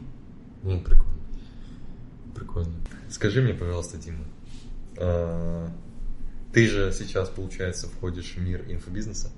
[0.63, 1.14] Ну, прикольно.
[2.35, 2.75] Прикольно.
[3.11, 4.25] Скажи мне, пожалуйста, Дима,
[4.97, 5.71] а,
[6.53, 9.31] ты же сейчас, получается, входишь в мир инфобизнеса?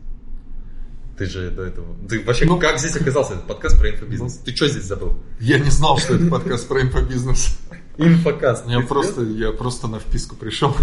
[1.17, 1.97] Ты же до этого...
[2.09, 4.35] Ты вообще Ну, как здесь оказался этот подкаст про инфобизнес?
[4.45, 5.15] Ты что здесь забыл?
[5.41, 7.59] Я не знал, что это подкаст про инфобизнес.
[7.97, 8.67] Инфокаст.
[8.69, 10.77] Я просто, я просто на вписку пришел.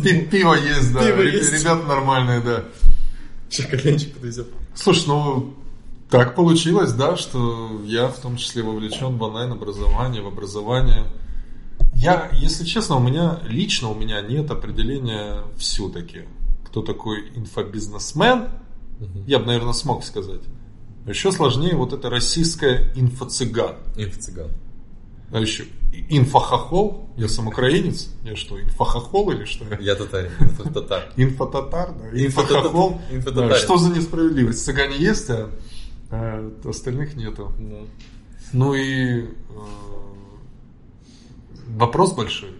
[0.00, 1.04] Пи- Пиво есть, да.
[1.10, 2.64] Ребята нормальные, да.
[3.48, 4.46] Сейчас коленчик подвезет.
[4.76, 5.54] Слушай, ну
[6.10, 11.06] так получилось, да, что я в том числе вовлечен в онлайн-образование, в образование.
[11.94, 16.22] Я, если честно, у меня лично у меня нет определения все-таки,
[16.66, 18.48] кто такой инфобизнесмен.
[19.26, 20.42] Я бы, наверное, смог сказать.
[21.06, 23.76] Еще сложнее вот это российское инфо-цыган.
[23.96, 24.50] Инфо-цыган.
[25.32, 25.66] А еще
[26.08, 27.10] инфохохол.
[27.16, 28.10] Я сам украинец.
[28.22, 29.64] Я что, инфохохол или что?
[29.80, 31.12] Я татарин, инфо-татар.
[31.16, 32.24] Инфотатар, да.
[32.24, 33.00] Инфохохол.
[33.24, 34.64] Да, Что за несправедливость?
[34.64, 35.50] Цыгане есть, а,
[36.14, 37.52] а остальных нету.
[37.58, 37.86] Ну,
[38.52, 39.26] Ну и э,
[41.68, 42.50] вопрос большой.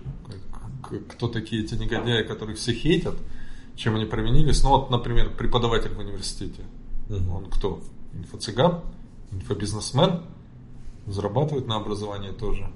[1.08, 3.14] Кто такие эти негодяи, которых все хейтят?
[3.76, 4.62] Чем они провинились?
[4.62, 6.62] Ну вот, например, преподаватель в университете.
[7.08, 7.30] Мгм.
[7.30, 7.80] Он кто?
[8.12, 8.80] Инфо-цыган?
[9.32, 10.22] Инфобизнесмен?
[11.06, 12.70] Зарабатывает на образовании тоже.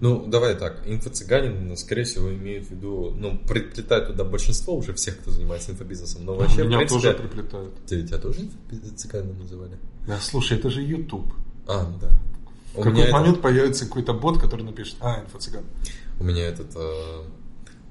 [0.00, 5.18] Ну, давай так, инфо-цыганин, скорее всего, имеет в виду, ну, приплетает туда большинство уже всех,
[5.18, 7.74] кто занимается инфобизнесом, но вообще, Меня принципе, тоже приплетают.
[7.86, 9.76] Ты- тебя тоже инфо-цыганином называли?
[10.06, 11.32] Да, слушай, это же YouTube.
[11.66, 12.08] А, ну да.
[12.08, 15.64] В какой-то меня, это- момент появится какой-то бот, который напишет, а, инфо-цыган.
[16.20, 17.22] у меня этот, э,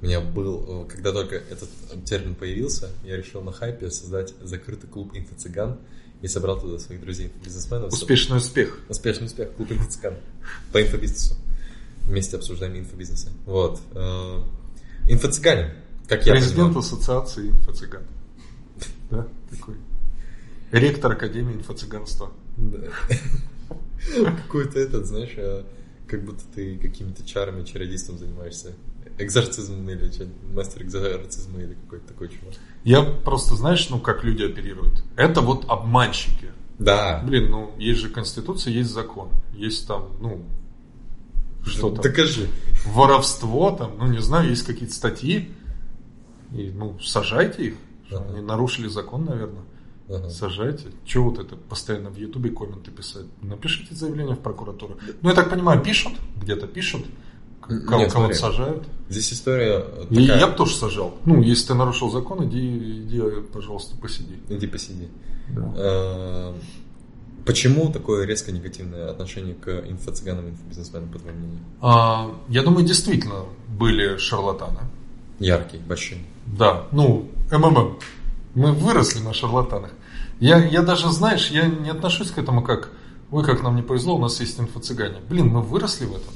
[0.01, 1.69] у меня был, э, когда только этот
[2.05, 5.77] термин появился, я решил на хайпе создать закрытый клуб инфо-цыган
[6.21, 7.91] и собрал туда своих друзей бизнесменов.
[7.91, 8.79] Успешный успех.
[8.87, 10.15] Успешный успех, клуб инфо-цыган
[10.71, 11.35] по инфобизнесу.
[12.07, 13.31] Вместе обсуждаем инфобизнесы.
[13.45, 13.79] Вот.
[13.93, 14.41] э,
[15.09, 15.71] Инфо-цыганин,
[16.07, 16.79] как я Президент понимаю.
[16.79, 18.03] ассоциации инфо-цыган.
[19.11, 19.75] Да, такой.
[20.71, 22.31] Ректор Академии инфо-цыганства.
[24.43, 25.63] Какой-то этот, знаешь, э,
[26.07, 28.73] как будто ты какими-то чарами, чародейством занимаешься.
[29.17, 30.11] Экзорцизм или
[30.53, 32.53] мастер экзорцизма или какой-то такой чувак.
[32.83, 35.03] Я просто, знаешь, ну, как люди оперируют.
[35.15, 36.49] Это вот обманщики.
[36.77, 37.23] Да.
[37.25, 39.29] Блин, ну, есть же конституция, есть закон.
[39.55, 40.45] Есть там, ну,
[41.67, 42.01] что там?
[42.03, 42.47] Докажи.
[42.85, 45.51] Воровство там, ну, не знаю, есть какие-то статьи.
[46.53, 47.73] И, ну, сажайте их.
[48.11, 48.25] Ага.
[48.29, 49.63] Они нарушили закон, наверное.
[50.09, 50.29] Ага.
[50.29, 50.85] Сажайте.
[51.05, 53.25] Чего вот это постоянно в Ютубе комменты писать?
[53.41, 54.97] Напишите заявление в прокуратуру.
[55.21, 57.05] Ну, я так понимаю, пишут, где-то пишут,
[57.69, 58.33] Нет, кого- кого-то смотри.
[58.35, 58.83] сажают.
[59.09, 60.39] Здесь история э, И такая.
[60.39, 61.17] я бы тоже сажал.
[61.25, 63.21] Ну, если ты нарушил закон, иди, иди,
[63.53, 64.37] пожалуйста, посиди.
[64.47, 65.09] Иди посиди.
[65.49, 66.53] Да.
[67.47, 71.59] Почему такое резко негативное отношение к инфо-цыганам и инфобизнесменам, по твоему мнению?
[71.81, 74.79] А, я думаю, действительно были шарлатаны.
[75.39, 76.17] Яркий, большой.
[76.45, 77.97] Да, ну, МММ.
[78.55, 79.91] Мы выросли на шарлатанах.
[80.39, 82.91] Я, я даже, знаешь, я не отношусь к этому как,
[83.31, 85.19] ой, как нам не повезло, у нас есть инфо-цыгане.
[85.29, 86.33] Блин, мы выросли в этом.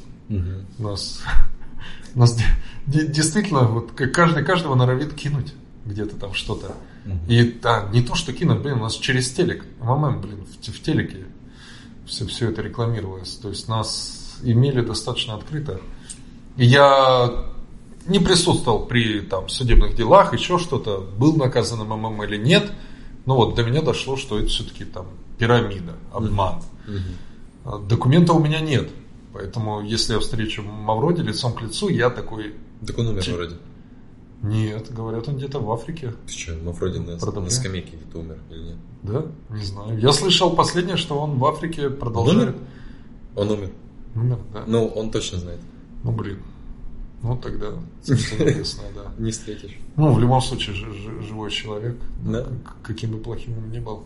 [0.80, 1.22] У нас,
[2.16, 2.46] у нас де-
[2.88, 5.54] де- действительно, вот каждый каждого норовит кинуть
[5.86, 6.74] где-то там что-то.
[7.28, 10.82] И да, не то, что кинуть, блин, у нас через телек, МММ, блин, в, в
[10.82, 11.26] телеке
[12.06, 13.36] все, все это рекламировалось.
[13.36, 15.82] То есть нас имели достаточно открыто.
[16.58, 17.46] И я
[18.06, 22.72] не присутствовал при там, судебных делах, еще что-то, был наказан МММ или нет.
[23.26, 25.08] Но вот до меня дошло, что это все-таки там
[25.38, 26.62] пирамида, обман.
[27.64, 28.90] А Документа у меня нет.
[29.34, 32.56] Поэтому, если я встречу Мавроди лицом к лицу, я такой,
[32.86, 33.56] Так он умер вроде.
[34.44, 36.14] Нет, говорят, он где-то в Африке.
[36.28, 38.78] Ты что, Мафроди на, на скамейке где-то умер или нет?
[39.04, 40.00] Да, не знаю.
[40.00, 42.56] Я слышал последнее, что он в Африке продолжает.
[43.36, 43.70] Он умер.
[44.16, 44.64] Умер, да.
[44.68, 45.60] Ну, он точно знает.
[46.04, 46.40] Ну, блин.
[47.24, 47.68] Ну, тогда
[48.08, 49.12] интересно, да.
[49.24, 49.78] Не встретишь.
[49.96, 50.76] Ну, в любом случае,
[51.22, 52.44] живой человек, Да.
[52.66, 54.04] как- каким бы плохим он ни был.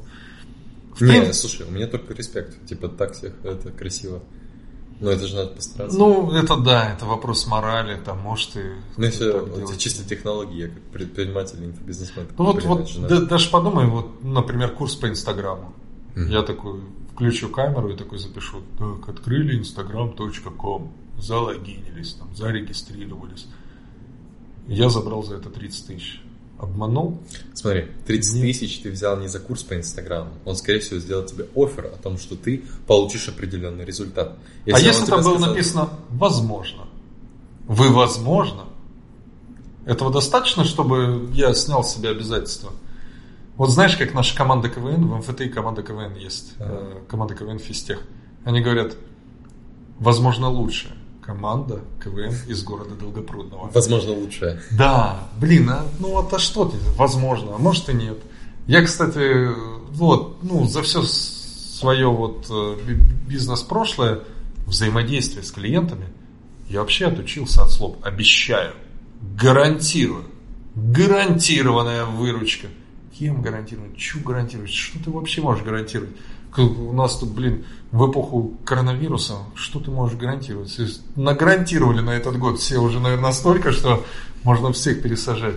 [1.00, 2.66] Не, слушай, у меня только респект.
[2.66, 4.22] Типа так всех, это красиво.
[5.00, 5.98] Но это же надо постараться.
[5.98, 8.72] Ну, это да, это вопрос морали, там, может, и...
[8.96, 9.78] Ну, если делать.
[9.78, 12.28] чисто технологии, я как предприниматель, инфобизнесмен.
[12.38, 15.74] Ну, вот, вот да- даже подумай, вот, например, курс по Инстаграму.
[16.16, 16.80] Я такой
[17.14, 18.62] включу камеру и такой запишу.
[18.78, 23.48] Так, открыли instagram.com, залогинились, там, зарегистрировались.
[24.68, 26.22] Я забрал за это 30 тысяч.
[26.58, 27.22] Обманул?
[27.54, 30.32] Смотри, 30 тысяч ты взял не за курс по Инстаграму.
[30.46, 34.38] Он, скорее всего, сделал тебе офер о том, что ты получишь определенный результат.
[34.66, 36.88] а если там было сказал- написано «возможно»,
[37.68, 38.66] вы возможно,
[39.86, 42.72] этого достаточно, чтобы я снял с себя обязательства?
[43.58, 48.02] Вот знаешь, как наша команда КВН, в МФТИ команда КВН есть, э, команда КВН Физтех.
[48.44, 48.96] Они говорят,
[50.00, 50.96] возможно, лучше
[51.26, 53.72] команда КВН из города Долгопрудного.
[53.74, 54.62] Возможно, лучшее.
[54.72, 58.18] Да, блин, а, ну вот а что ты, возможно, а может и нет.
[58.68, 59.50] Я, кстати,
[59.92, 64.22] вот, ну, за все свое вот э, би- бизнес-прошлое,
[64.66, 66.08] взаимодействие с клиентами,
[66.70, 68.74] я вообще отучился от слов «обещаю»,
[69.40, 70.26] «гарантирую»,
[70.76, 72.68] «гарантированная выручка».
[73.18, 73.96] Кем гарантировать?
[73.96, 74.72] Чу гарантировать?
[74.72, 76.12] Что ты вообще можешь гарантировать?
[76.58, 80.78] У нас тут, блин, в эпоху коронавируса, что ты можешь гарантировать?
[81.16, 84.06] Нагарантировали на этот год все уже, наверное, настолько, что
[84.44, 85.56] можно всех пересажать.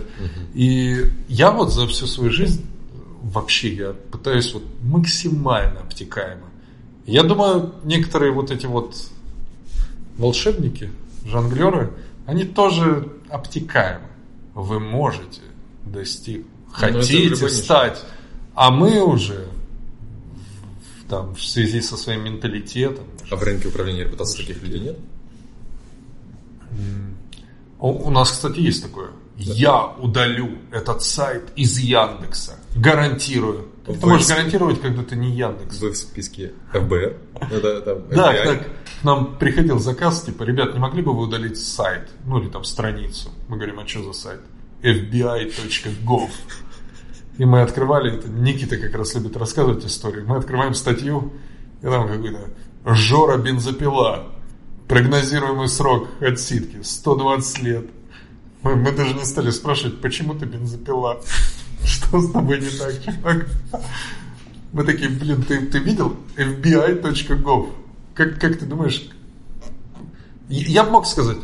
[0.53, 2.65] И я вот за всю свою жизнь
[3.21, 6.47] вообще я пытаюсь вот максимально обтекаемо.
[7.05, 8.95] Я думаю, некоторые вот эти вот
[10.17, 10.91] волшебники,
[11.25, 11.91] жонглеры,
[12.25, 14.07] они тоже обтекаемы.
[14.53, 15.41] Вы можете
[15.85, 18.03] достиг, Ну, хотите стать,
[18.53, 19.48] а мы уже
[21.09, 24.97] там, в связи со своим менталитетом, А в рынке управления репутацией таких людей нет?
[27.79, 29.09] У, нас, кстати, есть такое.
[29.37, 32.59] Я удалю этот сайт из Яндекса.
[32.75, 33.69] Гарантирую.
[33.85, 35.79] Как ты Вы- можешь гарантировать, когда ты не Яндекс?
[35.79, 37.15] Вы в списке ФБР?
[37.49, 38.67] Да, там, Да, так,
[39.01, 42.09] к нам приходил заказ, типа, ребят, не могли бы вы удалить сайт?
[42.25, 43.29] Ну, или там страницу.
[43.47, 44.41] Мы говорим, а что за сайт?
[44.81, 46.29] fbi.gov.
[47.39, 50.27] И мы открывали, это Никита как раз любит рассказывать историю.
[50.27, 51.31] Мы открываем статью,
[51.81, 52.49] и там какой-то
[52.85, 54.27] Жора бензопила.
[54.89, 57.85] Прогнозируемый срок отсидки 120 лет.
[58.61, 61.21] Мы, мы даже не стали спрашивать, почему ты бензопила?
[61.85, 63.47] Что с тобой не так, чувак?
[64.73, 67.69] Мы такие, блин, ты, ты видел fbi.gov?
[68.15, 69.09] Как, как ты думаешь?
[70.49, 71.37] Я мог сказать,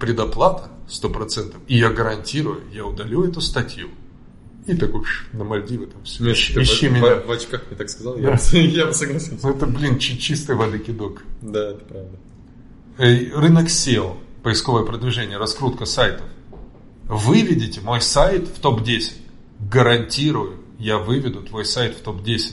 [0.00, 3.90] предоплата 100%, и я гарантирую, я удалю эту статью.
[4.68, 6.22] И такой на Мальдивы там все.
[6.24, 7.14] Нет, Ищи, ты в, меня.
[7.16, 8.20] в- в очках мне так сказал, Да.
[8.20, 9.46] я, бы- я бы согласился.
[9.46, 11.22] Ну это, блин, чи- чистой воды кидок.
[11.42, 12.18] Да, это правда.
[12.98, 16.26] Рынок SEO, поисковое продвижение, раскрутка сайтов.
[17.06, 19.12] Выведите мой сайт в топ-10.
[19.72, 22.52] Гарантирую, я выведу твой сайт в топ-10.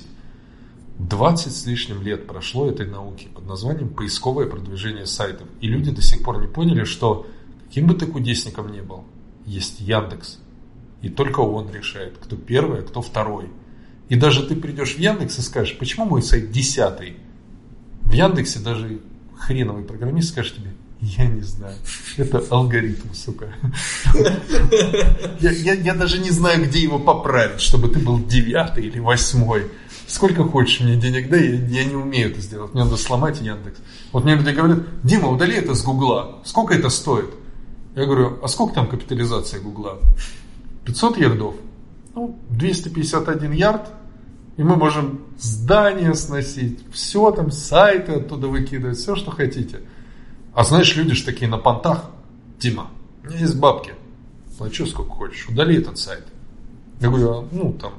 [0.98, 5.48] 20 с лишним лет прошло этой науки под названием поисковое продвижение сайтов.
[5.60, 7.28] И люди до сих пор не поняли, что
[7.68, 9.04] каким бы ты кудесником ни был,
[9.46, 10.40] есть Яндекс.
[11.06, 13.52] И только он решает, кто первый, а кто второй.
[14.10, 17.18] И даже ты придешь в Яндекс и скажешь, почему мой сайт десятый?
[18.02, 19.02] В Яндексе даже
[19.38, 21.76] хреновый программист скажет тебе, я не знаю.
[22.18, 23.54] Это алгоритм, сука.
[25.40, 29.68] Я, даже не знаю, где его поправить, чтобы ты был девятый или восьмой.
[30.08, 32.74] Сколько хочешь мне денег, да, я, я не умею это сделать.
[32.74, 33.78] Мне надо сломать Яндекс.
[34.12, 36.42] Вот мне люди говорят, Дима, удали это с Гугла.
[36.46, 37.30] Сколько это стоит?
[37.96, 40.00] Я говорю, а сколько там капитализация Гугла?
[40.86, 41.56] 500 ярдов?
[42.14, 43.92] Ну, 251 ярд.
[44.58, 49.82] И мы можем здания сносить, все там, сайты оттуда выкидывать, все, что хотите.
[50.54, 52.10] А знаешь, люди же такие на понтах.
[52.58, 52.90] Дима,
[53.24, 53.94] у меня есть бабки.
[54.58, 56.24] Плачу сколько хочешь, удали этот сайт.
[57.02, 57.96] Я говорю, а, ну там,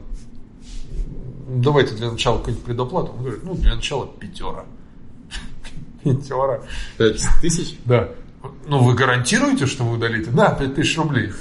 [1.47, 3.13] давайте для начала какую-нибудь предоплату.
[3.13, 4.65] Он говорит, ну для начала пятера.
[6.03, 6.63] Пятера.
[6.97, 7.77] Пять тысяч?
[7.85, 8.09] Да.
[8.67, 10.31] Ну вы гарантируете, что вы удалите?
[10.31, 11.33] Да, 5000 рублей.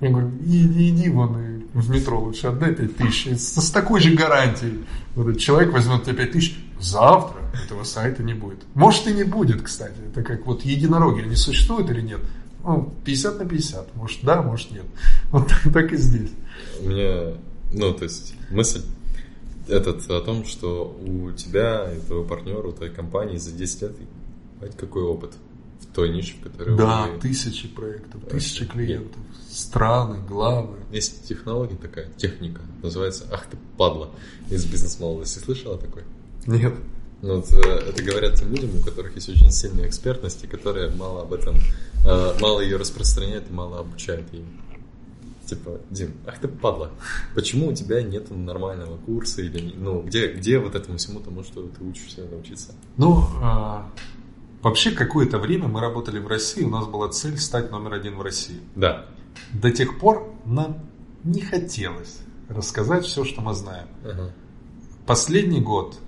[0.00, 3.26] Я говорю, иди, иди вон и в метро лучше отдай 5 тысяч.
[3.26, 4.84] И С, такой же гарантией.
[5.14, 6.58] Вот этот человек возьмет тебе 5 тысяч.
[6.80, 8.58] Завтра этого сайта не будет.
[8.74, 9.94] Может и не будет, кстати.
[10.10, 12.20] Это как вот единороги, они существуют или нет?
[12.62, 13.94] Ну, 50 на 50.
[13.96, 14.84] Может да, может нет.
[15.30, 16.30] Вот так, так и здесь.
[16.80, 17.34] У меня,
[17.72, 18.82] ну, то есть, мысль
[19.68, 23.92] этот о том, что у тебя и твоего партнера, у твоей компании за 10 лет,
[24.76, 25.32] какой опыт
[25.80, 27.20] в той нише, в которой Да, вы...
[27.20, 29.20] тысячи проектов, тысячи клиентов,
[29.56, 30.76] страны, главы.
[30.92, 34.10] Есть технология такая, техника, называется «Ах ты падла»
[34.50, 35.38] из бизнес-молодости.
[35.38, 36.02] Слышала такой?
[36.46, 36.74] Нет.
[37.22, 40.90] Ну, вот, э, это говорят тем людям, у которых есть очень сильная экспертность, и которые
[40.90, 41.56] мало об этом,
[42.04, 44.44] э, мало ее распространяют и мало обучают ее.
[45.46, 46.90] Типа, Дим, ах ты падла,
[47.34, 51.62] почему у тебя нет нормального курса или, ну, где, где вот этому всему тому, что
[51.62, 52.74] ты учишься научиться?
[52.96, 53.90] Ну, а,
[54.60, 58.22] вообще какое-то время мы работали в России, у нас была цель стать номер один в
[58.22, 58.60] России.
[58.74, 59.06] Да.
[59.52, 60.78] До тех пор нам
[61.24, 63.88] не хотелось рассказать все, что мы знаем.
[64.04, 64.32] Ага.
[65.06, 65.98] последний год,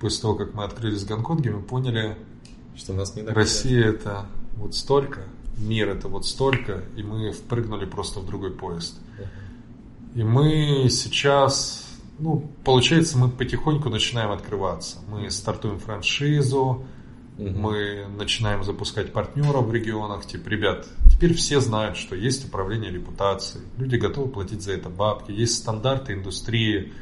[0.00, 2.16] после того, как мы открылись в Гонконге, мы поняли,
[2.76, 4.26] Что нас не Россия это
[4.56, 5.22] вот столько,
[5.56, 8.98] мир это вот столько, и мы впрыгнули просто в другой поезд.
[10.14, 11.86] И мы сейчас,
[12.18, 14.98] ну, получается, мы потихоньку начинаем открываться.
[15.08, 16.84] Мы стартуем франшизу,
[17.38, 17.60] Мгм.
[17.60, 20.26] мы начинаем запускать партнеров в регионах.
[20.26, 23.62] Типа, ребят, теперь все знают, что есть управление репутацией.
[23.76, 25.30] Люди готовы платить за это бабки.
[25.30, 26.92] Есть стандарты индустрии.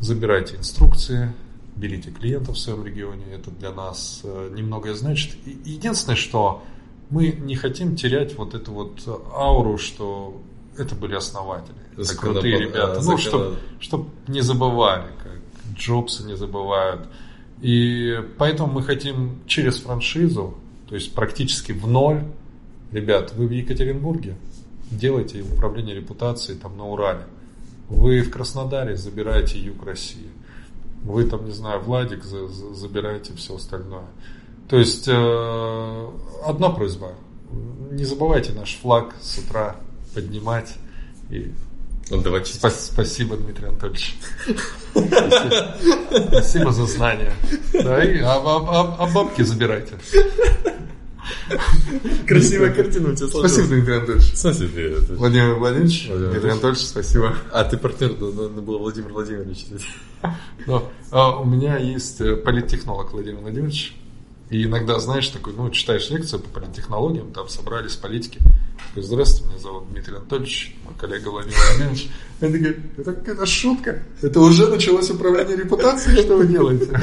[0.00, 1.32] Забирайте инструкции,
[1.76, 3.24] берите клиентов в своем регионе.
[3.32, 5.36] Это для нас э, немногое значит.
[5.44, 6.62] И единственное, что
[7.10, 9.00] мы не хотим терять вот эту вот
[9.34, 10.40] ауру, что
[10.78, 11.76] это были основатели.
[11.96, 13.00] Это крутые а, ребята.
[13.02, 15.32] Ну, законо- чтобы не забывали, как
[15.76, 17.08] Джобсы не забывают.
[17.62, 20.54] И поэтому мы хотим через франшизу,
[20.88, 22.22] то есть практически в ноль,
[22.90, 24.34] ребят, вы в Екатеринбурге,
[24.90, 27.22] делайте управление репутацией там на Урале.
[27.88, 30.28] Вы в Краснодаре забираете юг России.
[31.04, 34.06] Вы там, не знаю, Владик за- за- забираете все остальное.
[34.68, 36.08] То есть э,
[36.44, 37.12] одна просьба.
[37.90, 39.76] Не забывайте наш флаг с утра
[40.14, 40.74] поднимать.
[41.30, 41.52] И
[42.12, 42.62] Отдавать честь.
[42.62, 44.16] Спа- Спасибо, Дмитрий Анатольевич.
[44.92, 45.76] Спасибо,
[46.28, 47.32] Спасибо за знания.
[47.72, 49.94] Да, и, а, а- а- а бабки забирайте.
[52.26, 53.52] Красивая картина у тебя сложилась.
[53.52, 55.02] Спасибо, Дмитрий Анатольевич.
[55.04, 57.36] Это- Владимир Владимирович, Владимир Дмитрий Анатольевич, спасибо.
[57.52, 59.66] А ты партнер, надо было Владимир Владимирович.
[61.10, 63.94] А, у меня есть э, политтехнолог Владимир Владимирович.
[64.50, 68.38] И иногда, знаешь, такой, ну, читаешь лекцию по политтехнологиям, там собрались политики.
[68.88, 72.10] Такой, здравствуйте, меня зовут Дмитрий Анатольевич, мой коллега Владимир Владимирович.
[72.40, 74.02] Они такие, это какая-то шутка.
[74.20, 77.00] Это уже началось управление репутацией, что вы делаете?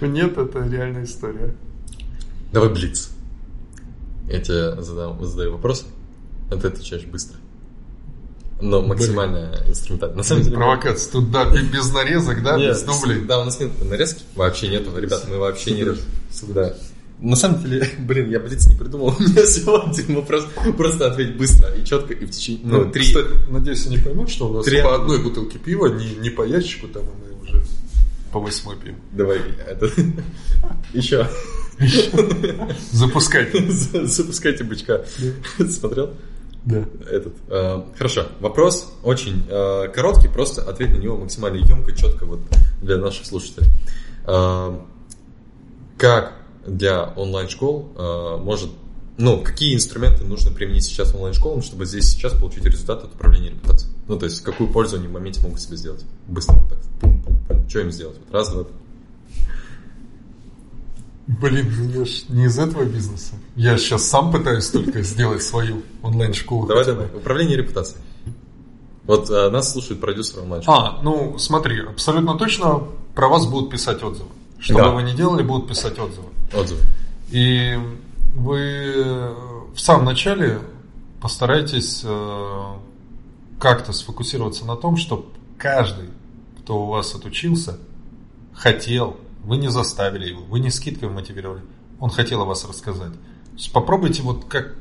[0.00, 1.54] Нет, это реальная история.
[2.52, 3.10] Давай блиц.
[4.28, 5.84] Я тебе задам, задаю вопрос,
[6.50, 7.36] а ты отвечаешь быстро.
[8.60, 10.16] Но максимально инструментально.
[10.16, 10.56] На самом деле...
[10.56, 11.12] Провокация.
[11.12, 13.20] Тут, да, и без нарезок, да, Нет, без дублей.
[13.24, 14.22] Да, у нас нет нарезки.
[14.36, 15.84] Вообще нету, ребят, мы вообще не...
[16.54, 16.74] Да.
[17.22, 19.14] На самом деле, блин, я блиц не придумал.
[19.18, 20.46] У меня всего один вопрос.
[20.76, 22.62] Просто ответь быстро и четко, и в течение...
[22.64, 23.04] Ну, три...
[23.04, 26.42] Кстати, надеюсь, они поймут, что у нас Три- по одной бутылке пива, не, не по
[26.42, 27.64] ящику, там мы уже
[28.32, 28.96] по восьмой пьем.
[29.12, 29.38] Давай,
[29.68, 29.88] это...
[30.92, 31.28] Еще.
[32.90, 33.70] Запускайте.
[33.70, 35.04] Запускайте бычка.
[35.70, 36.10] Смотрел?
[36.64, 36.84] Да.
[37.10, 37.34] Этот.
[37.48, 38.26] э, хорошо.
[38.38, 42.40] Вопрос очень э, короткий, просто ответь на него максимально емко, четко вот
[42.80, 43.66] для наших слушателей.
[44.26, 44.78] Э,
[45.98, 48.70] как для онлайн-школ э, может,
[49.18, 53.92] ну, какие инструменты нужно применить сейчас онлайн-школам, чтобы здесь сейчас получить результат от управления репутацией?
[54.08, 56.04] Ну, то есть, какую пользу они в моменте могут себе сделать?
[56.26, 56.78] Быстро вот так.
[57.00, 57.68] Пум-пум-пум.
[57.68, 58.16] Что им сделать?
[58.18, 58.64] Вот раз, два.
[61.26, 63.34] Блин, ну я ж не из этого бизнеса.
[63.54, 66.66] Я сейчас сам пытаюсь только сделать свою онлайн-школу.
[66.66, 67.06] Давай, давай.
[67.06, 68.02] Управление репутацией.
[69.04, 70.78] Вот э, нас слушает продюсер онлайн-школы.
[70.78, 72.82] А, ну смотри, абсолютно точно
[73.14, 74.30] про вас будут писать отзывы.
[74.62, 74.84] Что Да.
[74.90, 76.28] бы вы ни делали, будут писать отзывы.
[76.54, 76.80] Отзывы.
[77.30, 77.76] И
[78.36, 79.34] вы
[79.74, 80.60] в самом начале
[81.20, 82.62] постарайтесь э,
[83.58, 85.24] как-то сфокусироваться на том, чтобы
[85.58, 86.10] каждый,
[86.60, 87.78] кто у вас отучился,
[88.54, 91.62] хотел, вы не заставили его, вы не скидкой мотивировали,
[91.98, 93.12] он хотел о вас рассказать.
[93.72, 94.74] Попробуйте вот как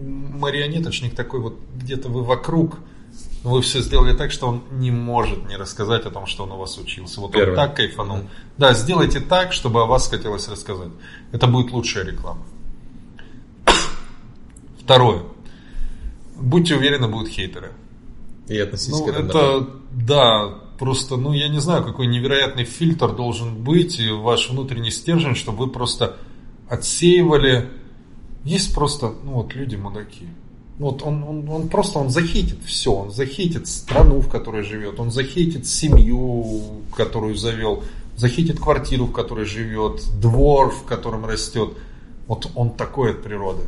[0.00, 2.78] марионеточник такой вот где-то вы вокруг,
[3.42, 6.56] вы все сделали так, что он не может не рассказать о том, что он у
[6.56, 7.20] вас учился.
[7.20, 7.50] Вот Первое.
[7.50, 8.20] он так кайфанул.
[8.58, 10.90] Да, сделайте так, чтобы о вас хотелось рассказать.
[11.32, 12.42] Это будет лучшая реклама.
[14.80, 15.22] Второе.
[16.36, 17.72] Будьте уверены, будут хейтеры.
[18.48, 20.48] И относитесь Ну, к этому это, да,
[20.78, 25.64] просто, ну, я не знаю, какой невероятный фильтр должен быть, и ваш внутренний стержень, чтобы
[25.64, 26.16] вы просто
[26.68, 27.70] отсеивали.
[28.44, 30.28] Есть просто, ну, вот люди мудаки.
[30.80, 35.10] Вот он, он, он просто, он захейтит все, он захейтит страну, в которой живет, он
[35.10, 36.62] захейтит семью,
[36.96, 37.84] которую завел,
[38.16, 41.76] захейтит квартиру, в которой живет, двор, в котором растет.
[42.26, 43.64] Вот он такой от природы.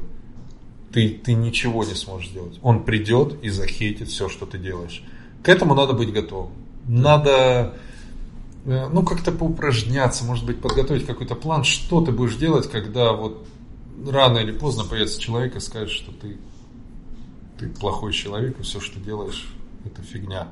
[0.90, 2.58] Ты, ты ничего не сможешь сделать.
[2.62, 5.04] Он придет и захейтит все, что ты делаешь.
[5.42, 6.52] К этому надо быть готовым.
[6.88, 7.74] Надо,
[8.64, 13.46] э, ну, как-то поупражняться, может быть, подготовить какой-то план, что ты будешь делать, когда вот
[14.08, 16.38] рано или поздно появится человек и скажет, что ты,
[17.62, 19.48] ты плохой человек, и все, что делаешь,
[19.84, 20.48] это фигня.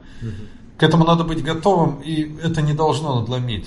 [0.79, 3.67] К этому надо быть готовым, и это не должно надломить.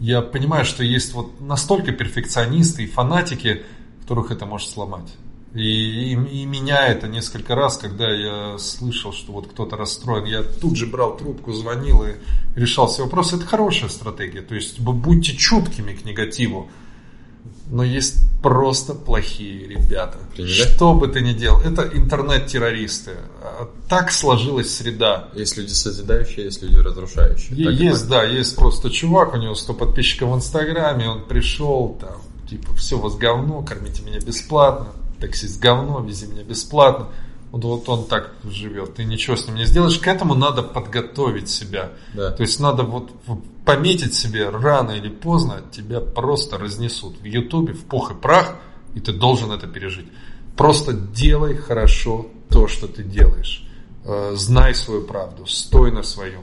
[0.00, 3.62] Я понимаю, что есть вот настолько перфекционисты и фанатики,
[4.00, 5.10] которых это может сломать.
[5.54, 10.42] И, и, и меня это несколько раз, когда я слышал, что вот кто-то расстроен, я
[10.42, 12.14] тут же брал трубку, звонил и
[12.58, 13.36] решал все вопросы.
[13.36, 14.42] Это хорошая стратегия.
[14.42, 16.70] То есть будьте чуткими к негативу.
[17.70, 20.18] Но есть просто плохие ребята.
[20.34, 20.52] Приняли?
[20.52, 23.12] Что бы ты ни делал, это интернет-террористы.
[23.42, 25.28] А, Так сложилась среда.
[25.34, 27.56] Есть люди созидающие, есть люди разрушающие.
[27.56, 31.96] Е- Так есть, да, есть просто чувак, у него 100 подписчиков в Инстаграме, он пришел,
[32.00, 32.16] там,
[32.48, 34.88] типа, все вас говно, кормите меня бесплатно,
[35.20, 37.08] таксист говно, вези меня бесплатно.
[37.52, 39.98] Вот, вот он так живет, ты ничего с ним не сделаешь.
[39.98, 41.90] К этому надо подготовить себя.
[42.14, 42.30] Да.
[42.30, 43.10] То есть надо вот
[43.64, 48.56] пометить себе рано или поздно тебя просто разнесут в Ютубе в пух и прах,
[48.94, 50.06] и ты должен это пережить.
[50.56, 53.64] Просто делай хорошо то, что ты делаешь.
[54.04, 56.42] Э, Знай свою правду, стой на своем.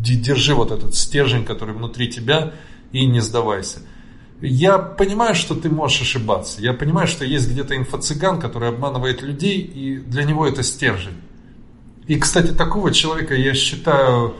[0.00, 2.52] Держи вот этот стержень, который внутри тебя,
[2.92, 3.80] и не сдавайся.
[4.42, 6.60] Я понимаю, что ты можешь ошибаться.
[6.60, 11.16] Я понимаю, что есть где-то инфо-цыган, который обманывает людей, и для него это стержень.
[12.06, 14.34] И, кстати, такого человека я считаю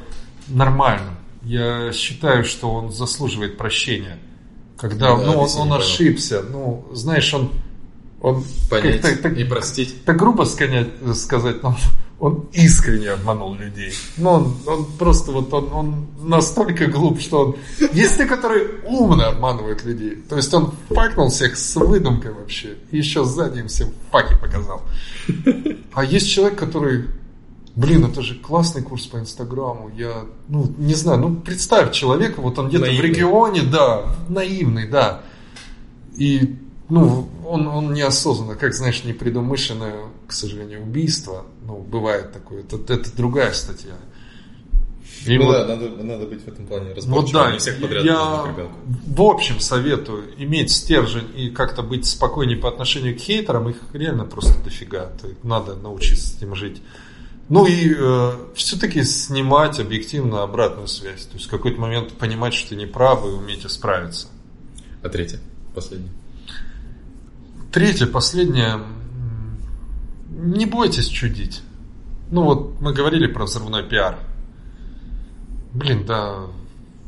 [0.48, 1.16] нормальным.
[1.42, 4.18] Я считаю, что он заслуживает прощения.
[4.76, 7.50] Когда Да, ну, он, он ошибся, ну, знаешь, он,
[8.20, 10.04] он Понять как-то так- и простить.
[10.04, 11.76] так грубо сказать, но
[12.18, 13.92] он искренне обманул людей.
[14.16, 17.56] Ну, он, он просто вот, он, он настолько глуп, что он...
[17.92, 20.16] Есть те, которые умно обманывают людей.
[20.28, 22.76] То есть он факнул всех с выдумкой вообще.
[22.90, 24.82] И еще сзади им всем факи показал.
[25.92, 27.04] А есть человек, который...
[27.74, 29.90] Блин, это же классный курс по Инстаграму.
[29.94, 35.20] Я, ну, не знаю, ну, представь человека, вот он где-то в регионе, да, наивный, да.
[36.16, 36.56] И,
[36.88, 43.16] ну, он, он неосознанно, как, знаешь, непредумышленное, к сожалению, убийство, ну, бывает такое, это, это
[43.16, 43.94] другая статья.
[45.24, 47.80] И ну вот- да, надо, надо быть в этом плане вот разборчивым, да, не всех
[47.80, 48.44] подряд я
[49.06, 54.24] в общем советую иметь стержень и как-то быть спокойнее по отношению к хейтерам, их реально
[54.24, 55.10] просто дофига,
[55.42, 56.80] надо научиться с этим жить.
[57.48, 57.96] Ну и
[58.54, 63.24] все-таки снимать объективно обратную связь, то есть в какой-то момент понимать, что ты не прав
[63.24, 64.28] и уметь исправиться.
[65.02, 65.40] А третье,
[65.74, 66.12] последнее.
[67.76, 68.80] Третье, последнее,
[70.30, 71.60] не бойтесь чудить.
[72.30, 74.18] Ну вот мы говорили про взрывной пиар.
[75.74, 76.46] Блин, да,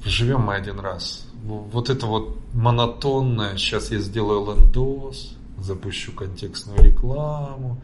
[0.04, 1.26] живем мы один раз.
[1.42, 7.80] Вот это вот монотонное, сейчас я сделаю лендос, запущу контекстную рекламу,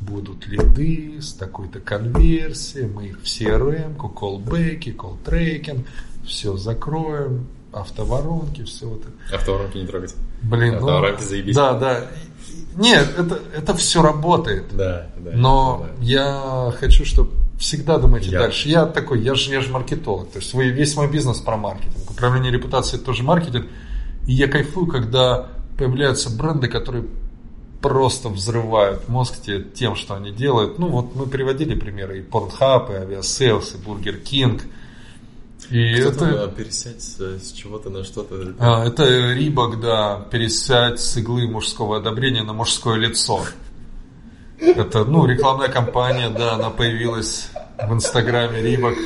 [0.00, 5.84] будут лиды с такой-то конверсией, мы их в CRM-ку, колбеки, колл-трекинг,
[6.24, 9.36] все закроем, автоворонки, все вот это.
[9.36, 10.14] Автоворонки не трогать.
[10.42, 11.18] Блин, А, ну...
[11.18, 11.54] заебись.
[11.54, 12.06] Да, да.
[12.78, 14.64] Нет, это, это все работает.
[14.76, 15.30] Да, да.
[15.34, 16.04] Но да.
[16.04, 18.68] я хочу, чтобы всегда думайте Я- дальше.
[18.68, 20.30] Я такой, я же, я же маркетолог.
[20.30, 22.10] То есть вы- весь мой бизнес про маркетинг.
[22.10, 23.66] Управление репутацией тоже маркетинг.
[24.26, 27.04] И я кайфую, когда появляются бренды, которые
[27.80, 30.78] просто взрывают мозг те- тем, что они делают.
[30.78, 34.62] Ну вот мы приводили примеры и Pornhub, и Aviasales, и Burger King.
[35.70, 36.38] И Кто это...
[36.46, 38.54] там, пересядь с, с чего-то на что-то.
[38.58, 43.40] А, Это Рибок, да, пересядь с иглы мужского одобрения на мужское лицо.
[44.58, 48.96] Это, ну, рекламная кампания, да, она появилась в Инстаграме Рибок.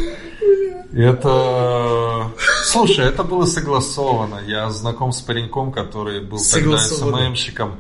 [0.93, 2.30] И Это...
[2.64, 4.40] Слушай, это было согласовано.
[4.47, 6.78] Я знаком с пареньком, который был тогда.
[6.78, 7.76] СММщиком.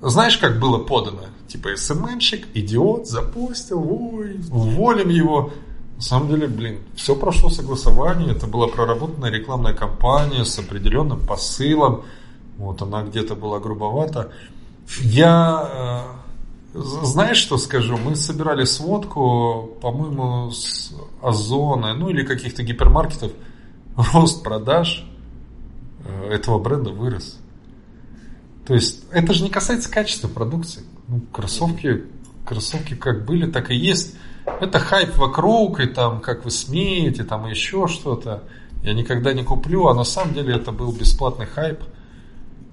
[0.00, 1.24] Знаешь, как было подано?
[1.48, 5.52] Типа СММщик, идиот, запустил, ой, уволим его.
[6.04, 8.30] Самом деле, блин, все прошло согласование.
[8.32, 12.02] Это была проработанная рекламная кампания с определенным посылом.
[12.58, 14.30] Вот она где-то была грубовата.
[15.00, 16.12] Я
[16.74, 17.96] э, знаешь, что скажу?
[17.96, 23.32] Мы собирали сводку, по-моему, с Озона, ну или каких-то гипермаркетов.
[23.96, 25.06] Рост продаж
[26.04, 27.38] э, этого бренда вырос.
[28.66, 30.82] То есть это же не касается качества продукции.
[31.08, 32.04] Ну, кроссовки,
[32.44, 34.16] кроссовки как были, так и есть.
[34.60, 38.42] Это хайп вокруг, и там, как вы смеете, там еще что-то.
[38.82, 41.80] Я никогда не куплю, а на самом деле это был бесплатный хайп.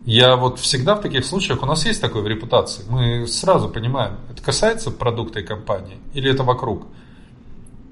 [0.06, 4.18] Я вот всегда в таких случаях, у нас есть такое в репутации, мы сразу понимаем,
[4.31, 6.88] это касается продукта и компании или это вокруг.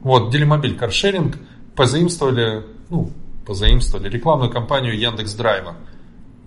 [0.02, 1.38] Вот, Делимобиль каршеринг
[1.76, 3.12] позаимствовали, ну,
[3.46, 5.76] позаимствовали рекламную кампанию Яндекс Драйва.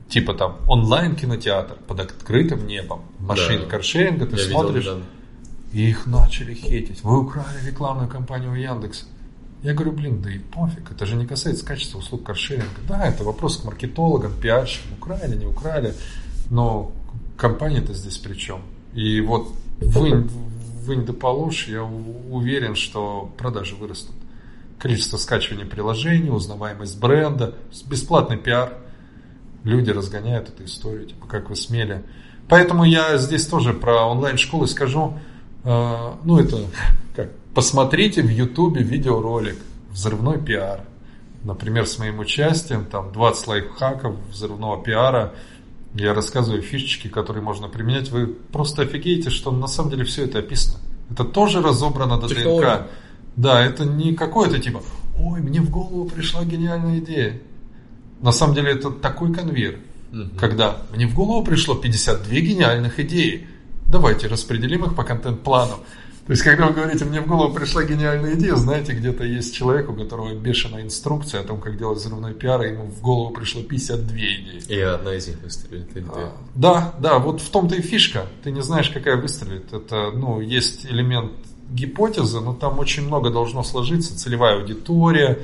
[0.08, 3.70] Типа там онлайн кинотеатр под открытым небом, машины Да.
[3.70, 5.04] каршеринга, ты Я видел смотришь, недавно.
[5.72, 7.02] И их начали хейтить.
[7.02, 9.06] Вы украли рекламную кампанию у Яндекса.
[9.62, 12.80] Я говорю, блин, да и пофиг, это же не касается качества услуг каршеринга.
[12.88, 15.94] Да, это вопрос к маркетологам, пиарщикам, украли, не украли,
[16.50, 16.90] но
[17.36, 18.62] компания-то здесь при чем?
[18.92, 20.28] И вот вынь,
[20.84, 24.16] вынь да положь, я уверен, что продажи вырастут.
[24.80, 27.54] Количество скачиваний приложений, узнаваемость бренда,
[27.86, 28.78] бесплатный пиар.
[29.62, 32.02] Люди разгоняют эту историю, типа, как вы смели.
[32.48, 35.16] Поэтому я здесь тоже про онлайн-школы скажу.
[35.64, 36.58] Э, Ну, это
[37.16, 37.30] как?
[37.54, 39.56] Посмотрите в Ютубе видеоролик
[39.90, 40.80] «Взрывной пиар».
[41.44, 45.32] Например, с моим участием, там 20 лайфхаков взрывного пиара.
[45.94, 48.10] Я рассказываю фишечки, которые можно применять.
[48.10, 50.78] Вы просто офигеете, что на самом деле все это описано.
[51.10, 52.76] Это тоже разобрано до Технология.
[52.78, 52.86] ДНК.
[53.36, 54.82] Да, это не какое-то типа,
[55.18, 57.40] ой, мне в голову пришла гениальная идея.
[58.20, 59.78] На самом деле это такой конвейер,
[60.12, 60.30] Мгм.
[60.38, 63.46] когда мне в голову пришло 52 гениальных идеи.
[63.92, 65.74] Давайте распределим их по контент-плану.
[66.26, 69.90] То есть, когда вы говорите, мне в голову пришла гениальная идея, знаете, где-то есть человек,
[69.90, 73.60] у которого бешеная инструкция о том, как делать взрывной пиар, и ему в голову пришло
[73.62, 74.62] 52 идеи.
[74.66, 76.06] И одна из них выстрелит, или.
[76.08, 78.24] А, Да, да, вот в том-то и фишка.
[78.42, 79.74] Ты не знаешь, какая выстрелит.
[79.74, 81.32] Это, ну, есть элемент
[81.70, 84.16] гипотезы, но там очень много должно сложиться.
[84.16, 85.40] Целевая аудитория,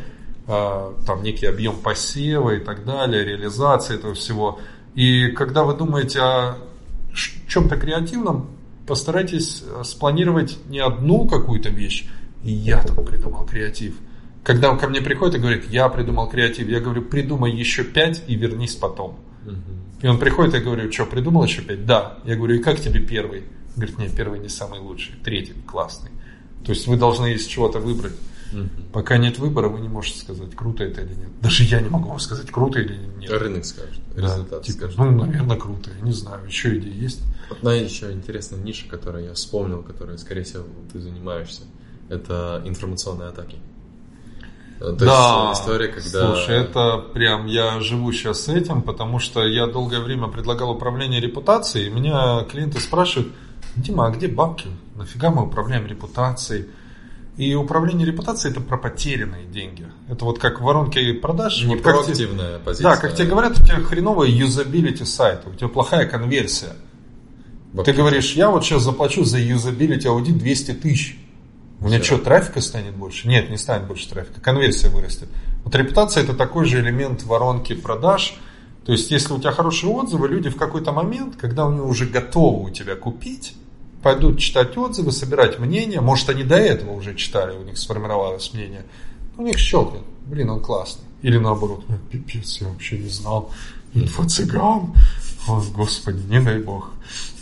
[0.46, 4.58] а, там некий объем посева и так далее, реализация этого всего.
[4.94, 6.67] И когда вы думаете о
[7.46, 8.50] чем-то креативном,
[8.86, 12.06] постарайтесь э, спланировать не одну какую-то вещь.
[12.42, 13.96] И я там придумал креатив.
[14.44, 18.22] Когда он ко мне приходит и говорит, я придумал креатив, я говорю, придумай еще пять
[18.26, 19.18] и вернись потом.
[19.44, 19.62] Мгм.
[20.00, 21.84] И он приходит, я говорю, что, придумал еще пять?
[21.84, 22.18] Да.
[22.24, 23.42] Я говорю, и как тебе первый?
[23.76, 26.10] Говорит, нет, первый не самый лучший, третий классный.
[26.64, 28.14] То есть вы должны из чего-то выбрать.
[28.52, 28.70] Мгм.
[28.92, 31.40] Пока нет выбора, вы не можете сказать, круто это или нет.
[31.42, 33.30] Даже я не могу вам сказать, круто или нет.
[33.30, 34.98] Рынок скажет, Да, результат типа, скажет.
[34.98, 37.20] ну, наверное, круто, я не знаю, еще идеи есть.
[37.50, 41.62] Одна еще интересная ниша, которую я вспомнил, которой, скорее всего, ты занимаешься,
[42.08, 43.56] это информационные атаки.
[44.80, 46.34] Э, То да, есть история, когда...
[46.34, 51.20] Слушай, это прям я живу сейчас с этим, потому что я долгое время предлагал управление
[51.20, 53.32] репутацией, и меня клиенты спрашивают,
[53.76, 54.68] Дима, а где бабки?
[54.96, 56.66] Нафига мы управляем репутацией?
[57.38, 59.86] И управление репутацией это про потерянные деньги.
[60.08, 61.62] Это вот как в воронке продаж.
[61.62, 62.90] Не вот как проактивная позиция.
[62.90, 66.72] Да, как тебе говорят, у тебя хреновая юзабилити сайта, у тебя плохая конверсия.
[67.72, 67.92] Вообще.
[67.92, 71.16] Ты говоришь, я вот сейчас заплачу за юзабилити аудит 200 тысяч.
[71.80, 72.16] У меня Всё.
[72.16, 73.28] что, трафика станет больше?
[73.28, 75.28] Нет, не станет больше трафика, конверсия вырастет.
[75.62, 78.36] Вот репутация это такой же элемент воронки продаж.
[78.84, 82.64] То есть, если у тебя хорошие отзывы, люди в какой-то момент, когда они уже готовы
[82.64, 83.54] у тебя купить,
[84.02, 86.00] пойдут читать отзывы, собирать мнения.
[86.00, 88.84] Может, они до этого уже читали, у них сформировалось мнение.
[89.36, 90.02] У них щелкнет.
[90.26, 91.04] Блин, он классный.
[91.22, 93.50] Или наоборот, «Э, пипец, я вообще не знал.
[93.94, 94.94] Инфо-цыган.
[95.48, 96.90] О, господи, не дай бог.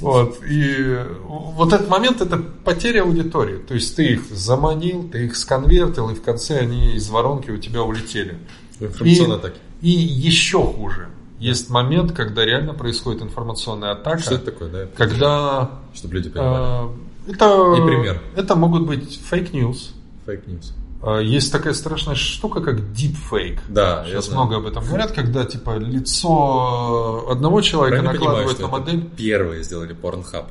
[0.01, 0.39] Вот.
[0.49, 3.59] И вот этот момент это потеря аудитории.
[3.59, 7.59] То есть ты их заманил, ты их сконвертил, и в конце они из воронки у
[7.59, 8.39] тебя улетели.
[8.81, 9.59] И- атаки.
[9.83, 11.09] И еще хуже.
[11.39, 14.19] Есть момент, когда реально происходит информационная атака.
[14.19, 14.87] Что это такое, да?
[14.97, 16.89] Когда Чтобы люди понимали.
[17.27, 18.23] э, это, И пример.
[18.37, 19.93] это могут быть fake news.
[20.25, 20.73] Fake news.
[21.03, 23.59] Э, Есть такая страшная штука, как deepfake.
[23.69, 28.63] Да, Сейчас много об этом говорят, когда типа лицо одного человека Правильно понимаю, накладывают что
[28.69, 29.11] на модель.
[29.17, 30.47] первые сделали Pornhub?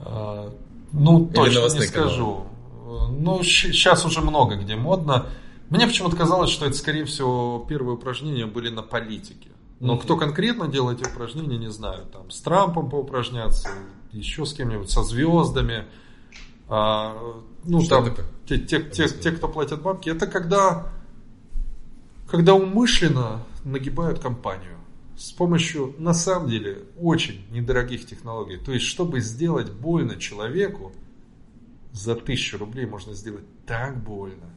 [0.00, 0.50] А,
[0.92, 2.44] Ну, Или точно не скажу.
[3.12, 5.26] Ну, сейчас уже много где модно.
[5.68, 9.49] Мне почему-то казалось, что это, скорее всего, первые упражнения были на политике.
[9.80, 12.06] Но кто конкретно делал эти упражнения, не знаю.
[12.06, 13.70] Там с Трампом поупражняться,
[14.12, 15.86] еще с кем-нибудь, со звездами.
[16.68, 17.16] А,
[17.64, 18.14] ну, Что там,
[18.46, 20.92] те, те, те, те, кто платят бабки, это когда,
[22.28, 24.76] когда умышленно нагибают компанию
[25.16, 28.56] с помощью, на самом деле, очень недорогих технологий.
[28.56, 30.92] То есть, чтобы сделать больно человеку,
[31.92, 34.50] за тысячу рублей можно сделать так больно.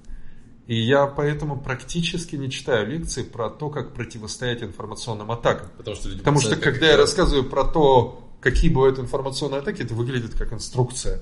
[0.65, 5.69] И я поэтому практически не читаю лекции про то, как противостоять информационным атакам.
[5.77, 9.81] Потому что люди Потому что когда это я рассказываю про то, какие бывают информационные атаки,
[9.81, 11.21] это выглядит как инструкция.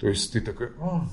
[0.00, 1.06] То есть ты такой, «А,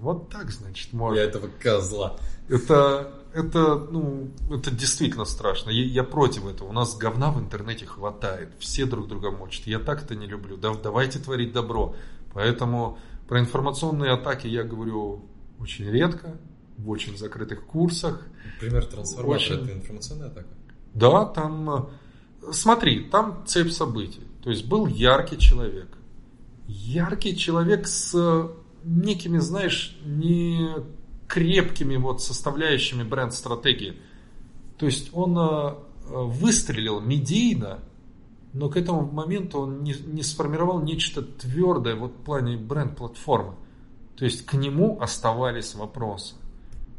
[0.00, 1.16] вот так, значит, можно.
[1.16, 2.18] Я этого козла.
[2.48, 5.70] Это, это, ну, это действительно страшно.
[5.70, 6.68] Я, я против этого.
[6.68, 8.52] У нас говна в интернете хватает.
[8.58, 9.66] Все друг друга мочат.
[9.66, 10.56] Я так это не люблю.
[10.56, 11.94] Да, давайте творить добро.
[12.34, 12.98] Поэтому
[13.28, 15.24] про информационные атаки я говорю
[15.60, 16.36] очень редко,
[16.78, 18.26] в очень закрытых курсах.
[18.60, 19.64] Пример трансформатора Очень.
[19.64, 20.48] это информационная атака.
[20.94, 21.70] Да, там...
[21.70, 21.82] э,
[22.50, 24.22] Смотри, там цепь событий.
[24.42, 25.88] То есть был яркий человек.
[26.66, 28.50] Яркий человек с
[28.84, 30.68] некими, знаешь, не
[31.28, 33.98] крепкими вот составляющими бренд-стратегии.
[34.76, 35.74] То есть он э, э,
[36.08, 37.78] выстрелил медийно,
[38.52, 43.54] но к этому моменту он не, не сформировал нечто твердое вот в плане бренд-платформы.
[44.16, 46.34] То есть к нему оставались вопросы.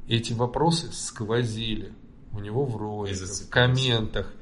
[0.07, 1.93] Эти вопросы сквозили
[2.33, 4.33] у него в роликах, в комментах.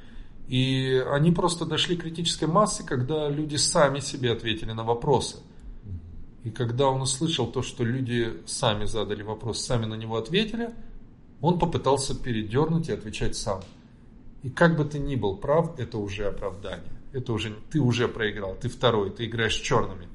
[0.47, 5.37] И они просто дошли к критической массе, когда люди сами себе ответили на вопросы.
[6.43, 10.71] И когда он услышал то, что люди сами задали вопрос, сами на него ответили,
[11.39, 13.61] он попытался передернуть и отвечать сам.
[14.43, 16.91] И как бы ты ни был прав, это уже оправдание.
[17.13, 20.07] Это уже ты уже проиграл, ты второй, ты играешь черными.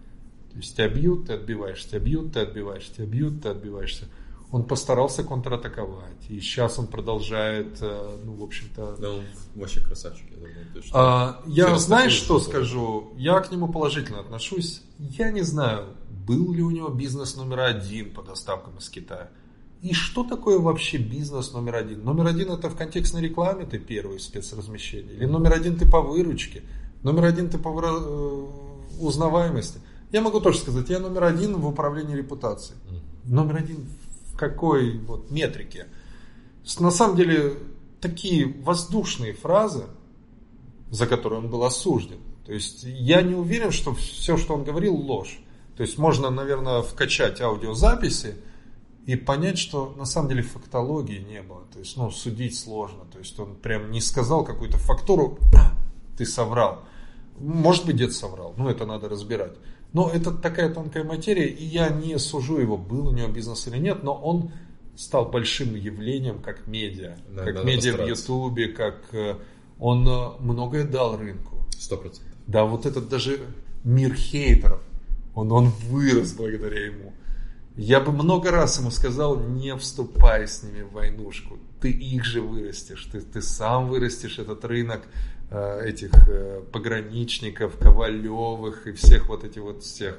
[0.50, 4.06] То есть тебя бьют, ты отбиваешься, тебя бьют, ты отбиваешься, тебя бьют, ты отбиваешься.
[4.52, 6.28] Он постарался контратаковать.
[6.28, 8.96] И сейчас он продолжает, э, ну, в общем-то...
[8.98, 9.24] Да, он
[9.54, 10.54] вообще красавчик, я думаю.
[10.72, 13.12] то, что А, я, через знаешь, что жизнь скажу?
[13.16, 14.82] Я к нему положительно отношусь.
[14.98, 15.86] Я не знаю,
[16.26, 19.30] был ли у него бизнес номер один по доставкам из Китая.
[19.82, 22.04] И что такое вообще бизнес номер один?
[22.04, 25.14] Номер один это в контекстной рекламе ты первый спецразмещение?
[25.14, 26.62] Или номер один ты по выручке?
[27.02, 28.46] Номер один ты по э,
[29.00, 29.80] узнаваемости?
[30.12, 32.78] Я могу тоже сказать, я номер один в управлении репутацией.
[33.24, 34.05] Номер один в
[34.36, 35.86] какой вот метрике?
[36.78, 37.54] На самом деле,
[38.00, 39.84] такие воздушные фразы,
[40.90, 42.18] за которые он был осужден.
[42.44, 45.40] То есть я не уверен, что все, что он говорил, ложь.
[45.76, 48.36] То есть можно, наверное, вкачать аудиозаписи
[49.04, 51.64] и понять, что на самом деле фактологии не было.
[51.72, 53.04] То есть, ну, судить сложно.
[53.12, 55.72] То есть он прям не сказал какую-то фактуру, «А,
[56.16, 56.84] ты соврал.
[57.38, 59.52] Может быть, дед соврал, но это надо разбирать.
[59.96, 63.78] Но это такая тонкая материя, и я не сужу его, был у него бизнес или
[63.78, 64.52] нет, но он
[64.94, 67.16] стал большим явлением как медиа.
[67.34, 68.06] Да, как надо медиа в.
[68.06, 69.36] Ютубе, как э,
[69.78, 71.66] он э, многое дал рынку.
[71.78, 72.30] Сто процентов.
[72.46, 73.40] Да, вот этот даже
[73.84, 74.82] мир хейтеров,
[75.34, 77.14] он, он вырос благодаря ему.
[77.74, 81.56] Я бы много раз ему сказал, не вступай с ними в войнушку.
[81.80, 85.08] Ты их же вырастешь, ты, ты сам вырастешь этот рынок
[85.84, 90.18] этих э, пограничников, Ковалевых и всех вот этих вот всех.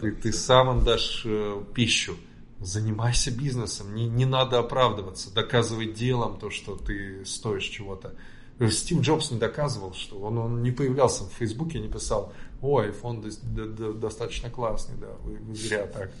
[0.00, 2.16] Ты, ты сам им дашь э, пищу.
[2.60, 8.14] Занимайся бизнесом, не, не надо оправдываться, доказывай делом то, что ты стоишь чего-то.
[8.60, 12.90] Э, Стив Джобс не доказывал, что он, он не появлялся в Фейсбуке, не писал, ой,
[12.90, 16.12] iPhone дос- д- д- достаточно классный, да, вы, вы зря так.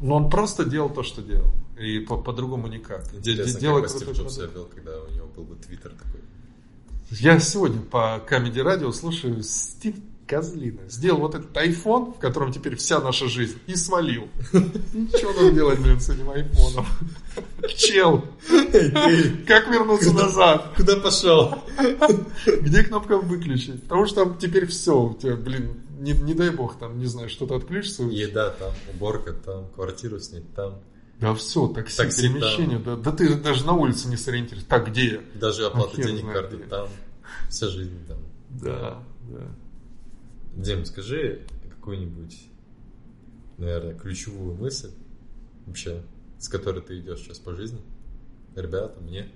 [0.00, 1.52] Но он просто делал то, что делал.
[1.78, 3.04] И по- по-другому никак.
[3.14, 6.20] Интересно, делай как бы Стив Джобс вел, когда у него был бы твиттер такой.
[7.10, 9.96] Я сегодня по Камеди Радио слушаю Стив,
[10.28, 10.88] козлина.
[10.88, 14.28] Сделал вот этот iPhone, в котором теперь вся наша жизнь, и свалил.
[14.52, 16.86] И чего нам делать, блин, с этим айфоном.
[17.74, 18.24] Чел,
[19.44, 20.72] как вернуться назад?
[20.76, 21.58] Куда пошел?
[22.46, 23.82] Где кнопка выключить?
[23.82, 27.28] Потому что там теперь все, у тебя, блин, не, не дай бог, там, не знаю,
[27.28, 28.04] что-то отключится.
[28.04, 30.80] Еда там, уборка там, квартиру снять там.
[31.20, 32.78] Да все, такси, Такси перемещение.
[32.78, 34.68] Да, да ты даже на улице не сориентируешься.
[34.68, 35.20] Так, где?
[35.34, 36.88] Даже оплата хер денег знает карты там.
[37.48, 38.18] Вся жизнь там.
[38.48, 39.46] Да, да.
[40.54, 42.38] Дим, скажи какую-нибудь,
[43.58, 44.90] наверное, ключевую мысль
[45.66, 46.02] вообще,
[46.38, 47.80] с которой ты идешь сейчас по жизни,
[48.56, 49.30] ребята, мне,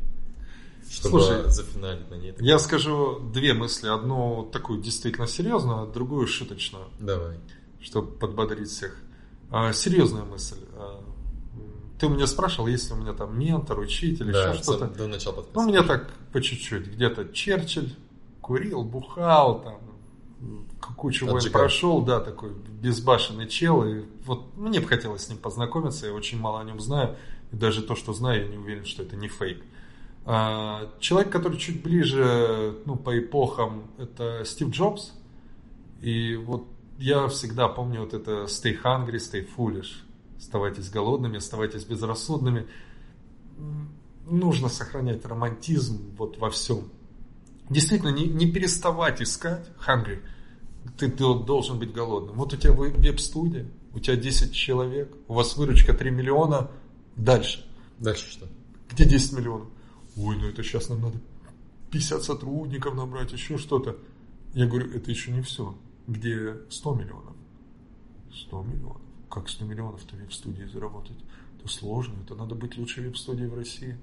[0.90, 2.34] чтобы Слушай, зафиналить на ней.
[2.38, 3.88] Я скажу две мысли.
[3.88, 6.86] Одну такую действительно серьезную, а другую шуточную.
[6.98, 7.38] Давай.
[7.80, 8.96] чтобы подбодрить всех.
[9.50, 10.56] А, серьезная мысль.
[12.04, 14.88] Ты у меня спрашивал, есть ли у меня там ментор, учитель, Да, еще что-то.
[14.88, 15.60] до начала подкаста.
[15.60, 16.86] Ну, меня так по чуть-чуть.
[16.86, 17.94] Где-то Черчилль
[18.42, 19.78] курил, бухал, там,
[20.96, 23.84] кучу войн прошел, да, такой безбашенный чел.
[23.84, 27.16] И вот мне бы хотелось с ним познакомиться, я очень мало о нем знаю.
[27.52, 29.62] И даже то, что знаю, я не уверен, что это не фейк.
[30.26, 35.12] А, Человек, который чуть ближе, ну, по эпохам, это Стив Джобс.
[36.02, 36.66] И вот
[36.98, 40.02] я всегда помню вот это stay hungry, stay foolish.
[40.38, 42.66] Оставайтесь голодными, оставайтесь безрассудными.
[44.26, 46.90] Нужно сохранять романтизм вот во всем.
[47.70, 50.20] Действительно, не, не переставать искать hungry.
[50.98, 52.36] Ты, ты должен быть голодным.
[52.36, 56.70] Вот у тебя ве- веб-студия, у тебя 10 человек, у вас выручка 3 миллиона.
[57.16, 57.64] Дальше.
[57.98, 58.48] Дальше что?
[58.90, 59.68] Где 10 миллионов?
[60.16, 61.18] Ой, ну это сейчас нам надо
[61.90, 63.96] 50 сотрудников набрать, еще что-то.
[64.52, 65.76] Я говорю, это еще не все.
[66.06, 67.34] Где 100 миллионов?
[68.32, 69.00] 100 миллионов.
[69.34, 71.16] Как 100 миллионов-то веб-студии заработать?
[71.58, 73.98] Это сложно, это надо быть лучшей веб-студией в России.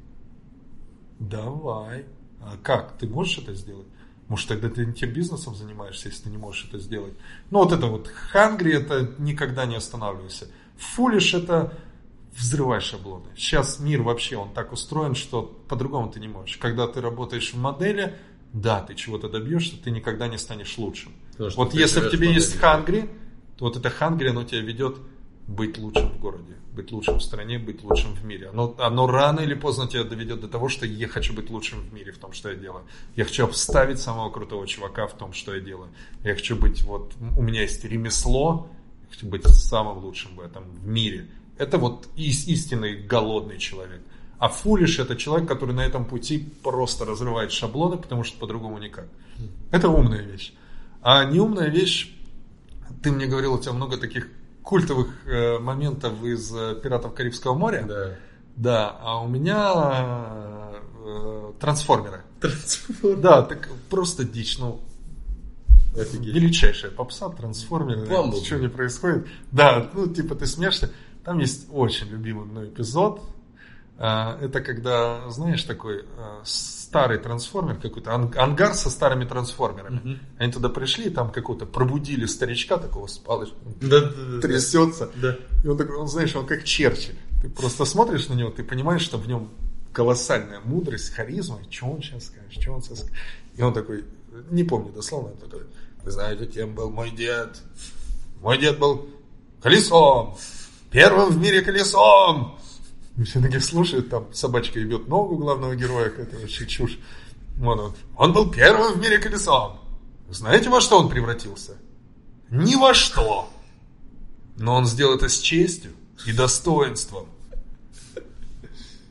[1.20, 2.06] Давай.
[2.42, 2.98] А как?
[2.98, 3.88] Ты можешь это сделать?
[4.28, 7.14] Может, тогда ты не тем бизнесом занимаешься, если ты не можешь это сделать.
[7.50, 10.48] Ну, вот это вот хангри, это никогда не останавливайся.
[10.76, 11.78] Фулиш это
[12.38, 13.28] взрывай шаблоны.
[13.36, 16.58] Сейчас мир вообще, он так устроен, что по-другому ты не можешь.
[16.58, 18.18] Когда ты работаешь в модели,
[18.52, 21.14] да, ты чего-то добьешься, ты никогда не станешь лучшим.
[21.38, 23.10] Потому Вот если в тебе есть хангри,
[23.58, 24.98] то вот это хангри, оно тебя ведет
[25.48, 28.50] быть лучшим в городе, быть лучшим в стране, быть лучшим в мире.
[28.50, 31.94] Оно, оно рано или поздно тебя доведет до того, что я хочу быть лучшим в
[31.94, 32.84] мире в том, что я делаю.
[33.16, 35.90] Я хочу обставить самого крутого чувака в том, что я делаю.
[36.24, 38.70] Я хочу быть, вот, у меня есть ремесло,
[39.04, 41.28] я хочу быть самым лучшим в этом, в мире.
[41.58, 44.02] Это вот ис- истинный голодный человек.
[44.40, 49.08] А фулиш это человек, который на этом пути просто разрывает шаблоны, потому что по-другому никак.
[49.72, 50.54] Это умная вещь.
[51.04, 52.16] А неумная вещь,
[53.04, 54.30] ты мне говорил, у тебя много таких
[54.64, 57.86] культовых э, моментов из э, «Пиратов Карибского моря».
[57.88, 58.16] Да.
[58.56, 59.72] Да, а у меня
[61.04, 62.22] э, трансформеры.
[62.40, 63.18] Трансформер.
[63.18, 64.82] Да, так просто дичь, ну,
[65.98, 66.34] Офигеть.
[66.36, 68.40] величайшая попса, трансформеры, Бамблби.
[68.42, 69.28] ничего не происходит.
[69.52, 70.92] Да, ну, типа, ты смеешься.
[71.24, 73.22] Там есть очень любимый мной эпизод.
[73.98, 76.42] А, Это когда, знаешь, такой а,
[76.92, 80.20] старый трансформер какой-то, ан- ангар со старыми трансформерами.
[80.38, 83.58] Они туда пришли, там какого-то пробудили старичка такого с палочкой.
[83.80, 84.42] Да, да.
[84.42, 85.10] Трясется.
[85.16, 85.38] Да.
[85.64, 87.16] И он такой, он, знаешь, он как Черчилль.
[87.42, 89.52] Ты просто смотришь на него, ты понимаешь, что в нем
[89.94, 91.60] колоссальная мудрость, харизма.
[91.70, 93.16] Что он сейчас скажет, что он сейчас скажет.
[93.56, 94.04] И он такой,
[94.50, 95.62] не помню дословно, он такой,
[96.04, 97.58] вы знаете, кем был мой дед?
[98.42, 99.08] Мой дед был
[99.62, 100.36] колесом,
[100.92, 102.60] первым в мире колесом.
[103.18, 106.98] И все таки слушают, там собачка ебет ногу главного героя, это вообще чушь.
[107.62, 109.80] Он, он был первым в мире колесом.
[110.30, 111.78] Знаете, во что он превратился?
[112.50, 113.50] Ни во что.
[114.58, 115.92] Но он сделал это с честью
[116.26, 117.28] и достоинством.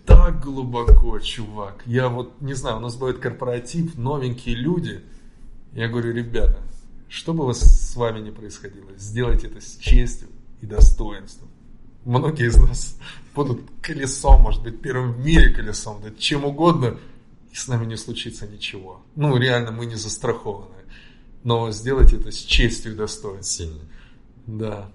[0.06, 1.82] Так глубоко, чувак.
[1.86, 5.02] Я вот, не знаю, у нас будет корпоратив, новенькие люди.
[5.72, 6.58] Я говорю, ребята,
[7.08, 10.28] что бы с вами ни происходило, сделайте это с честью
[10.60, 11.48] и достоинством.
[12.04, 12.96] Многие из нас
[13.44, 16.98] будут колесом, может быть, первым в мире колесом, да чем угодно,
[17.50, 19.02] и с нами не случится ничего.
[19.16, 20.74] Ну, реально, мы не застрахованы.
[21.42, 23.42] Но сделайте это с честью и достоинством.
[23.42, 23.80] Сильно.
[24.46, 24.90] Да.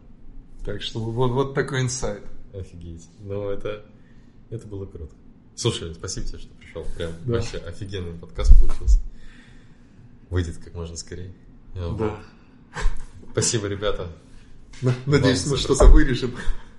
[0.63, 2.23] Так что вот, вот такой инсайт.
[2.53, 3.07] Офигеть.
[3.19, 3.85] Ну, это,
[4.49, 5.13] это было круто.
[5.55, 6.85] Слушай, спасибо тебе, что пришел.
[6.97, 7.33] Прям Да.
[7.33, 8.99] вообще офигенный подкаст получился.
[10.29, 11.33] Выйдет как можно скорее.
[11.73, 12.19] Я-
[13.31, 14.09] Спасибо, ребята.
[15.05, 16.35] Надеюсь, Вам мы что-то вырежем.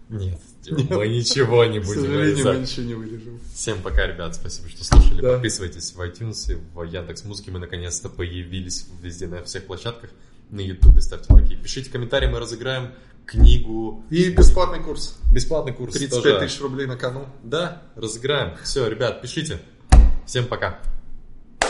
[0.08, 0.40] Нет,
[0.72, 3.40] мы ничего не К будем сожалению, мы ничего не вырежем.
[3.54, 4.34] Всем пока, ребят.
[4.34, 5.20] Спасибо, что слушали.
[5.20, 5.32] Да.
[5.34, 7.50] Подписывайтесь в iTunes, в Яндекс Музыке.
[7.50, 10.10] Мы наконец-то появились везде на всех площадках.
[10.50, 11.54] На Ютубе ставьте лайки.
[11.54, 12.92] Пишите комментарии, мы разыграем
[13.26, 14.04] книгу.
[14.10, 15.18] И бесплатный курс.
[15.32, 16.38] Бесплатный курс 35 тоже.
[16.38, 17.26] тысяч рублей на кону.
[17.42, 18.56] Да, разыграем.
[18.62, 19.60] Все, ребят, пишите.
[20.26, 20.80] Всем пока.